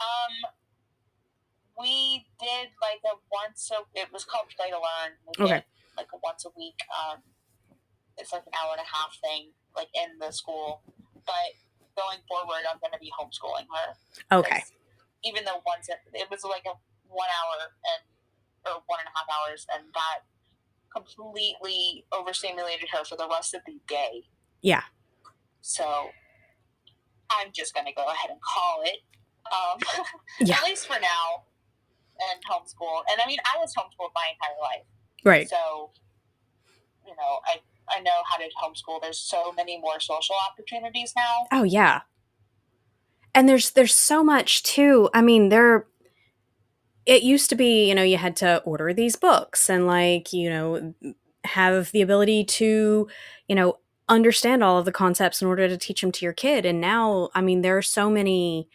Um, 0.00 0.50
we 1.78 2.26
did 2.38 2.68
like 2.80 3.00
a 3.06 3.16
once 3.32 3.62
so 3.62 3.86
It 3.94 4.12
was 4.12 4.24
called 4.24 4.46
Play 4.56 4.68
to 4.68 4.76
Learn. 4.76 5.12
We 5.38 5.44
Okay. 5.46 5.64
Like 6.02 6.10
a 6.10 6.18
once 6.22 6.42
a 6.44 6.50
week. 6.58 6.82
Um, 6.90 7.22
it's 8.18 8.34
like 8.34 8.42
an 8.42 8.52
hour 8.58 8.74
and 8.74 8.82
a 8.82 8.90
half 8.90 9.14
thing, 9.22 9.54
like 9.78 9.88
in 9.94 10.18
the 10.18 10.34
school. 10.34 10.82
But 11.22 11.54
going 11.94 12.18
forward, 12.26 12.66
I'm 12.66 12.82
going 12.82 12.92
to 12.92 12.98
be 12.98 13.14
homeschooling 13.14 13.70
her. 13.70 13.88
Okay. 14.42 14.66
Even 15.22 15.46
though 15.46 15.62
once 15.62 15.86
it, 15.88 16.02
it 16.12 16.26
was 16.30 16.42
like 16.42 16.66
a 16.66 16.74
one 17.06 17.30
hour 17.30 17.70
and 17.70 18.02
or 18.66 18.82
one 18.86 18.98
and 18.98 19.06
a 19.10 19.14
half 19.14 19.26
hours, 19.30 19.66
and 19.70 19.86
that 19.94 20.26
completely 20.90 22.04
overstimulated 22.12 22.90
her 22.90 23.04
for 23.04 23.16
the 23.16 23.28
rest 23.30 23.54
of 23.54 23.62
the 23.66 23.78
day. 23.86 24.26
Yeah. 24.60 24.82
So 25.62 26.10
I'm 27.30 27.50
just 27.54 27.74
going 27.74 27.86
to 27.86 27.94
go 27.94 28.04
ahead 28.06 28.30
and 28.30 28.38
call 28.42 28.82
it. 28.84 28.98
Um, 29.46 29.78
Yeah. 30.40 30.56
At 30.56 30.64
least 30.64 30.86
for 30.86 30.98
now, 30.98 31.46
and 32.30 32.38
homeschool. 32.46 33.02
And 33.10 33.20
I 33.22 33.26
mean, 33.26 33.38
I 33.42 33.58
was 33.58 33.74
homeschooled 33.74 34.14
my 34.14 34.26
entire 34.32 34.58
life, 34.60 34.86
Right. 35.24 35.48
so 35.48 35.90
you 37.06 37.12
know, 37.16 37.40
I 37.46 37.60
I 37.96 38.00
know 38.00 38.22
how 38.28 38.36
to 38.38 38.44
homeschool. 38.62 39.00
There's 39.00 39.18
so 39.18 39.52
many 39.52 39.80
more 39.80 40.00
social 40.00 40.36
opportunities 40.50 41.12
now. 41.16 41.46
Oh 41.52 41.62
yeah. 41.62 42.02
And 43.34 43.48
there's 43.48 43.70
there's 43.70 43.94
so 43.94 44.22
much 44.22 44.62
too. 44.62 45.08
I 45.14 45.22
mean, 45.22 45.48
there 45.48 45.86
it 47.06 47.22
used 47.22 47.50
to 47.50 47.56
be, 47.56 47.88
you 47.88 47.94
know, 47.94 48.02
you 48.02 48.16
had 48.16 48.36
to 48.36 48.58
order 48.62 48.92
these 48.92 49.16
books 49.16 49.68
and 49.68 49.86
like, 49.86 50.32
you 50.32 50.48
know, 50.48 50.94
have 51.44 51.90
the 51.90 52.02
ability 52.02 52.44
to, 52.44 53.08
you 53.48 53.54
know, 53.54 53.78
understand 54.08 54.62
all 54.62 54.78
of 54.78 54.84
the 54.84 54.92
concepts 54.92 55.42
in 55.42 55.48
order 55.48 55.68
to 55.68 55.76
teach 55.76 56.00
them 56.00 56.12
to 56.12 56.24
your 56.24 56.32
kid. 56.32 56.64
And 56.64 56.80
now, 56.80 57.30
I 57.34 57.40
mean, 57.40 57.62
there 57.62 57.76
are 57.76 57.82
so 57.82 58.08
many 58.08 58.68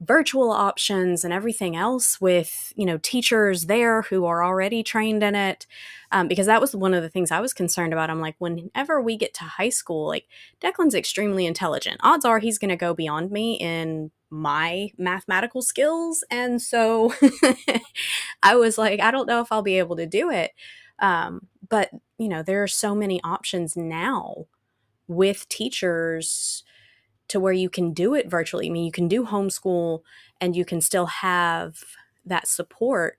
virtual 0.00 0.50
options 0.50 1.24
and 1.24 1.32
everything 1.32 1.74
else 1.74 2.20
with, 2.20 2.72
you 2.76 2.86
know, 2.86 2.98
teachers 2.98 3.66
there 3.66 4.02
who 4.02 4.24
are 4.26 4.44
already 4.44 4.82
trained 4.82 5.22
in 5.22 5.34
it. 5.34 5.66
Um, 6.10 6.28
because 6.28 6.46
that 6.46 6.60
was 6.60 6.74
one 6.74 6.94
of 6.94 7.02
the 7.02 7.08
things 7.10 7.30
I 7.30 7.40
was 7.40 7.52
concerned 7.52 7.92
about. 7.92 8.08
I'm 8.08 8.20
like, 8.20 8.36
whenever 8.38 9.00
we 9.00 9.16
get 9.16 9.34
to 9.34 9.44
high 9.44 9.68
school, 9.68 10.06
like 10.06 10.26
Declan's 10.60 10.94
extremely 10.94 11.44
intelligent. 11.46 12.00
Odds 12.02 12.24
are 12.24 12.38
he's 12.38 12.58
going 12.58 12.70
to 12.70 12.76
go 12.76 12.94
beyond 12.94 13.30
me 13.30 13.54
in 13.56 14.10
my 14.30 14.90
mathematical 14.96 15.62
skills. 15.62 16.24
And 16.30 16.62
so 16.62 17.12
I 18.42 18.56
was 18.56 18.78
like, 18.78 19.00
I 19.00 19.10
don't 19.10 19.26
know 19.26 19.40
if 19.40 19.50
I'll 19.50 19.62
be 19.62 19.78
able 19.78 19.96
to 19.96 20.06
do 20.06 20.30
it. 20.30 20.52
Um, 21.00 21.48
but, 21.68 21.90
you 22.18 22.28
know, 22.28 22.42
there 22.42 22.62
are 22.62 22.68
so 22.68 22.94
many 22.94 23.20
options 23.22 23.76
now 23.76 24.46
with 25.08 25.48
teachers 25.48 26.64
to 27.28 27.40
where 27.40 27.52
you 27.52 27.68
can 27.70 27.92
do 27.92 28.14
it 28.14 28.30
virtually. 28.30 28.66
I 28.66 28.70
mean, 28.70 28.84
you 28.84 28.92
can 28.92 29.08
do 29.08 29.26
homeschool 29.26 30.02
and 30.40 30.56
you 30.56 30.64
can 30.64 30.80
still 30.80 31.06
have 31.06 31.84
that 32.24 32.48
support. 32.48 33.18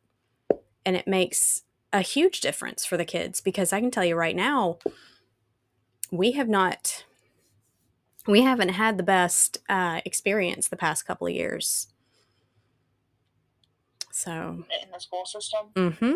And 0.86 0.96
it 0.96 1.08
makes 1.08 1.64
a 1.94 2.02
huge 2.02 2.42
difference 2.42 2.86
for 2.86 2.98
the 2.98 3.06
kids 3.06 3.42
because 3.42 3.74
I 3.74 3.80
can 3.80 3.92
tell 3.92 4.06
you 4.06 4.16
right 4.16 4.36
now, 4.36 4.80
we 6.12 6.32
have 6.32 6.50
not 6.50 7.06
we 8.28 8.42
haven't 8.42 8.70
had 8.70 8.98
the 8.98 9.04
best 9.04 9.58
uh, 9.70 10.02
experience 10.06 10.68
the 10.68 10.76
past 10.76 11.06
couple 11.06 11.26
of 11.26 11.34
years. 11.34 11.88
So, 14.12 14.64
in 14.84 14.92
the 14.92 15.00
school 15.00 15.26
system. 15.26 15.68
Mm 15.76 15.98
hmm. 15.98 16.14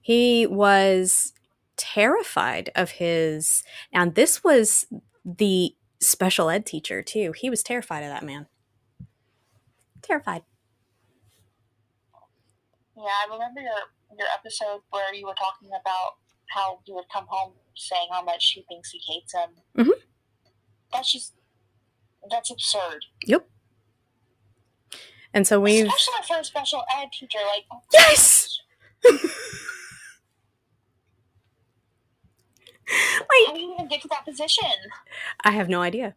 he 0.00 0.46
was 0.46 1.32
terrified 1.76 2.70
of 2.76 2.92
his. 2.92 3.64
Now, 3.92 4.06
this 4.06 4.44
was 4.44 4.86
the 5.24 5.74
special 6.02 6.50
ed 6.50 6.66
teacher 6.66 7.02
too. 7.02 7.32
He 7.36 7.48
was 7.50 7.62
terrified 7.62 8.02
of 8.02 8.10
that 8.10 8.24
man. 8.24 8.46
Terrified. 10.02 10.42
Yeah, 12.96 13.04
I 13.04 13.32
remember 13.32 13.60
your 13.60 13.70
your 14.18 14.28
episode 14.34 14.82
where 14.90 15.14
you 15.14 15.26
were 15.26 15.34
talking 15.34 15.68
about 15.68 16.16
how 16.48 16.80
he 16.84 16.92
would 16.92 17.06
come 17.12 17.26
home 17.28 17.52
saying 17.74 18.08
how 18.10 18.22
much 18.22 18.50
he 18.50 18.62
thinks 18.68 18.90
he 18.90 19.00
hates 19.06 19.32
him. 19.32 19.50
Mhm. 19.76 19.92
That's 20.92 21.10
just 21.10 21.34
that's 22.30 22.50
absurd. 22.50 23.06
Yep. 23.26 23.48
And 25.34 25.46
so 25.46 25.60
we've 25.60 25.86
Especially 25.86 26.26
for 26.28 26.40
a 26.40 26.44
special 26.44 26.84
ed 26.94 27.08
teacher, 27.12 27.38
like 27.38 27.64
yes. 27.92 28.60
how 32.86 33.54
do 33.54 33.60
you 33.60 33.74
even 33.74 33.88
get 33.88 34.02
to 34.02 34.08
that 34.08 34.24
position? 34.24 34.68
I 35.44 35.52
have 35.52 35.68
no 35.68 35.82
idea. 35.82 36.14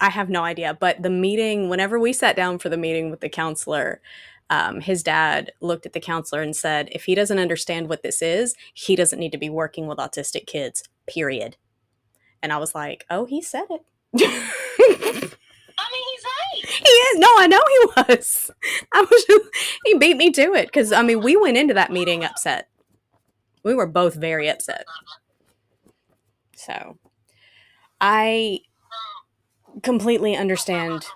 I 0.00 0.10
have 0.10 0.28
no 0.28 0.42
idea. 0.42 0.76
But 0.78 1.02
the 1.02 1.10
meeting, 1.10 1.68
whenever 1.68 1.98
we 1.98 2.12
sat 2.12 2.36
down 2.36 2.58
for 2.58 2.68
the 2.68 2.76
meeting 2.76 3.10
with 3.10 3.20
the 3.20 3.28
counselor, 3.28 4.00
um, 4.50 4.80
his 4.80 5.02
dad 5.02 5.52
looked 5.60 5.86
at 5.86 5.92
the 5.92 6.00
counselor 6.00 6.42
and 6.42 6.54
said, 6.54 6.88
if 6.92 7.04
he 7.04 7.14
doesn't 7.14 7.38
understand 7.38 7.88
what 7.88 8.02
this 8.02 8.20
is, 8.20 8.54
he 8.74 8.96
doesn't 8.96 9.18
need 9.18 9.32
to 9.32 9.38
be 9.38 9.48
working 9.48 9.86
with 9.86 9.98
autistic 9.98 10.46
kids, 10.46 10.84
period. 11.06 11.56
And 12.42 12.52
I 12.52 12.58
was 12.58 12.74
like, 12.74 13.06
oh, 13.08 13.24
he 13.24 13.40
said 13.40 13.64
it. 13.70 13.82
I 14.16 15.86
mean, 15.92 16.04
he's 16.12 16.24
right. 16.24 16.80
He 16.84 16.90
is. 16.90 17.18
No, 17.18 17.28
I 17.38 17.46
know 17.46 17.60
he 17.68 17.86
was. 18.14 18.50
I 18.92 19.00
was 19.00 19.24
just, 19.24 19.50
he 19.84 19.94
beat 19.96 20.16
me 20.16 20.30
to 20.32 20.52
it 20.54 20.66
because, 20.66 20.92
I 20.92 21.02
mean, 21.02 21.22
we 21.22 21.36
went 21.36 21.56
into 21.56 21.74
that 21.74 21.90
meeting 21.90 22.24
upset. 22.24 22.68
We 23.62 23.74
were 23.74 23.86
both 23.86 24.14
very 24.14 24.48
upset. 24.48 24.84
So 26.64 26.98
I 28.00 28.60
completely 29.82 30.36
understand 30.36 31.06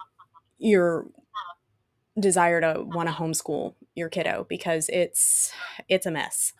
your 0.58 1.06
desire 2.18 2.60
to 2.60 2.82
want 2.84 3.08
to 3.08 3.14
homeschool 3.14 3.74
your 3.94 4.08
kiddo 4.08 4.46
because 4.48 4.88
it's 4.88 5.52
it's 5.88 6.06
a 6.06 6.10
mess. 6.10 6.52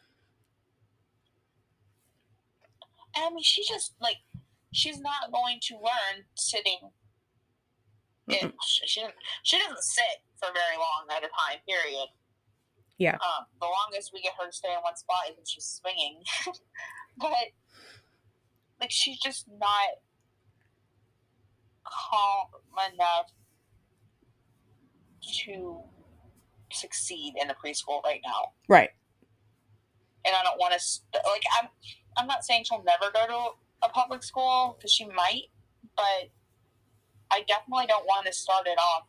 And 3.16 3.24
I 3.26 3.30
mean, 3.30 3.42
she 3.42 3.64
just 3.66 3.94
like 4.00 4.16
she's 4.72 5.00
not 5.00 5.32
going 5.32 5.58
to 5.62 5.74
learn 5.74 6.24
sitting. 6.36 6.78
In, 8.28 8.52
she, 8.66 8.86
she 8.86 9.00
doesn't- 9.00 9.14
she 9.42 9.58
doesn't 9.58 9.82
sit 9.82 10.20
for 10.38 10.48
very 10.52 10.76
long 10.76 11.06
at 11.10 11.24
a 11.24 11.28
time. 11.28 11.58
Period. 11.66 12.08
Yeah. 12.98 13.14
Um, 13.14 13.46
the 13.60 13.66
longest 13.66 14.10
we 14.12 14.20
get 14.20 14.34
her 14.38 14.46
to 14.46 14.52
stay 14.52 14.68
in 14.72 14.80
one 14.82 14.96
spot 14.96 15.30
is 15.30 15.36
when 15.36 15.46
she's 15.46 15.80
swinging, 15.80 16.22
but 17.18 17.54
like 18.80 18.90
she's 18.90 19.18
just 19.18 19.46
not 19.48 19.88
calm 21.84 22.48
enough 22.94 23.32
to 25.44 25.80
succeed 26.72 27.34
in 27.40 27.48
the 27.48 27.54
preschool 27.54 28.02
right 28.04 28.20
now 28.24 28.52
Right. 28.68 28.90
and 30.24 30.34
I 30.34 30.42
don't 30.42 30.58
want 30.58 30.74
to 30.74 30.80
st- 30.80 31.14
like 31.14 31.42
I'm 31.60 31.68
I'm 32.16 32.26
not 32.26 32.44
saying 32.44 32.64
she'll 32.64 32.82
never 32.84 33.10
go 33.12 33.26
to 33.26 33.86
a 33.86 33.88
public 33.90 34.24
school 34.24 34.74
because 34.76 34.92
she 34.92 35.04
might, 35.06 35.44
but 35.96 36.30
I 37.30 37.42
definitely 37.46 37.86
don't 37.86 38.04
want 38.06 38.26
to 38.26 38.32
start 38.32 38.66
it 38.66 38.76
off 38.78 39.04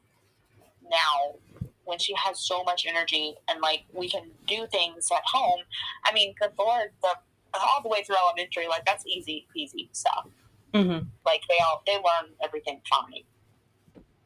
now 0.84 1.40
when 1.86 1.98
she 1.98 2.14
has 2.24 2.40
so 2.40 2.64
much 2.64 2.86
energy 2.88 3.34
and 3.50 3.62
like 3.62 3.86
we 3.94 4.08
can 4.08 4.30
do 4.48 4.68
things 4.72 5.10
at 5.12 5.24
home. 5.26 5.62
I 6.06 6.14
mean, 6.14 6.36
good 6.40 6.52
lord, 6.60 6.92
the 7.02 7.16
all 7.54 7.82
the 7.82 7.90
way 7.90 8.04
through 8.04 8.16
elementary, 8.18 8.68
like 8.68 8.86
that's 8.86 9.06
easy 9.06 9.48
peasy 9.56 9.90
stuff. 9.92 10.28
Mm-hmm. 10.74 11.08
Like 11.26 11.42
they 11.50 11.58
all 11.64 11.82
they 11.86 11.96
learn 11.96 12.32
everything 12.44 12.82
fine. 12.90 13.24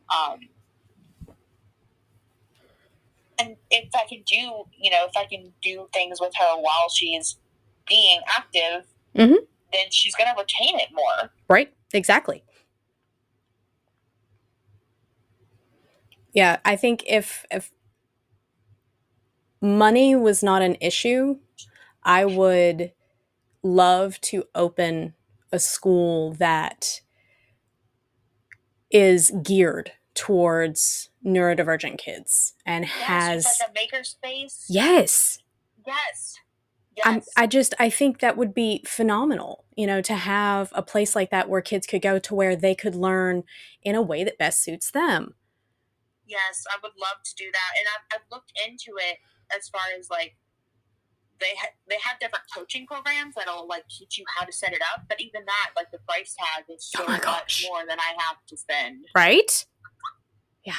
Um, 0.10 0.40
and 3.40 3.56
if 3.72 3.90
I 3.96 4.06
can 4.08 4.24
do, 4.26 4.66
you 4.78 4.92
know, 4.92 5.06
if 5.08 5.18
I 5.18 5.26
can 5.26 5.54
do 5.62 5.88
things 5.94 6.20
with 6.22 6.34
her 6.40 6.56
while 6.58 6.90
she's 6.94 7.38
being 7.88 8.22
active, 8.28 8.86
Mhm. 9.16 9.38
then 9.72 9.86
she's 9.92 10.16
gonna 10.16 10.36
retain 10.38 10.80
it 10.80 10.90
more. 10.94 11.32
Right. 11.50 11.74
Exactly. 11.94 12.44
Yeah, 16.34 16.60
I 16.66 16.76
think 16.76 17.04
if 17.06 17.46
if 17.52 17.72
money 19.62 20.16
was 20.16 20.44
not 20.44 20.62
an 20.62 20.76
issue, 20.82 21.38
I 22.04 22.26
would 22.26 22.92
love 23.64 24.20
to 24.22 24.44
open 24.54 25.14
a 25.52 25.60
school 25.60 26.34
that 26.34 27.02
is 28.92 29.32
geared 29.42 29.94
towards 30.14 31.10
neurodivergent 31.26 31.98
kids 31.98 32.54
and 32.66 32.86
Yes, 32.86 33.04
has 33.04 33.60
like 33.60 33.70
a 33.70 33.74
makerspace. 33.74 34.66
yes 34.70 35.40
Yes. 36.96 37.06
I'm, 37.06 37.22
I 37.36 37.48
just 37.48 37.74
I 37.80 37.90
think 37.90 38.20
that 38.20 38.38
would 38.38 38.54
be 38.54 38.84
phenomenal, 38.86 39.66
you 39.76 39.88
know, 39.88 40.02
to 40.02 40.14
have 40.14 40.72
a 40.74 40.84
place 40.84 41.16
like 41.16 41.32
that 41.32 41.50
where 41.50 41.62
kids 41.62 41.88
could 41.88 42.02
go 42.02 42.20
to 42.20 42.36
where 42.36 42.56
they 42.56 42.76
could 42.76 42.96
learn 42.96 43.44
in 43.82 43.96
a 43.96 44.02
way 44.02 44.24
that 44.24 44.38
best 44.38 44.64
suits 44.64 44.92
them. 44.92 45.34
Yes, 46.26 46.64
I 46.70 46.78
would 46.82 46.94
love 46.98 47.18
to 47.26 47.36
do 47.36 47.46
that, 47.52 47.72
and 47.78 47.88
I've, 47.94 48.20
I've 48.20 48.28
looked 48.32 48.54
into 48.56 48.98
it 48.98 49.18
as 49.56 49.68
far 49.70 49.82
as 49.98 50.10
like 50.10 50.38
they 51.44 51.56
ha- 51.60 51.76
they 51.90 51.98
have 52.02 52.20
different 52.20 52.46
coaching 52.56 52.88
programs 52.88 53.36
that'll 53.36 53.68
like 53.68 53.88
teach 53.90 54.18
you 54.18 54.26
how 54.38 54.46
to 54.46 54.52
set 54.52 54.74
it 54.74 54.82
up. 54.94 55.04
But 55.10 55.20
even 55.20 55.46
that, 55.46 55.72
like 55.76 55.92
the 55.92 56.00
price 56.00 56.36
tag 56.38 56.66
is 56.70 56.86
so 56.86 57.04
Oh 57.04 57.08
much 57.08 57.22
gosh. 57.22 57.68
more 57.70 57.86
than 57.88 58.00
I 58.00 58.16
have 58.18 58.38
to 58.48 58.58
spend. 58.58 59.06
Right? 59.16 59.66
Yeah. 60.66 60.76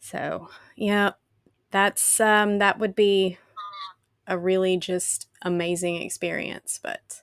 So, 0.00 0.50
yeah, 0.76 1.12
that's 1.70 2.20
um 2.20 2.58
that 2.58 2.78
would 2.78 2.94
be 2.94 3.38
a 4.26 4.38
really 4.38 4.76
just 4.76 5.28
amazing 5.42 5.96
experience, 6.02 6.78
but 6.82 7.22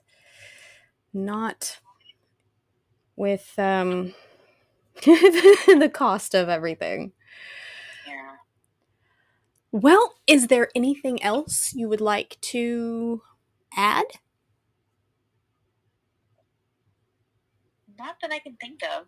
not 1.12 1.78
with 3.16 3.54
um 3.58 4.14
the 5.04 5.90
cost 5.92 6.34
of 6.34 6.48
everything. 6.48 7.12
Well, 9.72 10.14
is 10.26 10.48
there 10.48 10.68
anything 10.74 11.22
else 11.22 11.72
you 11.74 11.88
would 11.88 12.00
like 12.02 12.36
to 12.42 13.22
add? 13.74 14.04
Not 17.98 18.16
that 18.20 18.32
I 18.32 18.38
can 18.38 18.56
think 18.56 18.80
of. 18.82 19.06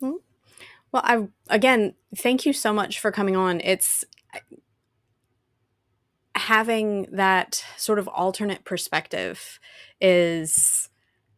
Hmm. 0.00 0.16
Well, 0.92 1.02
I 1.04 1.28
again, 1.48 1.94
thank 2.16 2.46
you 2.46 2.52
so 2.52 2.72
much 2.72 3.00
for 3.00 3.10
coming 3.12 3.36
on. 3.36 3.60
It's 3.62 4.04
having 6.36 7.06
that 7.12 7.64
sort 7.76 7.98
of 7.98 8.08
alternate 8.08 8.64
perspective 8.64 9.60
is 10.00 10.88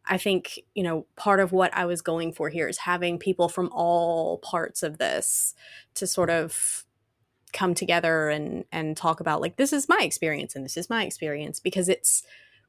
I 0.09 0.17
think, 0.17 0.59
you 0.73 0.83
know, 0.83 1.05
part 1.17 1.39
of 1.41 1.51
what 1.51 1.73
I 1.75 1.85
was 1.85 2.01
going 2.01 2.33
for 2.33 2.49
here 2.49 2.67
is 2.69 2.79
having 2.79 3.19
people 3.19 3.49
from 3.49 3.69
all 3.73 4.39
parts 4.39 4.83
of 4.83 4.99
this 4.99 5.53
to 5.95 6.07
sort 6.07 6.29
of 6.29 6.86
come 7.53 7.73
together 7.73 8.29
and 8.29 8.65
and 8.71 8.95
talk 8.97 9.19
about 9.19 9.41
like 9.41 9.55
this 9.57 9.73
is 9.73 9.87
my 9.89 9.99
experience 10.01 10.55
and 10.55 10.63
this 10.65 10.77
is 10.77 10.89
my 10.89 11.03
experience 11.05 11.59
because 11.59 11.89
it's 11.89 12.23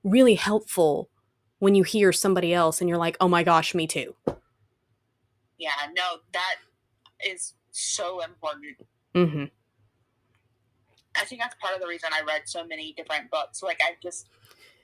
really 0.04 0.34
helpful 0.36 1.10
when 1.58 1.74
you 1.74 1.82
hear 1.82 2.12
somebody 2.12 2.54
else 2.54 2.80
and 2.80 2.88
you're 2.88 2.98
like, 2.98 3.16
"Oh 3.20 3.28
my 3.28 3.42
gosh, 3.42 3.74
me 3.74 3.86
too." 3.86 4.14
Yeah, 5.58 5.70
no, 5.96 6.18
that 6.32 6.56
is 7.26 7.54
so 7.72 8.22
important. 8.22 8.76
mm-hmm. 9.14 9.44
I 11.16 11.24
think 11.24 11.40
that's 11.40 11.56
part 11.60 11.74
of 11.74 11.80
the 11.80 11.88
reason 11.88 12.10
I 12.12 12.22
read 12.24 12.42
so 12.44 12.64
many 12.64 12.92
different 12.96 13.30
books. 13.30 13.60
Like 13.62 13.80
I 13.82 13.94
just, 14.00 14.28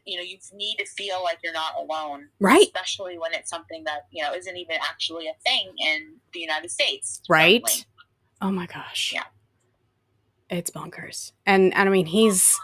you 0.04 0.16
know, 0.16 0.22
you 0.24 0.38
need 0.52 0.76
to 0.78 0.86
feel 0.86 1.22
like 1.22 1.38
you're 1.44 1.52
not 1.52 1.74
alone, 1.78 2.28
Right? 2.40 2.62
especially 2.62 3.18
when 3.18 3.32
it's 3.34 3.48
something 3.48 3.84
that 3.84 4.06
you 4.10 4.22
know 4.22 4.32
isn't 4.34 4.56
even 4.56 4.76
actually 4.82 5.28
a 5.28 5.34
thing 5.44 5.72
in 5.78 6.16
the 6.32 6.40
United 6.40 6.70
States. 6.72 7.22
Right? 7.28 7.62
currently. 7.62 7.84
Oh 8.42 8.50
my 8.50 8.66
gosh. 8.66 9.12
Yeah. 9.14 9.22
It's 10.50 10.70
bonkers. 10.70 11.32
And 11.46 11.74
and 11.74 11.88
I 11.88 11.92
mean 11.92 12.06
he's 12.06 12.58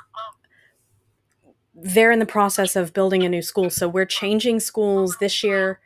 they're 1.74 2.12
in 2.12 2.18
the 2.18 2.26
process 2.26 2.76
of 2.76 2.92
building 2.92 3.22
a 3.22 3.28
new 3.28 3.42
school. 3.42 3.70
So 3.70 3.88
we're 3.88 4.04
changing 4.04 4.60
schools 4.60 5.16
this 5.18 5.42
year. 5.42 5.80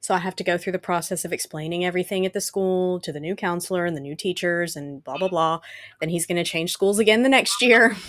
So 0.00 0.14
I 0.14 0.18
have 0.18 0.34
to 0.36 0.44
go 0.44 0.56
through 0.56 0.72
the 0.72 0.78
process 0.78 1.24
of 1.24 1.32
explaining 1.32 1.84
everything 1.84 2.24
at 2.24 2.32
the 2.32 2.40
school 2.40 3.00
to 3.00 3.12
the 3.12 3.20
new 3.20 3.36
counselor 3.36 3.84
and 3.84 3.96
the 3.96 4.00
new 4.00 4.16
teachers 4.16 4.74
and 4.74 5.04
blah 5.04 5.18
blah 5.18 5.28
blah. 5.28 5.60
Then 6.00 6.08
he's 6.08 6.26
going 6.26 6.42
to 6.42 6.50
change 6.50 6.72
schools 6.72 6.98
again 6.98 7.22
the 7.22 7.28
next 7.28 7.62
year. 7.62 7.96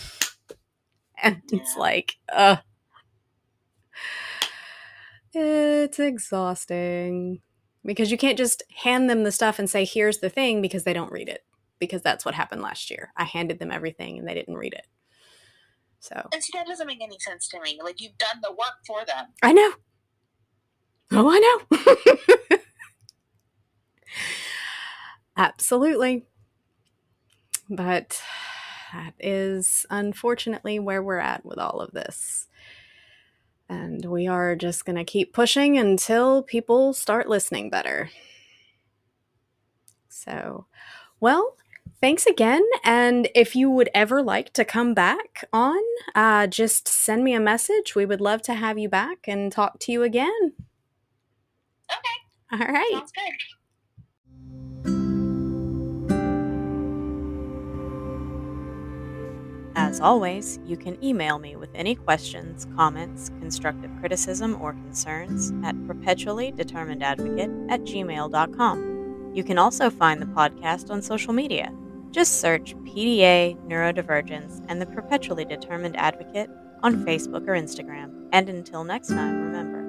And 1.23 1.39
it's 1.51 1.77
like, 1.77 2.15
uh 2.33 2.55
it's 5.33 5.99
exhausting 5.99 7.41
because 7.85 8.11
you 8.11 8.17
can't 8.17 8.39
just 8.39 8.63
hand 8.83 9.07
them 9.07 9.23
the 9.23 9.31
stuff 9.31 9.59
and 9.59 9.69
say 9.69 9.85
here's 9.85 10.17
the 10.17 10.29
thing 10.29 10.63
because 10.63 10.83
they 10.83 10.93
don't 10.93 11.11
read 11.11 11.29
it 11.29 11.43
because 11.81 12.01
that's 12.01 12.23
what 12.23 12.35
happened 12.35 12.61
last 12.61 12.89
year. 12.89 13.11
I 13.17 13.25
handed 13.25 13.59
them 13.59 13.71
everything 13.71 14.17
and 14.17 14.25
they 14.25 14.33
didn't 14.33 14.55
read 14.55 14.73
it. 14.73 14.87
So, 15.99 16.29
And 16.31 16.41
see, 16.41 16.51
that 16.55 16.65
doesn't 16.65 16.87
make 16.87 17.01
any 17.01 17.19
sense 17.19 17.49
to 17.49 17.61
me. 17.61 17.79
Like 17.83 17.99
you've 17.99 18.17
done 18.17 18.39
the 18.41 18.51
work 18.51 18.85
for 18.87 19.03
them. 19.05 19.25
I 19.43 19.51
know. 19.51 19.73
Oh, 21.11 21.29
I 21.29 21.39
know. 22.49 22.57
Absolutely. 25.37 26.25
But 27.69 28.21
that 28.93 29.13
is 29.19 29.85
unfortunately 29.89 30.79
where 30.79 31.03
we're 31.03 31.19
at 31.19 31.45
with 31.45 31.57
all 31.57 31.81
of 31.81 31.91
this. 31.91 32.47
And 33.69 34.03
we 34.05 34.27
are 34.27 34.55
just 34.55 34.85
going 34.85 34.97
to 34.97 35.03
keep 35.03 35.33
pushing 35.33 35.77
until 35.77 36.43
people 36.43 36.93
start 36.93 37.29
listening 37.29 37.69
better. 37.69 38.09
So, 40.09 40.67
well, 41.19 41.55
thanks 42.01 42.25
again. 42.25 42.63
And 42.83 43.29
if 43.35 43.55
you 43.55 43.69
would 43.69 43.89
ever 43.93 44.21
like 44.21 44.51
to 44.53 44.65
come 44.65 44.93
back 44.93 45.45
on, 45.53 45.79
uh, 46.15 46.47
just 46.47 46.87
send 46.87 47.23
me 47.23 47.33
a 47.33 47.39
message. 47.39 47.95
We 47.95 48.05
would 48.05 48.21
love 48.21 48.41
to 48.43 48.55
have 48.55 48.77
you 48.77 48.89
back 48.89 49.19
and 49.27 49.51
talk 49.51 49.79
to 49.81 49.91
you 49.91 50.03
again. 50.03 50.53
Okay, 51.91 52.63
All 52.65 52.73
right. 52.73 52.91
sounds 52.91 53.11
good. 53.11 53.33
As 59.75 60.01
always, 60.01 60.59
you 60.65 60.75
can 60.77 61.01
email 61.03 61.39
me 61.39 61.55
with 61.55 61.69
any 61.73 61.95
questions, 61.95 62.67
comments, 62.75 63.29
constructive 63.39 63.89
criticism, 63.99 64.61
or 64.61 64.73
concerns 64.73 65.51
at 65.63 65.75
perpetuallydeterminedadvocate 65.75 67.71
at 67.71 67.81
gmail.com. 67.81 69.31
You 69.33 69.43
can 69.43 69.57
also 69.57 69.89
find 69.89 70.21
the 70.21 70.25
podcast 70.25 70.91
on 70.91 71.01
social 71.01 71.31
media. 71.33 71.73
Just 72.11 72.41
search 72.41 72.75
PDA 72.75 73.55
Neurodivergence 73.67 74.65
and 74.67 74.81
the 74.81 74.85
Perpetually 74.85 75.45
Determined 75.45 75.95
Advocate 75.95 76.49
on 76.83 77.05
Facebook 77.05 77.47
or 77.47 77.53
Instagram. 77.53 78.27
And 78.33 78.49
until 78.49 78.83
next 78.83 79.07
time, 79.07 79.41
remember 79.41 79.79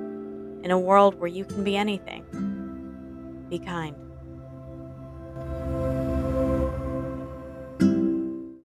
in 0.63 0.71
a 0.71 0.79
world 0.79 1.19
where 1.19 1.29
you 1.29 1.45
can 1.45 1.65
be 1.65 1.77
anything, 1.77 2.23
be 3.51 3.59
kind. 3.59 3.97